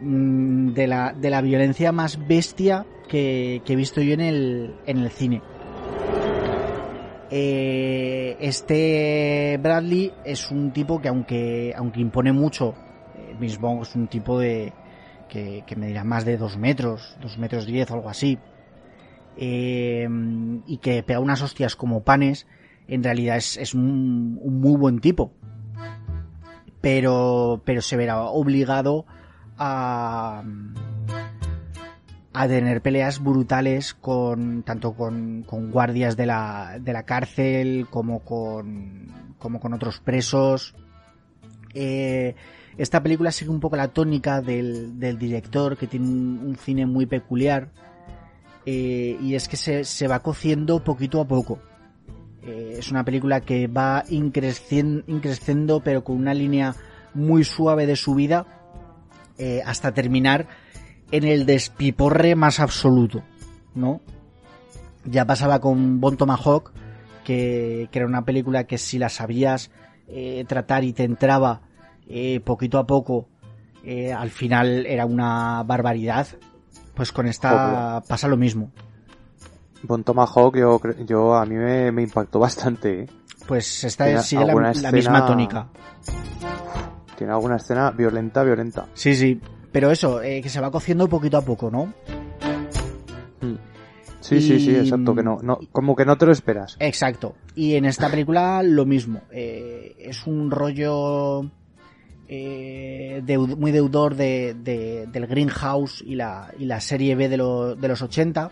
mm, 0.00 0.72
de 0.72 0.86
la, 0.88 1.12
de 1.12 1.30
la 1.30 1.42
violencia 1.42 1.92
más 1.92 2.26
bestia 2.26 2.84
que, 3.08 3.62
que 3.64 3.74
he 3.74 3.76
visto 3.76 4.00
yo 4.00 4.14
en 4.14 4.22
el, 4.22 4.74
en 4.86 4.98
el 4.98 5.10
cine. 5.10 5.40
Eh, 7.32 8.36
este 8.40 9.56
Bradley 9.62 10.12
es 10.24 10.50
un 10.50 10.72
tipo 10.72 11.00
que 11.00 11.08
aunque, 11.08 11.72
aunque 11.76 12.00
impone 12.00 12.32
mucho, 12.32 12.74
eh, 13.14 13.36
es 13.40 13.94
un 13.94 14.08
tipo 14.08 14.38
de 14.38 14.72
que, 15.28 15.62
que 15.64 15.76
medirá 15.76 16.02
más 16.02 16.24
de 16.24 16.36
2 16.36 16.58
metros, 16.58 17.16
2 17.20 17.38
metros 17.38 17.66
10 17.66 17.90
o 17.90 17.94
algo 17.94 18.08
así, 18.08 18.38
eh, 19.36 20.08
y 20.66 20.78
que 20.78 21.02
pega 21.04 21.20
unas 21.20 21.40
hostias 21.40 21.76
como 21.76 22.02
panes, 22.02 22.48
en 22.88 23.04
realidad 23.04 23.36
es, 23.36 23.56
es 23.56 23.74
un, 23.74 24.38
un, 24.42 24.60
muy 24.60 24.76
buen 24.76 25.00
tipo. 25.00 25.32
Pero, 26.80 27.62
pero 27.64 27.82
se 27.82 27.96
verá 27.96 28.22
obligado 28.22 29.06
a, 29.56 30.42
a 32.32 32.46
tener 32.46 32.80
peleas 32.80 33.22
brutales 33.22 33.94
con 33.94 34.62
tanto 34.62 34.92
con, 34.92 35.42
con 35.42 35.70
guardias 35.70 36.16
de 36.16 36.26
la, 36.26 36.78
de 36.80 36.92
la 36.92 37.02
cárcel 37.02 37.88
como 37.90 38.20
con 38.20 39.08
como 39.38 39.58
con 39.58 39.72
otros 39.72 39.98
presos. 40.00 40.74
Eh, 41.74 42.36
esta 42.76 43.02
película 43.02 43.32
sigue 43.32 43.50
un 43.50 43.58
poco 43.60 43.76
la 43.76 43.88
tónica 43.88 44.40
del, 44.40 44.98
del 44.98 45.18
director 45.18 45.76
que 45.76 45.86
tiene 45.86 46.06
un, 46.06 46.56
cine 46.56 46.86
muy 46.86 47.06
peculiar 47.06 47.70
eh, 48.64 49.16
y 49.20 49.34
es 49.34 49.48
que 49.48 49.56
se, 49.56 49.84
se, 49.84 50.06
va 50.06 50.20
cociendo 50.20 50.84
poquito 50.84 51.20
a 51.20 51.26
poco. 51.26 51.58
Eh, 52.42 52.76
es 52.78 52.90
una 52.90 53.04
película 53.04 53.40
que 53.40 53.66
va 53.66 54.04
increciendo, 54.08 55.80
pero 55.82 56.04
con 56.04 56.16
una 56.16 56.34
línea 56.34 56.74
muy 57.12 57.42
suave 57.44 57.86
de 57.86 57.96
subida 57.96 58.46
hasta 59.64 59.92
terminar 59.92 60.48
en 61.10 61.24
el 61.24 61.46
despiporre 61.46 62.34
más 62.34 62.60
absoluto, 62.60 63.22
¿no? 63.74 64.00
Ya 65.04 65.26
pasaba 65.26 65.60
con 65.60 66.00
Bon 66.00 66.16
Tomahawk, 66.16 66.72
que, 67.24 67.88
que 67.90 67.98
era 67.98 68.06
una 68.06 68.24
película 68.24 68.64
que 68.64 68.78
si 68.78 68.98
la 68.98 69.08
sabías 69.08 69.70
eh, 70.06 70.44
tratar 70.46 70.84
y 70.84 70.92
te 70.92 71.04
entraba 71.04 71.62
eh, 72.08 72.40
poquito 72.40 72.78
a 72.78 72.86
poco, 72.86 73.28
eh, 73.84 74.12
al 74.12 74.30
final 74.30 74.86
era 74.86 75.06
una 75.06 75.62
barbaridad. 75.62 76.26
Pues 76.94 77.12
con 77.12 77.26
esta 77.26 77.98
Obvio. 77.98 78.08
pasa 78.08 78.28
lo 78.28 78.36
mismo. 78.36 78.72
Bon 79.82 80.04
Tomahawk 80.04 80.56
yo, 80.56 80.80
yo 81.06 81.34
a 81.34 81.46
mí 81.46 81.54
me, 81.54 81.90
me 81.92 82.02
impactó 82.02 82.38
bastante. 82.38 83.06
Pues 83.46 83.84
esta 83.84 84.08
es 84.08 84.26
sigue 84.26 84.44
la, 84.44 84.70
escena... 84.70 84.90
la 84.90 84.92
misma 84.92 85.26
tónica. 85.26 85.68
Tiene 87.16 87.32
alguna 87.32 87.56
escena 87.56 87.90
violenta, 87.90 88.42
violenta. 88.42 88.86
Sí, 88.94 89.14
sí. 89.14 89.40
Pero 89.72 89.90
eso, 89.90 90.22
eh, 90.22 90.40
que 90.42 90.48
se 90.48 90.60
va 90.60 90.70
cociendo 90.70 91.08
poquito 91.08 91.36
a 91.36 91.42
poco, 91.42 91.70
¿no? 91.70 91.92
Sí, 94.20 94.36
y... 94.36 94.42
sí, 94.42 94.60
sí, 94.60 94.76
exacto, 94.76 95.14
que 95.14 95.22
no, 95.22 95.38
no, 95.42 95.58
como 95.72 95.96
que 95.96 96.04
no 96.04 96.16
te 96.16 96.26
lo 96.26 96.32
esperas. 96.32 96.76
Exacto. 96.78 97.34
Y 97.54 97.74
en 97.74 97.84
esta 97.84 98.10
película 98.10 98.62
lo 98.62 98.84
mismo. 98.84 99.22
Eh, 99.30 99.96
es 99.98 100.26
un 100.26 100.50
rollo 100.50 101.50
eh, 102.28 103.22
muy 103.56 103.72
deudor 103.72 104.14
de, 104.14 104.54
de, 104.54 105.06
del 105.06 105.26
Greenhouse 105.26 106.02
y 106.06 106.14
la, 106.14 106.52
y 106.58 106.66
la 106.66 106.80
serie 106.80 107.14
B 107.14 107.28
de, 107.28 107.36
lo, 107.36 107.74
de 107.74 107.88
los 107.88 108.02
80, 108.02 108.50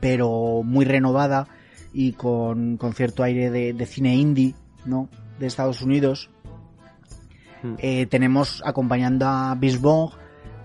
pero 0.00 0.62
muy 0.64 0.84
renovada 0.84 1.48
y 1.92 2.12
con, 2.12 2.76
con 2.76 2.94
cierto 2.94 3.22
aire 3.22 3.50
de, 3.50 3.72
de 3.72 3.86
cine 3.86 4.16
indie, 4.16 4.54
¿no? 4.84 5.08
De 5.38 5.46
Estados 5.46 5.82
Unidos. 5.82 6.30
Eh, 7.78 8.06
tenemos 8.06 8.62
acompañando 8.64 9.26
a 9.26 9.54
Bisbong, 9.54 10.10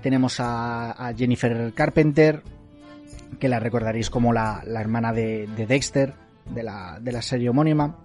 tenemos 0.01 0.39
a, 0.39 0.91
a, 0.91 1.13
Jennifer 1.13 1.73
Carpenter, 1.73 2.43
que 3.39 3.49
la 3.49 3.59
recordaréis 3.59 4.09
como 4.09 4.33
la, 4.33 4.61
la 4.65 4.81
hermana 4.81 5.13
de, 5.13 5.47
de, 5.55 5.65
Dexter, 5.65 6.13
de 6.49 6.63
la, 6.63 6.99
de 6.99 7.11
la 7.11 7.21
serie 7.21 7.49
homónima. 7.49 7.97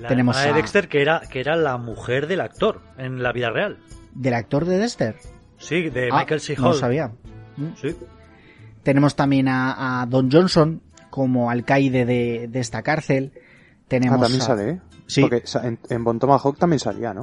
La 0.00 0.08
tenemos 0.08 0.36
hermana 0.36 0.54
de 0.54 0.60
Dexter, 0.60 0.88
que 0.88 1.02
era, 1.02 1.22
que 1.30 1.40
era 1.40 1.56
la 1.56 1.76
mujer 1.78 2.26
del 2.26 2.40
actor 2.40 2.82
en 2.98 3.22
la 3.22 3.32
vida 3.32 3.50
real. 3.50 3.78
¿Del 4.14 4.34
actor 4.34 4.64
de 4.64 4.78
Dexter? 4.78 5.16
Sí, 5.58 5.88
de 5.88 6.10
ah, 6.12 6.18
Michael 6.18 6.40
C. 6.40 6.54
Hall. 6.54 6.62
No 6.62 6.68
lo 6.68 6.74
sabía. 6.74 7.12
Sí. 7.76 7.96
Tenemos 8.82 9.16
también 9.16 9.48
a, 9.48 10.02
a, 10.02 10.06
Don 10.06 10.30
Johnson 10.30 10.82
como 11.10 11.50
alcaide 11.50 12.04
de, 12.04 12.48
de 12.48 12.60
esta 12.60 12.82
cárcel. 12.82 13.32
Tenemos 13.88 14.18
ah, 14.18 14.22
también 14.22 14.42
a... 14.42 14.44
sale, 14.44 14.70
¿eh? 14.70 14.80
Sí. 15.06 15.22
Porque 15.22 15.42
en, 15.62 15.78
en 15.88 16.04
Bon 16.04 16.18
Tomahawk 16.18 16.58
también 16.58 16.80
salía, 16.80 17.14
¿no? 17.14 17.22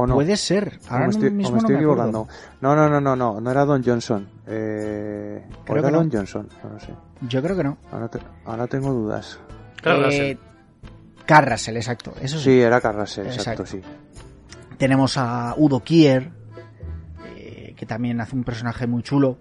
¿O 0.00 0.06
no? 0.06 0.14
Puede 0.14 0.36
ser. 0.36 0.78
Ahora 0.88 1.06
me 1.06 1.10
estoy, 1.10 1.30
mismo 1.32 1.54
me 1.54 1.58
estoy 1.58 1.72
no 1.74 1.80
equivocando. 1.80 2.28
No, 2.60 2.76
no, 2.76 2.88
no, 2.88 3.00
no, 3.00 3.16
no, 3.16 3.40
no 3.40 3.50
era 3.50 3.64
Don 3.64 3.82
Johnson. 3.82 4.28
Eh, 4.46 5.44
creo 5.64 5.78
era 5.78 5.88
que 5.88 5.94
Don 5.96 6.06
no. 6.06 6.18
Johnson, 6.18 6.48
no 6.62 6.70
lo 6.70 6.78
sé. 6.78 6.94
Yo 7.22 7.42
creo 7.42 7.56
que 7.56 7.64
no. 7.64 7.78
Ahora, 7.90 8.06
te, 8.06 8.20
ahora 8.44 8.68
tengo 8.68 8.92
dudas. 8.92 9.40
Carrasel. 9.82 10.24
Eh, 10.24 10.38
Carrasel, 11.26 11.78
exacto. 11.78 12.12
Eso 12.22 12.38
sí. 12.38 12.44
sí 12.44 12.60
era 12.60 12.80
Carrasel, 12.80 13.26
exacto, 13.26 13.64
exacto, 13.64 13.66
sí. 13.66 13.82
Tenemos 14.76 15.16
a 15.16 15.54
Udo 15.56 15.80
Kier, 15.80 16.30
eh, 17.34 17.74
que 17.76 17.84
también 17.84 18.20
hace 18.20 18.36
un 18.36 18.44
personaje 18.44 18.86
muy 18.86 19.02
chulo. 19.02 19.36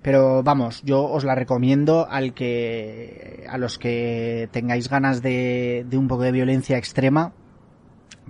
Pero 0.00 0.44
vamos, 0.44 0.80
yo 0.84 1.02
os 1.02 1.24
la 1.24 1.34
recomiendo 1.34 2.06
al 2.08 2.34
que 2.34 3.44
a 3.50 3.58
los 3.58 3.78
que 3.80 4.48
tengáis 4.52 4.88
ganas 4.88 5.22
de, 5.22 5.84
de 5.88 5.98
un 5.98 6.06
poco 6.06 6.22
de 6.22 6.30
violencia 6.30 6.78
extrema, 6.78 7.32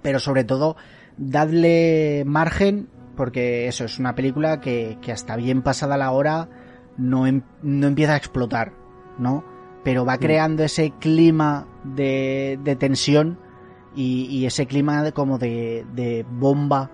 pero 0.01 0.19
sobre 0.19 0.45
todo 0.45 0.77
dadle 1.17 2.25
margen 2.27 2.89
porque 3.17 3.67
eso 3.67 3.85
es 3.85 3.99
una 3.99 4.15
película 4.15 4.61
que, 4.61 4.99
que 5.01 5.11
hasta 5.11 5.37
bien 5.37 5.63
pasada 5.63 5.97
la 5.97 6.13
hora 6.13 6.49
no, 6.97 7.27
em, 7.27 7.43
no, 7.63 7.87
empieza 7.87 8.15
a 8.15 8.17
explotar, 8.17 8.73
¿no? 9.19 9.45
Pero 9.83 10.05
va 10.05 10.19
creando 10.19 10.63
ese 10.63 10.93
clima 11.01 11.67
de, 11.83 12.59
de 12.63 12.77
tensión 12.77 13.39
y, 13.95 14.27
y, 14.27 14.47
ese 14.47 14.67
clima 14.67 15.03
de, 15.03 15.13
como 15.13 15.39
de, 15.39 15.87
de 15.95 16.27
bomba 16.29 16.91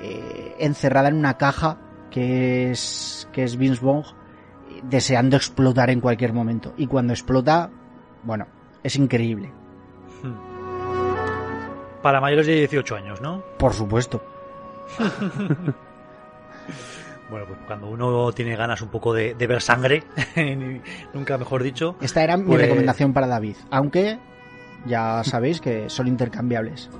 eh, 0.00 0.54
encerrada 0.58 1.08
en 1.08 1.16
una 1.16 1.36
caja 1.36 1.78
que 2.10 2.70
es, 2.70 3.28
que 3.32 3.42
es 3.42 3.56
Vince 3.56 3.84
Vaughn 3.84 4.04
deseando 4.84 5.36
explotar 5.36 5.90
en 5.90 6.00
cualquier 6.00 6.32
momento. 6.32 6.74
Y 6.76 6.86
cuando 6.86 7.12
explota, 7.12 7.70
bueno, 8.22 8.46
es 8.82 8.96
increíble. 8.96 9.50
Hmm. 10.22 10.53
Para 12.04 12.20
mayores 12.20 12.46
de 12.46 12.54
18 12.56 12.96
años, 12.96 13.22
¿no? 13.22 13.42
Por 13.56 13.72
supuesto. 13.72 14.22
bueno, 17.30 17.46
pues 17.46 17.58
cuando 17.66 17.86
uno 17.86 18.30
tiene 18.32 18.54
ganas 18.56 18.82
un 18.82 18.90
poco 18.90 19.14
de, 19.14 19.32
de 19.32 19.46
ver 19.46 19.62
sangre, 19.62 20.04
nunca 21.14 21.38
mejor 21.38 21.62
dicho. 21.62 21.96
Esta 22.02 22.22
era 22.22 22.34
pues... 22.34 22.46
mi 22.46 22.56
recomendación 22.58 23.14
para 23.14 23.26
David, 23.26 23.56
aunque 23.70 24.18
ya 24.84 25.24
sabéis 25.24 25.62
que 25.62 25.88
son 25.88 26.06
intercambiables. 26.06 26.90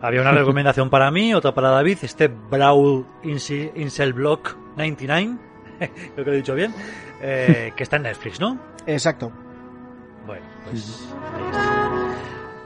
Había 0.00 0.20
una 0.20 0.30
recomendación 0.30 0.88
para 0.88 1.10
mí, 1.10 1.34
otra 1.34 1.52
para 1.52 1.70
David, 1.70 1.98
este 2.02 2.28
Brawl 2.28 3.04
Incel 3.24 4.12
Block 4.12 4.56
99, 4.76 5.36
creo 5.78 6.14
que 6.14 6.24
lo 6.24 6.32
he 6.32 6.36
dicho 6.36 6.54
bien, 6.54 6.72
eh, 7.20 7.72
que 7.74 7.82
está 7.82 7.96
en 7.96 8.02
Netflix, 8.04 8.38
¿no? 8.38 8.56
Exacto. 8.86 9.32
Bueno, 10.28 10.46
pues... 10.70 11.12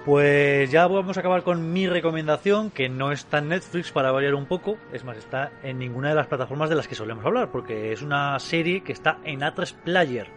Pues 0.05 0.71
ya 0.71 0.87
vamos 0.87 1.17
a 1.17 1.21
acabar 1.21 1.43
con 1.43 1.73
mi 1.73 1.87
recomendación, 1.87 2.71
que 2.71 2.89
no 2.89 3.13
está 3.13 3.39
en 3.39 3.49
Netflix 3.51 3.93
para 3.93 4.11
variar 4.11 4.35
un 4.35 4.47
poco, 4.47 4.79
es 4.93 5.05
más, 5.05 5.19
está 5.19 5.53
en 5.63 5.79
ninguna 5.79 6.09
de 6.09 6.15
las 6.15 6.27
plataformas 6.27 6.71
de 6.71 6.77
las 6.77 6.89
que 6.89 6.95
solemos 6.95 7.25
hablar, 7.25 7.51
porque 7.51 7.93
es 7.93 8.01
una 8.01 8.39
serie 8.39 8.83
que 8.83 8.93
está 8.93 9.19
en 9.25 9.41
A3 9.41 9.75
Player. 9.85 10.29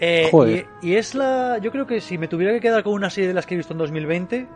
Eh, 0.00 0.28
Joder. 0.30 0.66
y, 0.82 0.90
y 0.90 0.96
es 0.96 1.14
la. 1.14 1.58
Yo 1.62 1.70
creo 1.70 1.86
que 1.86 2.00
si 2.00 2.18
me 2.18 2.26
tuviera 2.26 2.52
que 2.52 2.60
quedar 2.60 2.82
con 2.82 2.94
una 2.94 3.10
serie 3.10 3.28
de 3.28 3.34
las 3.34 3.46
que 3.46 3.54
he 3.54 3.56
visto 3.56 3.74
en 3.74 3.78
2020 3.78 4.48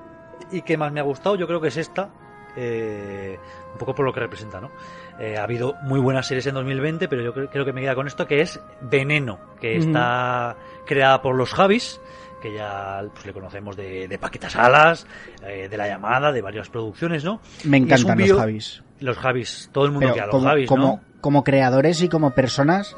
y 0.51 0.63
que 0.63 0.77
más 0.77 0.93
me 0.93 0.99
ha 0.99 1.05
gustado, 1.05 1.37
yo 1.37 1.47
creo 1.47 1.61
que 1.61 1.69
es 1.69 1.77
esta. 1.77 2.11
eh, 2.57 3.39
un 3.73 3.79
poco 3.79 3.95
por 3.95 4.05
lo 4.05 4.13
que 4.13 4.19
representa, 4.19 4.61
¿no? 4.61 4.73
Eh, 5.21 5.37
ha 5.37 5.45
habido 5.45 5.75
muy 5.83 6.01
buenas 6.01 6.27
series 6.27 6.45
en 6.49 6.55
2020, 6.55 7.07
pero 7.07 7.23
yo 7.23 7.33
creo, 7.33 7.49
creo 7.51 7.65
que 7.65 7.73
me 7.73 7.83
queda 7.83 7.95
con 7.95 8.09
esto, 8.09 8.27
que 8.27 8.41
es 8.41 8.61
Veneno, 8.81 9.39
que 9.61 9.77
está 9.77 10.57
creada 10.85 11.23
por 11.23 11.37
los 11.37 11.53
Javis, 11.55 12.01
que 12.41 12.55
ya 12.55 13.03
pues, 13.13 13.27
le 13.27 13.33
conocemos 13.33 13.77
de, 13.77 14.09
de 14.09 14.19
Paquetas 14.19 14.57
Alas, 14.57 15.07
eh, 15.43 15.69
de 15.69 15.77
La 15.77 15.89
Llamada, 15.89 16.33
de 16.33 16.41
varias 16.41 16.69
producciones, 16.69 17.25
¿no? 17.25 17.41
Me 17.65 17.77
encantan 17.77 18.19
los 18.19 18.33
Javis. 18.33 18.83
Los 19.01 19.17
Javis, 19.17 19.71
todo 19.73 19.85
el 19.85 19.93
mundo 19.93 20.07
Pero 20.07 20.13
quiere 20.13 20.25
a 20.25 20.27
los 20.27 20.35
como, 20.35 20.49
Javis, 20.49 20.69
como, 20.69 20.87
¿no? 20.87 21.01
como 21.21 21.45
creadores 21.45 22.03
y 22.03 22.09
como 22.09 22.35
personas, 22.35 22.97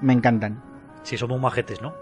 me 0.00 0.12
encantan. 0.12 0.62
Sí, 1.02 1.16
somos 1.16 1.40
majetes, 1.40 1.80
¿no? 1.80 1.94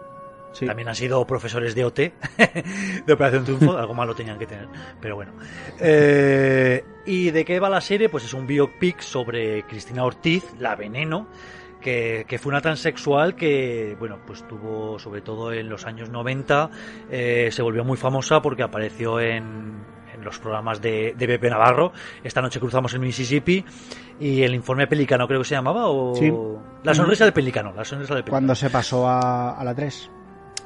Sí. 0.52 0.66
También 0.66 0.88
han 0.88 0.96
sido 0.96 1.24
profesores 1.26 1.74
de 1.74 1.84
OT, 1.84 1.96
de 3.06 3.12
Operación 3.12 3.44
Triunfo, 3.44 3.76
algo 3.78 3.94
malo 3.94 4.14
tenían 4.14 4.38
que 4.38 4.46
tener, 4.46 4.66
pero 5.00 5.14
bueno. 5.14 5.32
Eh, 5.78 6.84
¿Y 7.06 7.30
de 7.30 7.44
qué 7.44 7.60
va 7.60 7.68
la 7.68 7.80
serie? 7.80 8.08
Pues 8.08 8.24
es 8.24 8.34
un 8.34 8.46
biopic 8.46 9.00
sobre 9.00 9.62
Cristina 9.62 10.04
Ortiz, 10.04 10.44
la 10.58 10.74
veneno, 10.74 11.28
que, 11.80 12.24
que 12.28 12.38
fue 12.38 12.50
una 12.50 12.60
transexual 12.60 13.34
que, 13.34 13.96
bueno, 13.98 14.18
pues 14.26 14.46
tuvo, 14.46 14.98
sobre 14.98 15.20
todo 15.22 15.52
en 15.52 15.68
los 15.68 15.86
años 15.86 16.10
90, 16.10 16.70
eh, 17.10 17.48
se 17.50 17.62
volvió 17.62 17.84
muy 17.84 17.96
famosa 17.96 18.40
porque 18.42 18.62
apareció 18.62 19.18
en, 19.20 19.84
en 20.14 20.24
los 20.24 20.38
programas 20.38 20.80
de, 20.80 21.14
de 21.16 21.26
Pepe 21.26 21.50
Navarro. 21.50 21.92
Esta 22.22 22.40
noche 22.42 22.60
cruzamos 22.60 22.92
el 22.94 23.00
Mississippi 23.00 23.64
y 24.20 24.42
el 24.42 24.54
informe 24.54 24.86
Pelicano 24.86 25.26
creo 25.26 25.40
que 25.40 25.46
se 25.46 25.54
llamaba, 25.54 25.88
o... 25.88 26.14
Sí. 26.14 26.32
La 26.82 26.94
sonrisa 26.94 27.24
del 27.24 27.32
Pelicano, 27.32 27.72
la 27.74 27.84
sonrisa 27.84 28.14
del 28.14 28.22
Pelicano. 28.24 28.32
Cuando 28.40 28.54
se 28.54 28.70
pasó 28.70 29.08
a, 29.08 29.58
a 29.58 29.64
la 29.64 29.74
3. 29.74 30.10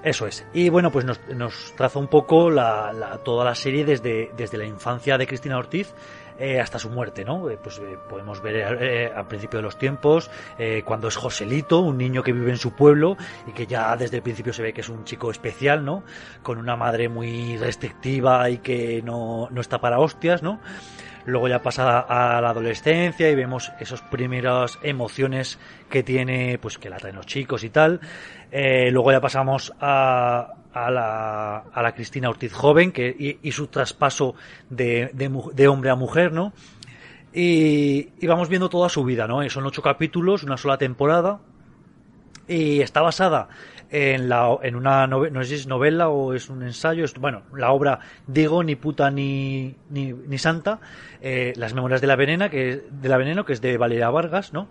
Eso 0.03 0.27
es. 0.27 0.47
Y 0.53 0.69
bueno, 0.69 0.93
pues 0.93 1.07
nos, 1.07 1.19
nos 1.35 1.73
traza 1.77 1.99
un 1.99 2.09
poco 2.09 2.51
la, 2.51 2.93
la- 2.93 3.17
toda 3.25 3.43
la 3.43 3.55
serie 3.55 3.87
desde, 3.87 4.33
desde 4.37 4.59
la 4.59 4.67
infancia 4.67 5.17
de 5.17 5.27
Cristina 5.27 5.57
Ortiz 5.57 5.95
eh, 6.39 6.61
hasta 6.61 6.79
su 6.79 6.91
muerte, 6.91 7.25
¿no? 7.25 7.49
Eh, 7.49 7.59
pues 7.63 7.79
eh, 7.79 7.99
podemos 8.09 8.43
ver 8.43 8.83
eh, 8.83 9.13
al 9.15 9.27
principio 9.27 9.59
de 9.59 9.63
los 9.63 9.79
tiempos, 9.79 10.31
cuando 10.85 11.09
es 11.09 11.17
Joselito, 11.17 11.81
un 11.81 11.99
niño 11.99 12.23
que 12.23 12.33
vive 12.33 12.51
en 12.51 12.57
su 12.57 12.73
pueblo 12.73 13.17
y 13.47 13.53
que 13.53 13.67
ya 13.67 13.97
desde 13.97 14.17
el 14.17 14.23
principio 14.23 14.53
se 14.53 14.63
ve 14.63 14.73
que 14.73 14.81
es 14.81 14.89
un 14.89 15.05
chico 15.05 15.31
especial, 15.31 15.85
¿no? 15.85 16.03
Con 16.43 16.59
una 16.59 16.77
madre 16.77 17.09
muy 17.09 17.57
restrictiva 17.57 18.49
y 18.51 18.59
que 18.59 19.03
no, 19.03 19.49
no 19.51 19.61
está 19.61 19.81
para 19.81 19.99
hostias, 19.99 20.43
¿no? 20.43 20.61
Luego 21.27 21.49
ya 21.49 21.63
pasa 21.63 22.01
a 22.01 22.41
la 22.41 22.51
adolescencia 22.51 23.31
y 23.31 23.35
vemos 23.35 23.73
esas 23.81 24.03
primeras 24.03 24.79
emociones 24.83 25.59
que 25.89 26.03
tiene, 26.03 26.59
pues 26.59 26.79
que 26.79 26.91
la 26.91 26.99
traen 26.99 27.17
los 27.17 27.27
chicos 27.27 27.65
y 27.65 27.71
tal. 27.71 28.01
Eh, 28.53 28.91
luego 28.91 29.11
ya 29.11 29.21
pasamos 29.21 29.73
a, 29.81 30.49
a, 30.73 30.91
la, 30.91 31.59
a 31.73 31.83
la 31.83 31.93
Cristina 31.95 32.29
Ortiz 32.29 32.53
joven 32.53 32.93
que, 32.93 33.39
y, 33.43 33.53
su 33.53 33.69
traspaso 33.69 34.35
de, 34.69 35.11
de, 35.15 35.31
de 35.53 35.69
hombre 35.69 35.91
a 35.91 35.95
mujer, 35.95 36.33
¿no? 36.33 36.53
Y, 37.33 38.11
y 38.21 38.27
vamos 38.27 38.49
viendo 38.49 38.69
toda 38.69 38.89
su 38.89 39.03
vida, 39.03 39.27
¿no? 39.27 39.49
Son 39.49 39.67
ocho 39.67 39.83
capítulos, 39.83 40.43
una 40.45 40.57
sola 40.57 40.79
temporada. 40.79 41.41
Y 42.47 42.83
está 42.83 43.01
basada 43.01 43.49
en, 43.95 44.29
la, 44.29 44.59
en 44.61 44.75
una 44.75 45.07
novela, 45.07 45.33
no 45.33 45.43
sé 45.45 45.51
si 45.51 45.55
es 45.55 45.67
novela 45.69 46.09
o 46.09 46.35
es 46.35 46.51
un 46.51 46.65
ensayo, 46.65 47.05
es, 47.05 47.15
bueno, 47.15 47.43
la 47.55 47.71
obra 47.71 48.01
Digo, 48.27 48.65
ni 48.65 48.75
puta 48.75 49.09
ni, 49.09 49.77
ni, 49.89 50.13
ni 50.13 50.37
santa, 50.37 50.81
eh, 51.23 51.53
Las 51.55 51.75
memorias 51.75 52.01
de 52.01 52.09
la 52.09 52.17
venena, 52.17 52.51
que 52.51 52.83
de 52.91 53.09
la 53.09 53.17
veneno, 53.17 53.45
que 53.45 53.53
es 53.53 53.61
de 53.61 53.79
Valeria 53.79 54.11
Vargas, 54.11 54.53
¿no? 54.53 54.69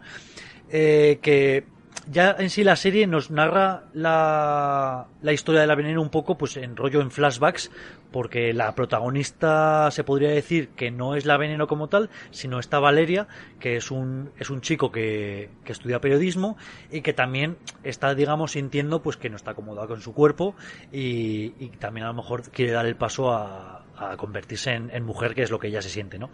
Eh, 0.70 1.20
que 1.22 1.64
ya 2.12 2.36
en 2.38 2.50
sí 2.50 2.66
la 2.66 2.76
serie 2.76 3.08
nos 3.08 3.32
narra 3.32 3.84
la, 3.94 5.08
la 5.22 5.32
historia 5.32 5.62
de 5.62 5.68
la 5.68 5.76
veneno 5.76 6.02
un 6.02 6.10
poco 6.10 6.38
pues 6.38 6.58
en 6.58 6.76
rollo 6.76 7.00
en 7.00 7.10
flashbacks 7.10 7.72
porque 8.14 8.54
la 8.54 8.74
protagonista 8.76 9.92
se 9.92 10.06
podría 10.06 10.30
decir 10.30 10.70
que 10.70 10.92
no 10.92 11.16
es 11.16 11.26
la 11.26 11.36
veneno 11.36 11.68
como 11.68 11.90
tal 11.90 12.10
sino 12.32 12.60
esta 12.60 12.80
Valeria 12.80 13.28
que 13.60 13.76
es 13.76 13.92
un 13.92 14.32
es 14.40 14.50
un 14.50 14.62
chico 14.62 14.92
que, 14.92 15.50
que 15.66 15.74
estudia 15.74 16.00
periodismo 16.00 16.56
y 16.90 17.02
que 17.02 17.12
también 17.12 17.58
está 17.84 18.16
digamos 18.16 18.54
sintiendo 18.54 19.02
pues 19.02 19.18
que 19.18 19.30
no 19.30 19.36
está 19.36 19.52
acomodado 19.52 19.90
con 19.90 20.02
su 20.02 20.14
cuerpo 20.14 20.56
y, 20.94 21.54
y 21.60 21.70
también 21.80 22.06
a 22.06 22.10
lo 22.10 22.14
mejor 22.14 22.44
quiere 22.52 22.72
dar 22.72 22.86
el 22.86 22.96
paso 22.96 23.32
a, 23.32 23.84
a 23.98 24.16
convertirse 24.16 24.72
en, 24.72 24.92
en 24.92 25.04
mujer 25.04 25.34
que 25.36 25.42
es 25.42 25.52
lo 25.52 25.60
que 25.60 25.68
ella 25.68 25.82
se 25.82 25.90
siente 25.90 26.20
no 26.20 26.30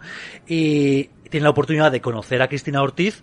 y 0.46 1.04
tiene 1.30 1.44
la 1.44 1.50
oportunidad 1.50 1.90
de 1.90 2.00
conocer 2.00 2.42
a 2.42 2.48
Cristina 2.48 2.82
Ortiz 2.82 3.22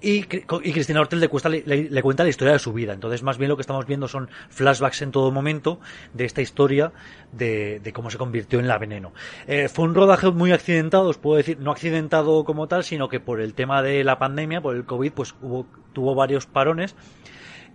y, 0.00 0.22
Cri- 0.22 0.60
y 0.64 0.72
Cristina 0.72 1.00
Ortiz 1.00 1.18
le, 1.18 1.28
cuesta- 1.28 1.48
le- 1.48 2.02
cuenta 2.02 2.22
la 2.22 2.28
historia 2.28 2.52
de 2.52 2.58
su 2.58 2.72
vida. 2.72 2.92
Entonces, 2.92 3.22
más 3.22 3.36
bien 3.38 3.48
lo 3.48 3.56
que 3.56 3.62
estamos 3.62 3.86
viendo 3.86 4.06
son 4.08 4.28
flashbacks 4.48 5.02
en 5.02 5.10
todo 5.10 5.30
momento 5.32 5.80
de 6.14 6.24
esta 6.24 6.40
historia 6.40 6.92
de, 7.32 7.80
de 7.80 7.92
cómo 7.92 8.10
se 8.10 8.18
convirtió 8.18 8.60
en 8.60 8.68
la 8.68 8.78
veneno. 8.78 9.12
Eh, 9.46 9.68
fue 9.68 9.84
un 9.86 9.94
rodaje 9.94 10.30
muy 10.30 10.52
accidentado, 10.52 11.08
os 11.08 11.18
puedo 11.18 11.36
decir, 11.36 11.58
no 11.58 11.72
accidentado 11.72 12.44
como 12.44 12.68
tal, 12.68 12.84
sino 12.84 13.08
que 13.08 13.18
por 13.20 13.40
el 13.40 13.54
tema 13.54 13.82
de 13.82 14.04
la 14.04 14.18
pandemia, 14.18 14.60
por 14.60 14.76
el 14.76 14.84
COVID, 14.84 15.12
pues 15.12 15.34
hubo, 15.42 15.66
tuvo 15.92 16.14
varios 16.14 16.46
parones. 16.46 16.94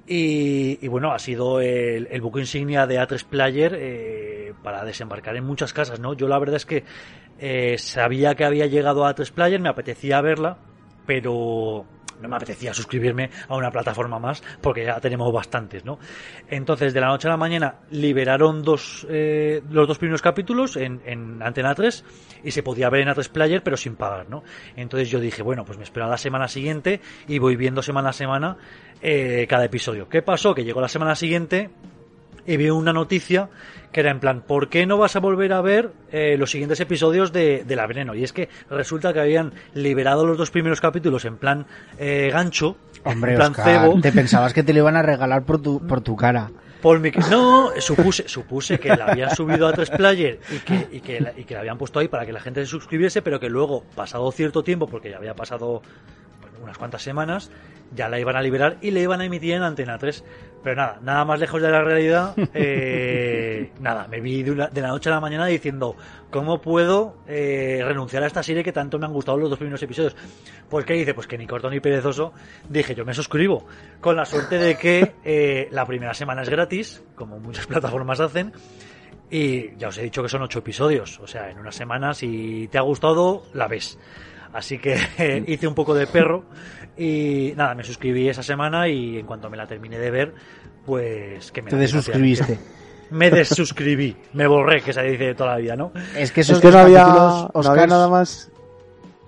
Y, 0.06 0.80
y 0.82 0.88
bueno, 0.90 1.14
ha 1.14 1.20
sido 1.20 1.62
el, 1.62 2.08
el 2.12 2.22
buque 2.22 2.42
insignia 2.42 2.86
de 2.88 3.00
A3 3.00 3.24
Player 3.26 3.74
eh, 3.80 4.54
para 4.62 4.84
desembarcar 4.84 5.38
en 5.38 5.46
muchas 5.46 5.72
casas, 5.72 6.00
¿no? 6.02 6.14
Yo 6.14 6.28
la 6.28 6.40
verdad 6.40 6.58
es 6.58 6.66
que 6.66 6.84
eh, 7.40 7.78
sabía 7.78 8.36
que 8.36 8.44
había 8.44 8.66
llegado 8.66 9.06
a 9.06 9.16
A3 9.16 9.32
Player, 9.32 9.62
me 9.62 9.70
apetecía 9.70 10.20
verla, 10.20 10.58
pero 11.06 11.86
no 12.22 12.30
me 12.30 12.36
apetecía 12.36 12.74
suscribirme 12.74 13.30
a 13.48 13.56
una 13.56 13.72
plataforma 13.72 14.20
más 14.20 14.44
porque 14.62 14.86
ya 14.86 15.00
tenemos 15.00 15.32
bastantes, 15.32 15.86
¿no? 15.86 16.00
Entonces, 16.50 16.94
de 16.94 17.02
la 17.02 17.08
noche 17.08 17.28
a 17.28 17.32
la 17.32 17.38
mañana 17.38 17.76
liberaron 17.92 18.64
dos, 18.64 19.06
eh, 19.10 19.62
los 19.70 19.88
dos 19.88 19.98
primeros 19.98 20.22
capítulos 20.22 20.78
en, 20.78 21.02
en 21.06 21.42
Antena 21.42 21.76
3 21.76 22.06
y 22.44 22.52
se 22.52 22.64
podía 22.64 22.90
ver 22.90 23.02
en 23.02 23.10
A3 23.10 23.30
Player 23.30 23.64
pero 23.64 23.78
sin 23.78 23.96
pagar, 23.96 24.30
¿no? 24.30 24.44
Entonces 24.76 25.10
yo 25.10 25.20
dije, 25.20 25.44
bueno, 25.44 25.66
pues 25.66 25.78
me 25.78 25.84
espero 25.84 26.06
a 26.06 26.10
la 26.10 26.18
semana 26.18 26.48
siguiente 26.48 27.02
y 27.28 27.40
voy 27.40 27.56
viendo 27.56 27.82
semana 27.82 28.10
a 28.10 28.14
semana 28.14 28.58
eh, 29.02 29.46
cada 29.50 29.66
episodio. 29.66 30.08
¿Qué 30.08 30.22
pasó? 30.22 30.54
Que 30.54 30.64
llegó 30.64 30.82
la 30.82 30.88
semana 30.88 31.16
siguiente 31.16 31.70
y 32.46 32.58
vi 32.58 32.70
una 32.70 32.94
noticia 32.94 33.50
que 33.92 34.00
era 34.00 34.12
en 34.12 34.20
plan, 34.20 34.42
¿por 34.42 34.70
qué 34.70 34.86
no 34.86 34.98
vas 34.98 35.16
a 35.16 35.20
volver 35.20 35.54
a 35.54 35.62
ver 35.62 35.92
eh, 36.12 36.36
los 36.38 36.50
siguientes 36.52 36.80
episodios 36.80 37.32
de, 37.32 37.64
de 37.64 37.76
La 37.76 37.86
Veneno? 37.86 38.16
Y 38.16 38.24
es 38.24 38.34
que 38.34 38.50
resulta 38.70 39.14
que 39.14 39.20
habían 39.20 39.54
liberado 39.76 40.26
los 40.26 40.38
dos 40.38 40.50
primeros 40.52 40.82
capítulos 40.82 41.26
en 41.26 41.38
plan 41.38 41.68
eh, 42.00 42.30
gancho, 42.34 42.76
Hombre, 43.04 43.34
en 43.34 43.38
plan 43.38 43.52
Oscar, 43.52 43.66
cebo. 43.66 44.02
te 44.02 44.12
pensabas 44.12 44.54
que 44.54 44.64
te 44.64 44.74
lo 44.74 44.80
iban 44.80 44.96
a 44.96 45.04
regalar 45.04 45.44
por 45.44 45.62
tu, 45.62 45.86
por 45.86 46.02
tu 46.02 46.16
cara. 46.16 46.50
Por 46.82 47.00
mi... 47.00 47.12
No, 47.30 47.70
supuse, 47.80 48.28
supuse 48.28 48.78
que 48.80 48.90
la 48.90 49.06
habían 49.06 49.34
subido 49.34 49.68
a 49.68 49.74
3 49.74 49.90
Player 49.92 50.40
y 50.52 50.58
que, 50.60 50.88
y, 50.92 51.00
que 51.00 51.22
la, 51.22 51.32
y 51.38 51.46
que 51.46 51.54
la 51.54 51.62
habían 51.62 51.78
puesto 51.78 52.00
ahí 52.00 52.10
para 52.10 52.26
que 52.26 52.34
la 52.34 52.42
gente 52.42 52.60
se 52.62 52.68
suscribiese, 52.68 53.22
pero 53.22 53.40
que 53.40 53.48
luego, 53.50 53.84
pasado 53.96 54.30
cierto 54.34 54.64
tiempo, 54.64 54.88
porque 54.88 55.10
ya 55.10 55.18
había 55.18 55.34
pasado 55.34 55.82
bueno, 56.42 56.58
unas 56.62 56.78
cuantas 56.78 57.02
semanas, 57.02 57.52
ya 57.96 58.10
la 58.10 58.20
iban 58.20 58.36
a 58.36 58.42
liberar 58.42 58.78
y 58.82 58.92
le 58.92 59.02
iban 59.02 59.22
a 59.22 59.26
emitir 59.26 59.54
en 59.54 59.64
Antena 59.64 59.98
3. 59.98 60.26
Pero 60.64 60.78
nada, 60.78 61.00
nada 61.02 61.26
más 61.26 61.40
lejos 61.40 61.62
de 61.62 61.70
la 61.70 61.82
realidad. 61.82 62.34
eh, 62.54 63.72
nada, 63.82 64.08
me 64.08 64.22
vi 64.22 64.44
de, 64.44 64.56
la 64.56 64.88
noche 64.88 65.10
a 65.10 65.14
la 65.14 65.20
mañana 65.20 65.46
diciendo, 65.46 65.96
¿cómo 66.32 66.62
puedo 66.62 67.18
eh, 67.28 67.82
renunciar 67.84 68.24
a 68.24 68.28
esta 68.28 68.42
serie 68.42 68.64
que 68.64 68.72
tanto 68.72 68.98
me 68.98 69.06
han 69.06 69.14
gustado 69.14 69.38
los 69.38 69.50
dos 69.50 69.60
primeros 69.60 69.84
episodios? 69.84 70.16
Pues 70.70 70.86
¿qué 70.86 70.96
hice? 70.96 71.14
Pues 71.14 71.28
que 71.28 71.38
ni 71.38 71.46
corto 71.46 71.70
ni 71.70 71.82
perezoso 71.82 72.34
dije, 72.70 72.96
yo 72.96 73.04
me 73.04 73.14
suscribo. 73.14 73.66
Con 74.00 74.16
la 74.16 74.26
suerte 74.26 74.58
de 74.58 74.78
que 74.78 75.16
eh, 75.26 75.68
la 75.72 75.86
primera 75.86 76.14
semana 76.14 76.44
es 76.44 76.50
gratis, 76.50 77.04
como 77.16 77.40
muchas 77.40 77.68
plataformas 77.68 78.22
hacen. 78.22 78.54
Y 79.30 79.76
ya 79.78 79.90
os 79.90 79.98
he 79.98 80.04
dicho 80.04 80.22
que 80.22 80.30
son 80.30 80.44
ocho 80.44 80.60
episodios. 80.60 81.20
O 81.20 81.28
sea, 81.28 81.50
en 81.50 81.60
una 81.60 81.72
semana, 81.72 82.14
si 82.14 82.70
te 82.72 82.78
ha 82.78 82.82
gustado, 82.82 83.44
la 83.54 83.68
ves. 83.68 83.98
Así 84.54 84.78
que 84.78 84.98
eh, 85.18 85.44
hice 85.48 85.68
un 85.68 85.76
poco 85.76 85.94
de 85.94 86.08
perro 86.08 86.44
y 86.98 87.54
nada, 87.56 87.76
me 87.76 87.84
suscribí 87.84 88.30
esa 88.30 88.44
semana 88.44 88.88
y 88.88 89.18
en 89.18 89.26
cuanto 89.26 89.50
me 89.50 89.58
la 89.58 89.68
terminé 89.68 89.98
de 89.98 90.12
ver, 90.12 90.34
pues 90.86 91.52
que 91.52 91.62
me 91.62 91.70
Te 91.70 91.76
desuscribiste. 91.78 92.60
Me 93.10 93.30
desuscribí, 93.30 94.18
me 94.32 94.48
borré, 94.48 94.82
que 94.82 94.92
se 94.92 95.04
dice 95.04 95.26
de 95.26 95.36
toda 95.36 95.52
la 95.52 95.58
vida, 95.58 95.76
¿no? 95.76 95.92
Es 96.18 96.32
que 96.32 96.42
esos 96.42 96.58
Es 96.58 96.62
que 96.64 96.72
no 96.72 96.80
había, 96.80 97.06
no 97.06 97.52
había 97.54 97.86
nada 97.86 98.08
más. 98.10 98.50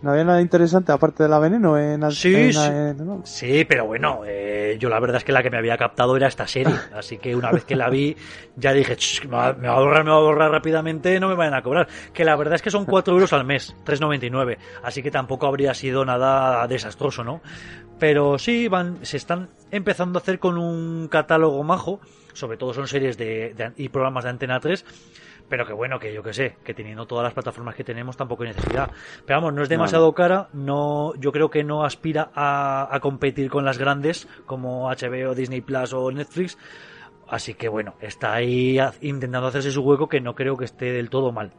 No 0.01 0.11
había 0.11 0.23
nada 0.23 0.39
interesante 0.41 0.91
aparte 0.91 1.23
de 1.23 1.29
la 1.29 1.39
veneno 1.39 1.79
en, 1.79 2.11
Sí, 2.11 2.35
en- 2.35 2.53
sí. 2.53 2.59
en- 2.69 2.97
no. 3.05 3.21
Sí, 3.25 3.65
pero 3.65 3.85
bueno, 3.87 4.21
eh, 4.25 4.77
yo 4.79 4.87
la 4.89 4.99
verdad 4.99 5.17
es 5.17 5.23
que 5.23 5.31
la 5.31 5.41
que 5.41 5.49
me 5.49 5.57
había 5.57 5.77
captado 5.77 6.15
era 6.15 6.27
esta 6.27 6.45
serie. 6.47 6.75
Así 6.93 7.17
que 7.17 7.35
una 7.35 7.51
vez 7.51 7.63
que 7.65 7.75
la 7.75 7.89
vi, 7.89 8.15
ya 8.55 8.71
dije, 8.73 8.95
"Ch, 8.97 9.23
me 9.25 9.31
va, 9.35 9.53
me 9.53 9.67
va 9.67 9.77
a 9.77 9.79
borrar, 9.79 10.03
me 10.03 10.11
va 10.11 10.17
a 10.17 10.21
borrar 10.21 10.51
rápidamente, 10.51 11.19
no 11.19 11.27
me 11.27 11.33
vayan 11.35 11.55
a 11.55 11.63
cobrar. 11.63 11.87
Que 12.13 12.23
la 12.23 12.35
verdad 12.35 12.55
es 12.55 12.61
que 12.61 12.69
son 12.69 12.85
4 12.85 13.13
euros 13.15 13.33
al 13.33 13.45
mes, 13.45 13.75
3,99. 13.83 14.57
Así 14.83 15.01
que 15.01 15.09
tampoco 15.09 15.47
habría 15.47 15.73
sido 15.73 16.05
nada 16.05 16.67
desastroso, 16.67 17.23
¿no? 17.23 17.41
Pero 17.97 18.37
sí, 18.37 18.67
van, 18.67 19.03
se 19.03 19.17
están 19.17 19.49
empezando 19.71 20.19
a 20.19 20.21
hacer 20.21 20.37
con 20.37 20.57
un 20.59 21.07
catálogo 21.07 21.63
majo. 21.63 21.99
Sobre 22.33 22.57
todo 22.57 22.73
son 22.73 22.87
series 22.87 23.17
de, 23.17 23.53
de- 23.55 23.71
y 23.77 23.87
programas 23.89 24.25
de 24.25 24.29
Antena 24.31 24.59
3 24.59 24.85
pero 25.49 25.65
que 25.65 25.73
bueno, 25.73 25.99
que 25.99 26.13
yo 26.13 26.23
que 26.23 26.33
sé, 26.33 26.57
que 26.63 26.73
teniendo 26.73 27.05
todas 27.05 27.23
las 27.23 27.33
plataformas 27.33 27.75
que 27.75 27.83
tenemos 27.83 28.17
tampoco 28.17 28.43
hay 28.43 28.49
necesidad. 28.49 28.89
Pero 29.25 29.39
vamos, 29.39 29.53
no 29.53 29.61
es 29.63 29.69
demasiado 29.69 30.13
cara, 30.13 30.49
no, 30.53 31.13
yo 31.19 31.31
creo 31.31 31.49
que 31.49 31.63
no 31.63 31.83
aspira 31.83 32.31
a, 32.33 32.87
a 32.91 32.99
competir 32.99 33.49
con 33.49 33.63
las 33.65 33.77
grandes 33.77 34.27
como 34.45 34.89
HBO, 34.89 35.35
Disney 35.35 35.61
Plus 35.61 35.93
o 35.93 36.11
Netflix. 36.11 36.57
Así 37.27 37.53
que 37.55 37.67
bueno, 37.69 37.95
está 38.01 38.33
ahí 38.33 38.77
intentando 39.01 39.47
hacerse 39.47 39.71
su 39.71 39.81
hueco 39.81 40.07
que 40.09 40.21
no 40.21 40.35
creo 40.35 40.57
que 40.57 40.65
esté 40.65 40.91
del 40.91 41.09
todo 41.09 41.31
mal. 41.31 41.51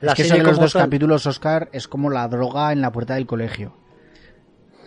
es 0.00 0.14
que 0.14 0.24
serie 0.24 0.38
son 0.42 0.46
los 0.50 0.58
dos 0.58 0.72
tal- 0.72 0.82
capítulos, 0.82 1.26
Oscar, 1.26 1.68
es 1.72 1.88
como 1.88 2.10
la 2.10 2.28
droga 2.28 2.72
en 2.72 2.80
la 2.82 2.92
puerta 2.92 3.14
del 3.14 3.26
colegio. 3.26 3.74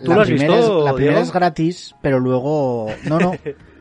¿Tú 0.04 0.10
la 0.12 0.16
lo 0.18 0.22
has 0.22 0.28
primera, 0.28 0.56
visto, 0.58 0.80
es, 0.80 0.86
la 0.86 0.94
primera 0.94 1.16
Diego? 1.16 1.28
es 1.28 1.34
gratis, 1.34 1.96
pero 2.04 2.20
luego... 2.20 2.88
No, 3.06 3.18
no. 3.20 3.32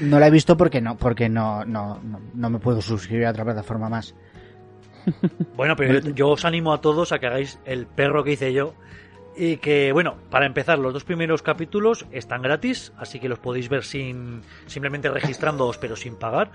No 0.00 0.18
la 0.18 0.28
he 0.28 0.30
visto 0.30 0.56
porque 0.56 0.80
no, 0.80 0.96
porque 0.96 1.28
no, 1.28 1.64
no, 1.64 2.00
no, 2.02 2.20
no 2.34 2.50
me 2.50 2.58
puedo 2.58 2.80
suscribir 2.80 3.26
a 3.26 3.30
otra 3.30 3.44
plataforma 3.44 3.88
más. 3.88 4.14
Bueno, 5.56 5.74
pero 5.76 6.00
yo, 6.00 6.10
yo 6.10 6.28
os 6.28 6.44
animo 6.44 6.72
a 6.72 6.80
todos 6.80 7.12
a 7.12 7.18
que 7.18 7.26
hagáis 7.26 7.58
el 7.64 7.86
perro 7.86 8.24
que 8.24 8.32
hice 8.32 8.52
yo. 8.52 8.74
Y 9.36 9.58
que, 9.58 9.92
bueno, 9.92 10.16
para 10.30 10.46
empezar, 10.46 10.80
los 10.80 10.92
dos 10.92 11.04
primeros 11.04 11.42
capítulos 11.42 12.06
están 12.10 12.42
gratis, 12.42 12.92
así 12.98 13.20
que 13.20 13.28
los 13.28 13.38
podéis 13.38 13.68
ver 13.68 13.84
sin 13.84 14.42
simplemente 14.66 15.08
registrándoos, 15.10 15.78
pero 15.78 15.94
sin 15.94 16.16
pagar. 16.16 16.50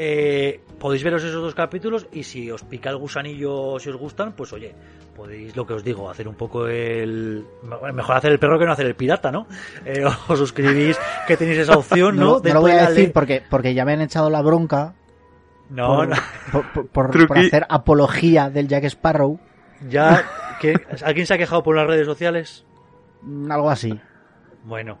Eh, 0.00 0.60
podéis 0.78 1.02
veros 1.02 1.24
esos 1.24 1.42
dos 1.42 1.56
capítulos 1.56 2.06
y 2.12 2.22
si 2.22 2.48
os 2.52 2.62
pica 2.62 2.88
el 2.90 2.98
gusanillo, 2.98 3.80
si 3.80 3.88
os 3.90 3.96
gustan, 3.96 4.32
pues 4.32 4.52
oye, 4.52 4.72
podéis, 5.16 5.56
lo 5.56 5.66
que 5.66 5.72
os 5.74 5.82
digo, 5.82 6.08
hacer 6.08 6.28
un 6.28 6.36
poco 6.36 6.68
el... 6.68 7.44
Mejor 7.92 8.16
hacer 8.16 8.30
el 8.30 8.38
perro 8.38 8.60
que 8.60 8.64
no 8.64 8.70
hacer 8.72 8.86
el 8.86 8.94
pirata, 8.94 9.32
¿no? 9.32 9.48
Eh, 9.84 10.04
os 10.04 10.38
suscribís, 10.38 10.96
que 11.26 11.36
tenéis 11.36 11.58
esa 11.58 11.76
opción, 11.76 12.14
¿no? 12.16 12.34
No, 12.34 12.40
no 12.40 12.54
lo 12.54 12.60
voy 12.60 12.70
a 12.70 12.88
decir 12.90 13.12
porque, 13.12 13.42
porque 13.50 13.74
ya 13.74 13.84
me 13.84 13.94
han 13.94 14.00
echado 14.02 14.30
la 14.30 14.40
bronca 14.40 14.94
No, 15.68 15.88
por, 15.96 16.08
no. 16.10 16.16
por- 16.52 16.72
por- 16.72 16.86
por- 16.90 17.10
Truqui. 17.10 17.26
por 17.26 17.38
hacer 17.38 17.66
apología 17.68 18.50
del 18.50 18.68
Jack 18.68 18.84
Sparrow. 18.84 19.40
Ya, 19.88 20.24
que 20.60 20.74
¿alguien 21.04 21.26
se 21.26 21.34
ha 21.34 21.38
quejado 21.38 21.64
por 21.64 21.74
las 21.74 21.88
redes 21.88 22.06
sociales? 22.06 22.64
Mm, 23.22 23.50
Algo 23.50 23.68
así. 23.68 23.98
Bueno. 24.62 24.98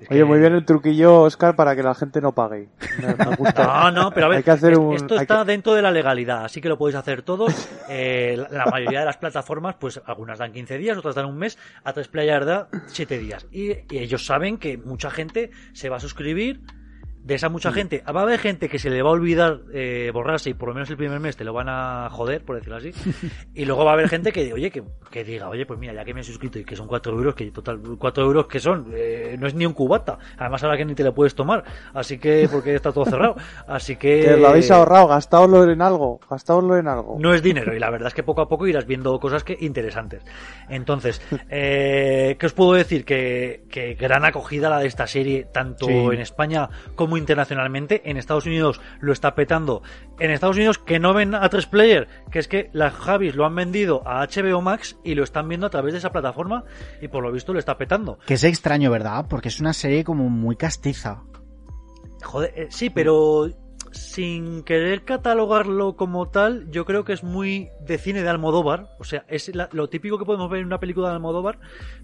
Es 0.00 0.10
Oye, 0.10 0.18
que- 0.20 0.24
muy 0.26 0.38
bien 0.38 0.52
el 0.54 0.64
truquillo, 0.64 1.22
Oscar, 1.22 1.56
para 1.56 1.74
que 1.74 1.82
la 1.82 1.94
gente 1.94 2.20
no 2.20 2.32
pague. 2.32 2.68
Me, 3.00 3.14
me 3.14 3.36
gusta. 3.36 3.64
No, 3.66 3.90
no, 3.90 4.10
pero 4.10 4.26
a 4.26 4.28
ver, 4.28 4.38
Hay 4.38 4.42
que 4.44 4.50
hacer 4.50 4.72
es- 4.72 4.78
un- 4.78 4.94
esto 4.94 5.14
está 5.18 5.38
que- 5.44 5.52
dentro 5.52 5.74
de 5.74 5.82
la 5.82 5.90
legalidad, 5.90 6.44
así 6.44 6.60
que 6.60 6.68
lo 6.68 6.76
podéis 6.76 6.96
hacer 6.96 7.22
todos. 7.22 7.68
Eh, 7.88 8.36
la, 8.36 8.64
la 8.64 8.70
mayoría 8.70 9.00
de 9.00 9.06
las 9.06 9.16
plataformas, 9.16 9.76
pues 9.80 10.00
algunas 10.04 10.38
dan 10.38 10.52
15 10.52 10.76
días, 10.78 10.98
otras 10.98 11.14
dan 11.14 11.26
un 11.26 11.38
mes, 11.38 11.58
a 11.84 11.92
tres 11.92 12.08
players 12.08 12.44
da 12.46 12.68
7 12.86 13.18
días. 13.18 13.46
Y, 13.50 13.70
y 13.72 13.98
ellos 13.98 14.26
saben 14.26 14.58
que 14.58 14.76
mucha 14.76 15.10
gente 15.10 15.50
se 15.72 15.88
va 15.88 15.96
a 15.96 16.00
suscribir. 16.00 16.60
De 17.26 17.34
esa 17.34 17.48
mucha 17.48 17.72
gente, 17.72 18.04
va 18.06 18.20
a 18.20 18.22
haber 18.22 18.38
gente 18.38 18.68
que 18.68 18.78
se 18.78 18.88
le 18.88 19.02
va 19.02 19.08
a 19.10 19.12
olvidar 19.12 19.58
eh, 19.74 20.12
borrarse 20.14 20.50
y 20.50 20.54
por 20.54 20.68
lo 20.68 20.74
menos 20.74 20.88
el 20.90 20.96
primer 20.96 21.18
mes 21.18 21.36
te 21.36 21.42
lo 21.42 21.52
van 21.52 21.68
a 21.68 22.08
joder, 22.08 22.44
por 22.44 22.54
decirlo 22.54 22.76
así. 22.76 22.92
Y 23.54 23.64
luego 23.64 23.84
va 23.84 23.90
a 23.90 23.94
haber 23.94 24.08
gente 24.08 24.30
que, 24.30 24.52
oye, 24.52 24.70
que, 24.70 24.84
que 25.10 25.24
diga, 25.24 25.48
oye, 25.48 25.66
pues 25.66 25.78
mira, 25.80 25.92
ya 25.92 26.04
que 26.04 26.14
me 26.14 26.20
he 26.20 26.24
suscrito 26.24 26.58
y 26.60 26.64
que 26.64 26.76
son 26.76 26.86
4 26.86 27.12
euros, 27.12 27.34
que 27.34 27.50
total, 27.50 27.80
4 27.98 28.24
euros 28.24 28.46
que 28.46 28.60
son, 28.60 28.92
Eh, 28.94 29.34
no 29.40 29.48
es 29.48 29.54
ni 29.54 29.66
un 29.66 29.72
cubata. 29.72 30.18
Además 30.38 30.62
ahora 30.62 30.76
que 30.76 30.84
ni 30.84 30.94
te 30.94 31.02
lo 31.02 31.12
puedes 31.14 31.34
tomar. 31.34 31.64
Así 31.94 32.18
que, 32.18 32.48
porque 32.52 32.74
está 32.76 32.92
todo 32.92 33.04
cerrado. 33.06 33.34
Así 33.66 33.96
que... 33.96 34.20
Que 34.20 34.36
lo 34.36 34.46
habéis 34.48 34.70
ahorrado, 34.70 35.08
gastaoslo 35.08 35.68
en 35.68 35.82
algo, 35.82 36.20
gastaoslo 36.30 36.76
en 36.76 36.86
algo. 36.86 37.16
No 37.18 37.34
es 37.34 37.42
dinero 37.42 37.74
y 37.74 37.80
la 37.80 37.90
verdad 37.90 38.06
es 38.08 38.14
que 38.14 38.22
poco 38.22 38.42
a 38.42 38.48
poco 38.48 38.68
irás 38.68 38.86
viendo 38.86 39.18
cosas 39.18 39.42
que 39.42 39.56
interesantes. 39.58 40.22
Entonces, 40.68 41.20
eh, 41.50 42.36
¿qué 42.38 42.46
os 42.46 42.52
puedo 42.52 42.74
decir? 42.74 43.04
Que, 43.04 43.64
que 43.70 43.94
gran 43.94 44.24
acogida 44.24 44.68
la 44.70 44.78
de 44.78 44.86
esta 44.86 45.06
serie, 45.08 45.48
tanto 45.52 45.86
Sí. 45.86 45.92
en 45.92 46.20
España 46.20 46.68
como 46.94 47.15
internacionalmente. 47.16 48.02
En 48.04 48.16
Estados 48.16 48.46
Unidos 48.46 48.80
lo 49.00 49.12
está 49.12 49.34
petando. 49.34 49.82
En 50.18 50.30
Estados 50.30 50.56
Unidos 50.56 50.78
que 50.78 50.98
no 50.98 51.14
ven 51.14 51.34
a 51.34 51.48
tres 51.48 51.66
player, 51.66 52.08
que 52.30 52.38
es 52.38 52.48
que 52.48 52.70
las 52.72 52.94
Javis 52.94 53.34
lo 53.34 53.44
han 53.44 53.54
vendido 53.54 54.02
a 54.06 54.26
HBO 54.26 54.60
Max 54.60 54.96
y 55.04 55.14
lo 55.14 55.24
están 55.24 55.48
viendo 55.48 55.66
a 55.66 55.70
través 55.70 55.92
de 55.92 55.98
esa 55.98 56.10
plataforma 56.10 56.64
y 57.00 57.08
por 57.08 57.22
lo 57.22 57.32
visto 57.32 57.52
lo 57.52 57.58
está 57.58 57.76
petando. 57.78 58.18
Que 58.26 58.34
es 58.34 58.44
extraño, 58.44 58.90
¿verdad? 58.90 59.26
Porque 59.28 59.48
es 59.48 59.60
una 59.60 59.72
serie 59.72 60.04
como 60.04 60.28
muy 60.28 60.56
castiza. 60.56 61.22
Joder, 62.22 62.52
eh, 62.56 62.66
sí, 62.70 62.90
pero 62.90 63.48
sin 63.96 64.62
querer 64.62 65.02
catalogarlo 65.04 65.96
como 65.96 66.28
tal, 66.28 66.70
yo 66.70 66.84
creo 66.84 67.04
que 67.04 67.12
es 67.12 67.22
muy 67.24 67.70
de 67.80 67.98
cine 67.98 68.22
de 68.22 68.28
Almodóvar. 68.28 68.90
O 68.98 69.04
sea, 69.04 69.24
es 69.28 69.54
la- 69.54 69.68
lo 69.72 69.88
típico 69.88 70.18
que 70.18 70.24
podemos 70.24 70.50
ver 70.50 70.60
en 70.60 70.66
una 70.66 70.80
película 70.80 71.08
de 71.08 71.14
Almodóvar. 71.14 71.58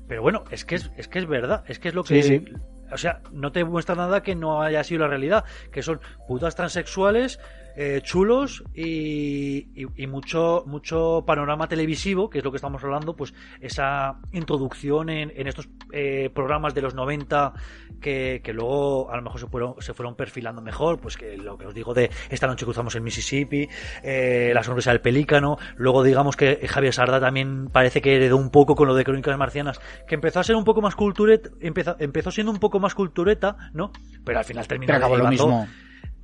Pero 0.08 0.22
bueno, 0.22 0.44
es 0.50 0.64
que 0.64 0.74
es, 0.76 0.90
es 0.96 1.08
que 1.08 1.18
es 1.18 1.26
verdad. 1.26 1.64
Es 1.68 1.78
que 1.78 1.88
es 1.88 1.94
lo 1.94 2.04
que. 2.04 2.22
Sí, 2.22 2.40
sí. 2.40 2.52
O 2.92 2.96
sea, 2.98 3.20
no 3.32 3.52
te 3.52 3.64
muestra 3.64 3.94
nada 3.94 4.22
que 4.22 4.34
no 4.34 4.60
haya 4.60 4.84
sido 4.84 5.00
la 5.02 5.08
realidad. 5.08 5.44
Que 5.70 5.82
son 5.82 6.00
putas 6.28 6.54
transexuales, 6.56 7.40
eh, 7.76 8.00
chulos 8.02 8.64
y, 8.74 9.68
y- 9.74 9.86
y 9.96 10.06
mucho, 10.06 10.64
mucho 10.66 11.24
panorama 11.26 11.68
televisivo, 11.68 12.28
que 12.30 12.38
es 12.38 12.44
lo 12.44 12.50
que 12.50 12.56
estamos 12.56 12.82
hablando, 12.84 13.14
pues 13.16 13.34
esa 13.60 14.18
introducción 14.32 15.08
en, 15.10 15.32
en 15.36 15.46
estos 15.46 15.68
eh, 15.92 16.30
programas 16.34 16.74
de 16.74 16.82
los 16.82 16.94
90 16.94 17.52
que, 18.00 18.40
que 18.42 18.52
luego 18.52 19.10
a 19.10 19.16
lo 19.16 19.22
mejor 19.22 19.40
se 19.40 19.46
fueron, 19.46 19.74
se 19.80 19.94
fueron 19.94 20.14
perfilando 20.16 20.60
mejor, 20.60 20.98
pues 21.00 21.16
que 21.16 21.36
lo 21.36 21.56
que 21.56 21.66
os 21.66 21.74
digo 21.74 21.94
de 21.94 22.10
esta 22.30 22.46
noche 22.46 22.64
cruzamos 22.64 22.94
el 22.94 23.02
Mississippi, 23.02 23.68
eh, 24.02 24.50
la 24.54 24.62
sonrisa 24.62 24.90
del 24.90 25.00
pelícano, 25.00 25.56
luego 25.76 26.02
digamos 26.02 26.36
que 26.36 26.66
Javier 26.68 26.92
Sarda 26.92 27.20
también 27.20 27.68
parece 27.70 28.00
que 28.02 28.16
heredó 28.16 28.36
un 28.36 28.50
poco 28.50 28.74
con 28.74 28.88
lo 28.88 28.94
de 28.94 29.04
Crónicas 29.04 29.36
Marcianas, 29.38 29.80
que 30.06 30.14
empezó 30.14 30.40
a 30.40 30.44
ser 30.44 30.56
un 30.56 30.64
poco 30.64 30.80
más 30.82 30.94
cultureta, 30.96 31.50
empezó, 31.60 31.96
empezó 31.98 32.30
siendo 32.30 32.50
un 32.52 32.58
poco 32.58 32.80
más 32.80 32.94
cultureta, 32.94 33.56
¿no? 33.72 33.92
Pero 34.24 34.38
al 34.38 34.44
final 34.44 34.66
terminó 34.66 34.92
acabó 34.98 35.16
lo 35.16 35.24
mismo. 35.30 35.68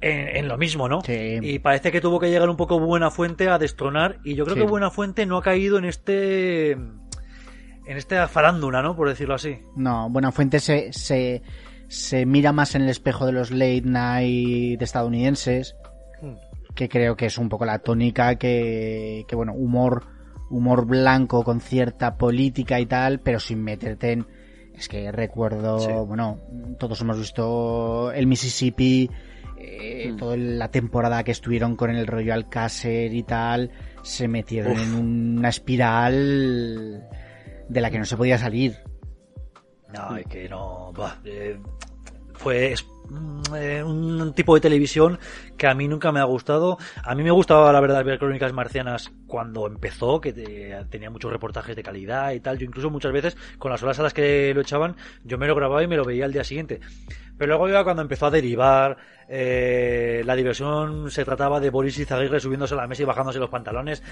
En, 0.00 0.36
en 0.36 0.48
lo 0.48 0.56
mismo, 0.58 0.88
¿no? 0.88 1.00
Sí. 1.00 1.38
Y 1.42 1.58
parece 1.58 1.90
que 1.90 2.00
tuvo 2.00 2.20
que 2.20 2.30
llegar 2.30 2.48
un 2.48 2.56
poco 2.56 2.78
Buena 2.78 3.10
Fuente 3.10 3.48
a 3.48 3.58
destronar, 3.58 4.18
y 4.24 4.34
yo 4.34 4.44
creo 4.44 4.54
Sí. 4.56 4.62
que 4.62 4.66
Buena 4.68 4.90
Fuente 4.90 5.26
no 5.26 5.36
ha 5.38 5.42
caído 5.42 5.78
en 5.78 5.84
este... 5.86 6.72
En 6.72 7.96
esta 7.96 8.28
farándula, 8.28 8.82
¿no? 8.82 8.94
Por 8.94 9.08
decirlo 9.08 9.34
así. 9.34 9.60
No, 9.74 10.10
Buenafuente 10.10 10.60
se, 10.60 10.92
se, 10.92 11.40
se 11.88 12.26
mira 12.26 12.52
más 12.52 12.74
en 12.74 12.82
el 12.82 12.90
espejo 12.90 13.24
de 13.24 13.32
los 13.32 13.50
late 13.50 13.80
night 13.82 14.82
estadounidenses, 14.82 15.74
que 16.74 16.90
creo 16.90 17.16
que 17.16 17.24
es 17.26 17.38
un 17.38 17.48
poco 17.48 17.64
la 17.64 17.78
tónica 17.78 18.34
que, 18.36 19.24
que 19.26 19.34
bueno, 19.34 19.54
humor, 19.54 20.04
humor 20.50 20.84
blanco 20.84 21.42
con 21.44 21.62
cierta 21.62 22.18
política 22.18 22.78
y 22.78 22.84
tal, 22.84 23.20
pero 23.20 23.40
sin 23.40 23.64
meterte 23.64 24.12
en... 24.12 24.26
Es 24.74 24.86
que 24.86 25.10
recuerdo, 25.10 25.80
Sí. 25.80 25.90
bueno, 26.06 26.38
todos 26.78 27.00
hemos 27.00 27.18
visto 27.18 28.12
el 28.12 28.26
Mississippi, 28.26 29.10
eh, 29.70 30.14
toda 30.18 30.36
la 30.36 30.70
temporada 30.70 31.22
que 31.24 31.32
estuvieron 31.32 31.76
con 31.76 31.90
el 31.90 32.06
rollo 32.06 32.34
Alcácer 32.34 33.12
y 33.14 33.22
tal, 33.22 33.70
se 34.02 34.28
metieron 34.28 34.72
Uf. 34.72 34.82
en 34.82 34.94
una 35.38 35.48
espiral 35.48 37.08
de 37.68 37.80
la 37.80 37.90
que 37.90 37.98
no 37.98 38.04
se 38.04 38.16
podía 38.16 38.38
salir. 38.38 38.76
No, 39.92 40.16
es 40.16 40.26
que 40.26 40.48
no. 40.48 40.92
buah, 40.94 41.14
eh, 41.24 41.58
fue 42.34 42.74
mm, 43.08 43.54
eh, 43.56 43.82
un 43.82 44.32
tipo 44.34 44.54
de 44.54 44.60
televisión 44.60 45.18
que 45.56 45.66
a 45.66 45.74
mí 45.74 45.88
nunca 45.88 46.12
me 46.12 46.20
ha 46.20 46.24
gustado. 46.24 46.76
A 47.02 47.14
mí 47.14 47.22
me 47.22 47.30
gustaba, 47.30 47.72
la 47.72 47.80
verdad, 47.80 48.04
ver 48.04 48.18
Crónicas 48.18 48.52
Marcianas 48.52 49.10
cuando 49.26 49.66
empezó, 49.66 50.20
que 50.20 50.32
te- 50.32 50.76
tenía 50.90 51.10
muchos 51.10 51.32
reportajes 51.32 51.74
de 51.74 51.82
calidad 51.82 52.32
y 52.32 52.40
tal. 52.40 52.58
Yo 52.58 52.66
incluso 52.66 52.90
muchas 52.90 53.12
veces, 53.12 53.36
con 53.58 53.70
las 53.70 53.82
horas 53.82 53.98
a 53.98 54.02
las 54.02 54.14
que 54.14 54.52
lo 54.54 54.60
echaban, 54.60 54.94
yo 55.24 55.38
me 55.38 55.46
lo 55.46 55.54
grababa 55.54 55.82
y 55.82 55.86
me 55.88 55.96
lo 55.96 56.04
veía 56.04 56.26
al 56.26 56.32
día 56.32 56.44
siguiente. 56.44 56.80
Pero 57.38 57.48
luego 57.56 57.68
ya 57.68 57.82
cuando 57.84 58.02
empezó 58.02 58.26
a 58.26 58.30
derivar, 58.30 58.96
eh, 59.28 60.22
la 60.24 60.34
diversión 60.34 61.10
se 61.10 61.24
trataba 61.24 61.60
de 61.60 61.70
Boris 61.70 61.98
Izaguirre 61.98 62.40
subiéndose 62.40 62.74
a 62.74 62.78
la 62.78 62.86
mesa 62.86 63.02
y 63.02 63.06
bajándose 63.06 63.38
los 63.38 63.50
pantalones, 63.50 64.02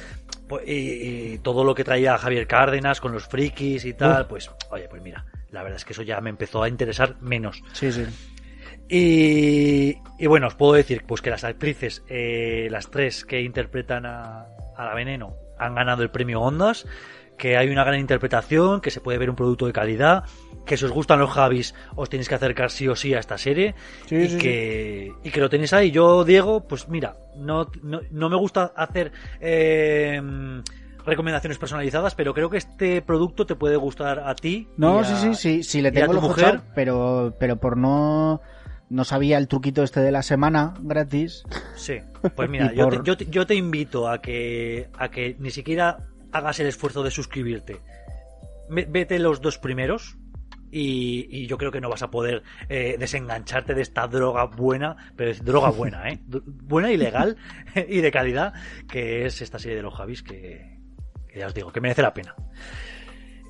pues, 0.49 0.67
y, 0.69 1.33
y 1.33 1.39
todo 1.39 1.65
lo 1.65 1.75
que 1.75 1.85
traía 1.85 2.19
Javier 2.19 2.47
Cárdenas 2.47 3.01
con 3.01 3.13
los 3.13 3.27
frikis 3.27 3.85
y 3.85 3.95
tal, 3.95 4.27
pues, 4.27 4.51
oye, 4.71 4.89
pues 4.89 5.03
mira, 5.03 5.25
la 5.51 5.63
verdad 5.63 5.77
es 5.77 5.85
que 5.85 5.93
eso 5.93 6.03
ya 6.03 6.21
me 6.21 6.31
empezó 6.31 6.63
a 6.63 6.69
interesar 6.69 7.17
menos. 7.21 7.63
Sí, 7.73 7.91
sí. 7.93 8.05
Y, 8.89 9.97
y 10.19 10.27
bueno, 10.27 10.47
os 10.47 10.55
puedo 10.55 10.75
decir 10.75 11.05
pues 11.07 11.21
que 11.21 11.31
las 11.31 11.43
actrices, 11.45 12.05
eh, 12.09 12.69
las 12.71 12.91
tres 12.91 13.25
que 13.25 13.41
interpretan 13.41 14.07
a, 14.07 14.47
a 14.77 14.85
la 14.85 14.95
Veneno, 14.95 15.35
han 15.59 15.75
ganado 15.75 16.03
el 16.03 16.11
premio 16.11 16.41
Ondas, 16.41 16.87
que 17.37 17.57
hay 17.57 17.69
una 17.69 17.85
gran 17.85 17.99
interpretación, 17.99 18.81
que 18.81 18.91
se 18.91 19.01
puede 19.01 19.19
ver 19.19 19.31
un 19.31 19.37
producto 19.37 19.67
de 19.67 19.73
calidad, 19.73 20.25
que 20.67 20.77
si 20.77 20.85
os 20.85 20.91
gustan 20.91 21.19
los 21.21 21.31
Javis 21.31 21.75
os 21.95 22.11
tenéis 22.11 22.29
que 22.29 22.35
acercar 22.35 22.71
sí 22.71 22.87
o 22.89 22.95
sí 22.97 23.15
a 23.15 23.21
esta 23.21 23.39
serie 23.39 23.75
Sí, 24.07 24.17
y, 24.17 24.29
sí, 24.29 24.37
que, 24.39 25.13
y 25.25 25.31
que 25.31 25.41
lo 25.41 25.49
tenéis 25.49 25.73
ahí. 25.73 25.91
Yo, 25.91 26.25
Diego, 26.25 26.67
pues 26.69 26.89
mira, 26.89 27.17
no, 27.39 27.71
no, 27.83 28.01
no 28.11 28.29
me 28.29 28.37
gusta 28.37 28.73
hacer... 28.77 29.13
eh, 29.41 30.21
recomendaciones 31.05 31.57
personalizadas, 31.59 32.17
pero 32.17 32.35
creo 32.35 32.51
que 32.51 32.57
este 32.57 33.01
producto 33.01 33.47
te 33.47 33.55
puede 33.55 33.77
gustar 33.77 34.19
a 34.19 34.35
ti. 34.35 34.69
No, 34.77 35.03
y 35.03 35.05
sí, 35.05 35.13
a- 35.13 35.17
sí, 35.17 35.35
sí, 35.35 35.63
sí, 35.63 35.81
le 35.81 35.91
y 35.95 35.99
a 35.99 36.01
tengo 36.01 36.15
tu 36.15 36.21
mujer. 36.21 36.63
pero, 36.75 37.33
pero 37.39 37.59
por 37.61 37.77
no, 37.77 38.41
no 38.91 39.05
sabía 39.05 39.39
el 39.39 39.47
truquito 39.47 39.85
este 39.85 40.01
de 40.01 40.11
la 40.11 40.23
semana 40.23 40.75
gratis. 40.81 41.45
Sí, 41.77 41.99
pues 42.35 42.51
mira, 42.51 42.73
yo, 42.75 42.89
por- 42.89 43.03
te, 43.05 43.07
yo, 43.07 43.17
te, 43.17 43.27
yo 43.27 43.47
te 43.47 43.55
invito 43.55 44.09
a 44.09 44.21
que, 44.21 44.89
a 44.99 45.09
que 45.09 45.37
ni 45.39 45.51
siquiera 45.51 45.99
hagas 46.33 46.59
el 46.59 46.67
esfuerzo 46.67 47.05
de 47.05 47.13
suscribirte. 47.13 47.77
Ve- 48.69 48.89
Vete 48.91 49.21
los 49.21 49.41
dos 49.41 49.59
primeros, 49.59 50.17
y, 50.71 51.27
y 51.31 51.47
yo 51.47 51.59
creo 51.59 51.71
que 51.71 51.81
no 51.81 51.89
vas 51.89 52.03
a 52.03 52.11
poder 52.11 52.43
eh, 52.69 52.97
desengancharte 52.99 53.75
de 53.75 53.83
esta 53.83 54.07
droga 54.07 54.45
buena, 54.45 54.97
pero 55.17 55.31
es 55.31 55.45
droga 55.45 55.71
buena, 55.71 56.09
¿eh? 56.09 56.21
Buena 56.47 56.91
y 56.91 56.97
legal 56.97 57.37
y 57.89 58.01
de 58.01 58.11
calidad, 58.11 58.55
que 58.89 59.27
es 59.27 59.41
esta 59.43 59.59
serie 59.59 59.77
de 59.77 59.83
los 59.83 59.95
Javis 59.95 60.23
que, 60.23 60.79
que 61.29 61.39
ya 61.39 61.47
os 61.47 61.55
digo, 61.55 61.73
que 61.73 61.81
merece 61.81 62.03
la 62.03 62.15
pena. 62.15 62.35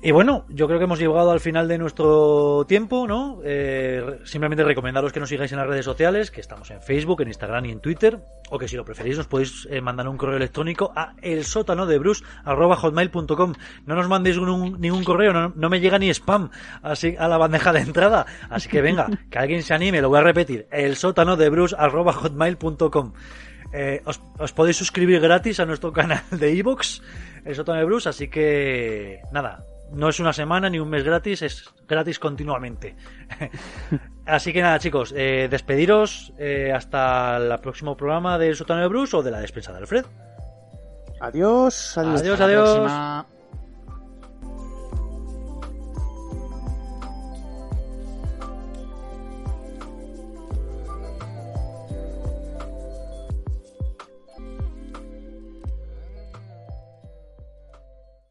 Y 0.01 0.11
bueno, 0.11 0.45
yo 0.49 0.67
creo 0.67 0.77
que 0.77 0.85
hemos 0.85 0.99
llegado 0.99 1.31
al 1.31 1.39
final 1.39 1.67
de 1.67 1.79
nuestro 1.79 2.65
tiempo, 2.67 3.07
¿no? 3.07 3.41
Eh, 3.43 4.19
simplemente 4.25 4.63
recomendaros 4.63 5.11
que 5.11 5.19
nos 5.19 5.29
sigáis 5.29 5.51
en 5.51 5.57
las 5.57 5.67
redes 5.67 5.85
sociales, 5.85 6.29
que 6.29 6.39
estamos 6.39 6.69
en 6.69 6.81
Facebook, 6.83 7.21
en 7.21 7.29
Instagram 7.29 7.65
y 7.65 7.71
en 7.71 7.79
Twitter, 7.79 8.19
o 8.49 8.57
que 8.57 8.67
si 8.67 8.75
lo 8.77 8.85
preferís 8.85 9.17
nos 9.17 9.27
podéis 9.27 9.67
eh, 9.69 9.81
mandar 9.81 10.07
un 10.07 10.17
correo 10.17 10.37
electrónico 10.37 10.91
a 10.95 11.13
el 11.21 11.43
sótano 11.45 11.85
de 11.85 11.97
hotmail.com. 12.77 13.53
No 13.85 13.95
nos 13.95 14.07
mandéis 14.07 14.37
un- 14.37 14.79
ningún 14.79 15.03
correo, 15.03 15.33
no, 15.33 15.53
no 15.55 15.69
me 15.69 15.79
llega 15.79 15.99
ni 15.99 16.09
spam 16.09 16.49
así 16.81 17.15
a 17.19 17.27
la 17.27 17.37
bandeja 17.37 17.73
de 17.73 17.79
entrada. 17.81 18.25
Así 18.49 18.69
que 18.69 18.81
venga, 18.81 19.07
que 19.29 19.37
alguien 19.39 19.63
se 19.63 19.73
anime, 19.73 20.01
lo 20.01 20.09
voy 20.09 20.19
a 20.19 20.23
repetir, 20.23 20.67
el 20.71 20.95
sótano 20.95 21.35
de 21.35 21.49
hotmail.com. 21.49 23.13
Eh, 23.73 24.01
os, 24.05 24.21
os 24.39 24.53
podéis 24.53 24.77
suscribir 24.77 25.19
gratis 25.19 25.59
a 25.59 25.65
nuestro 25.65 25.91
canal 25.91 26.23
de 26.31 26.53
iVoox, 26.55 27.01
el 27.43 27.53
sótano 27.55 27.79
de 27.79 27.85
Bruce, 27.85 28.07
así 28.07 28.29
que 28.29 29.19
nada, 29.33 29.65
no 29.91 30.07
es 30.07 30.21
una 30.21 30.31
semana 30.31 30.69
ni 30.69 30.79
un 30.79 30.89
mes 30.89 31.03
gratis, 31.03 31.41
es 31.41 31.65
gratis 31.87 32.17
continuamente. 32.17 32.95
así 34.27 34.53
que 34.53 34.61
nada, 34.61 34.79
chicos, 34.79 35.13
eh, 35.15 35.47
despediros 35.49 36.33
eh, 36.37 36.71
hasta 36.75 37.37
el 37.37 37.59
próximo 37.59 37.95
programa 37.97 38.37
del 38.37 38.55
sótano 38.55 38.81
de 38.81 38.87
Bruce 38.87 39.15
o 39.15 39.23
de 39.23 39.31
la 39.31 39.39
despensa 39.39 39.71
de 39.71 39.79
Alfred. 39.79 40.05
Adiós, 41.19 41.97
adiós. 41.97 42.21
Adiós, 42.21 42.33
Hasta 42.33 42.47
la 42.47 42.53
adiós. 42.53 42.69
próxima. 42.75 43.25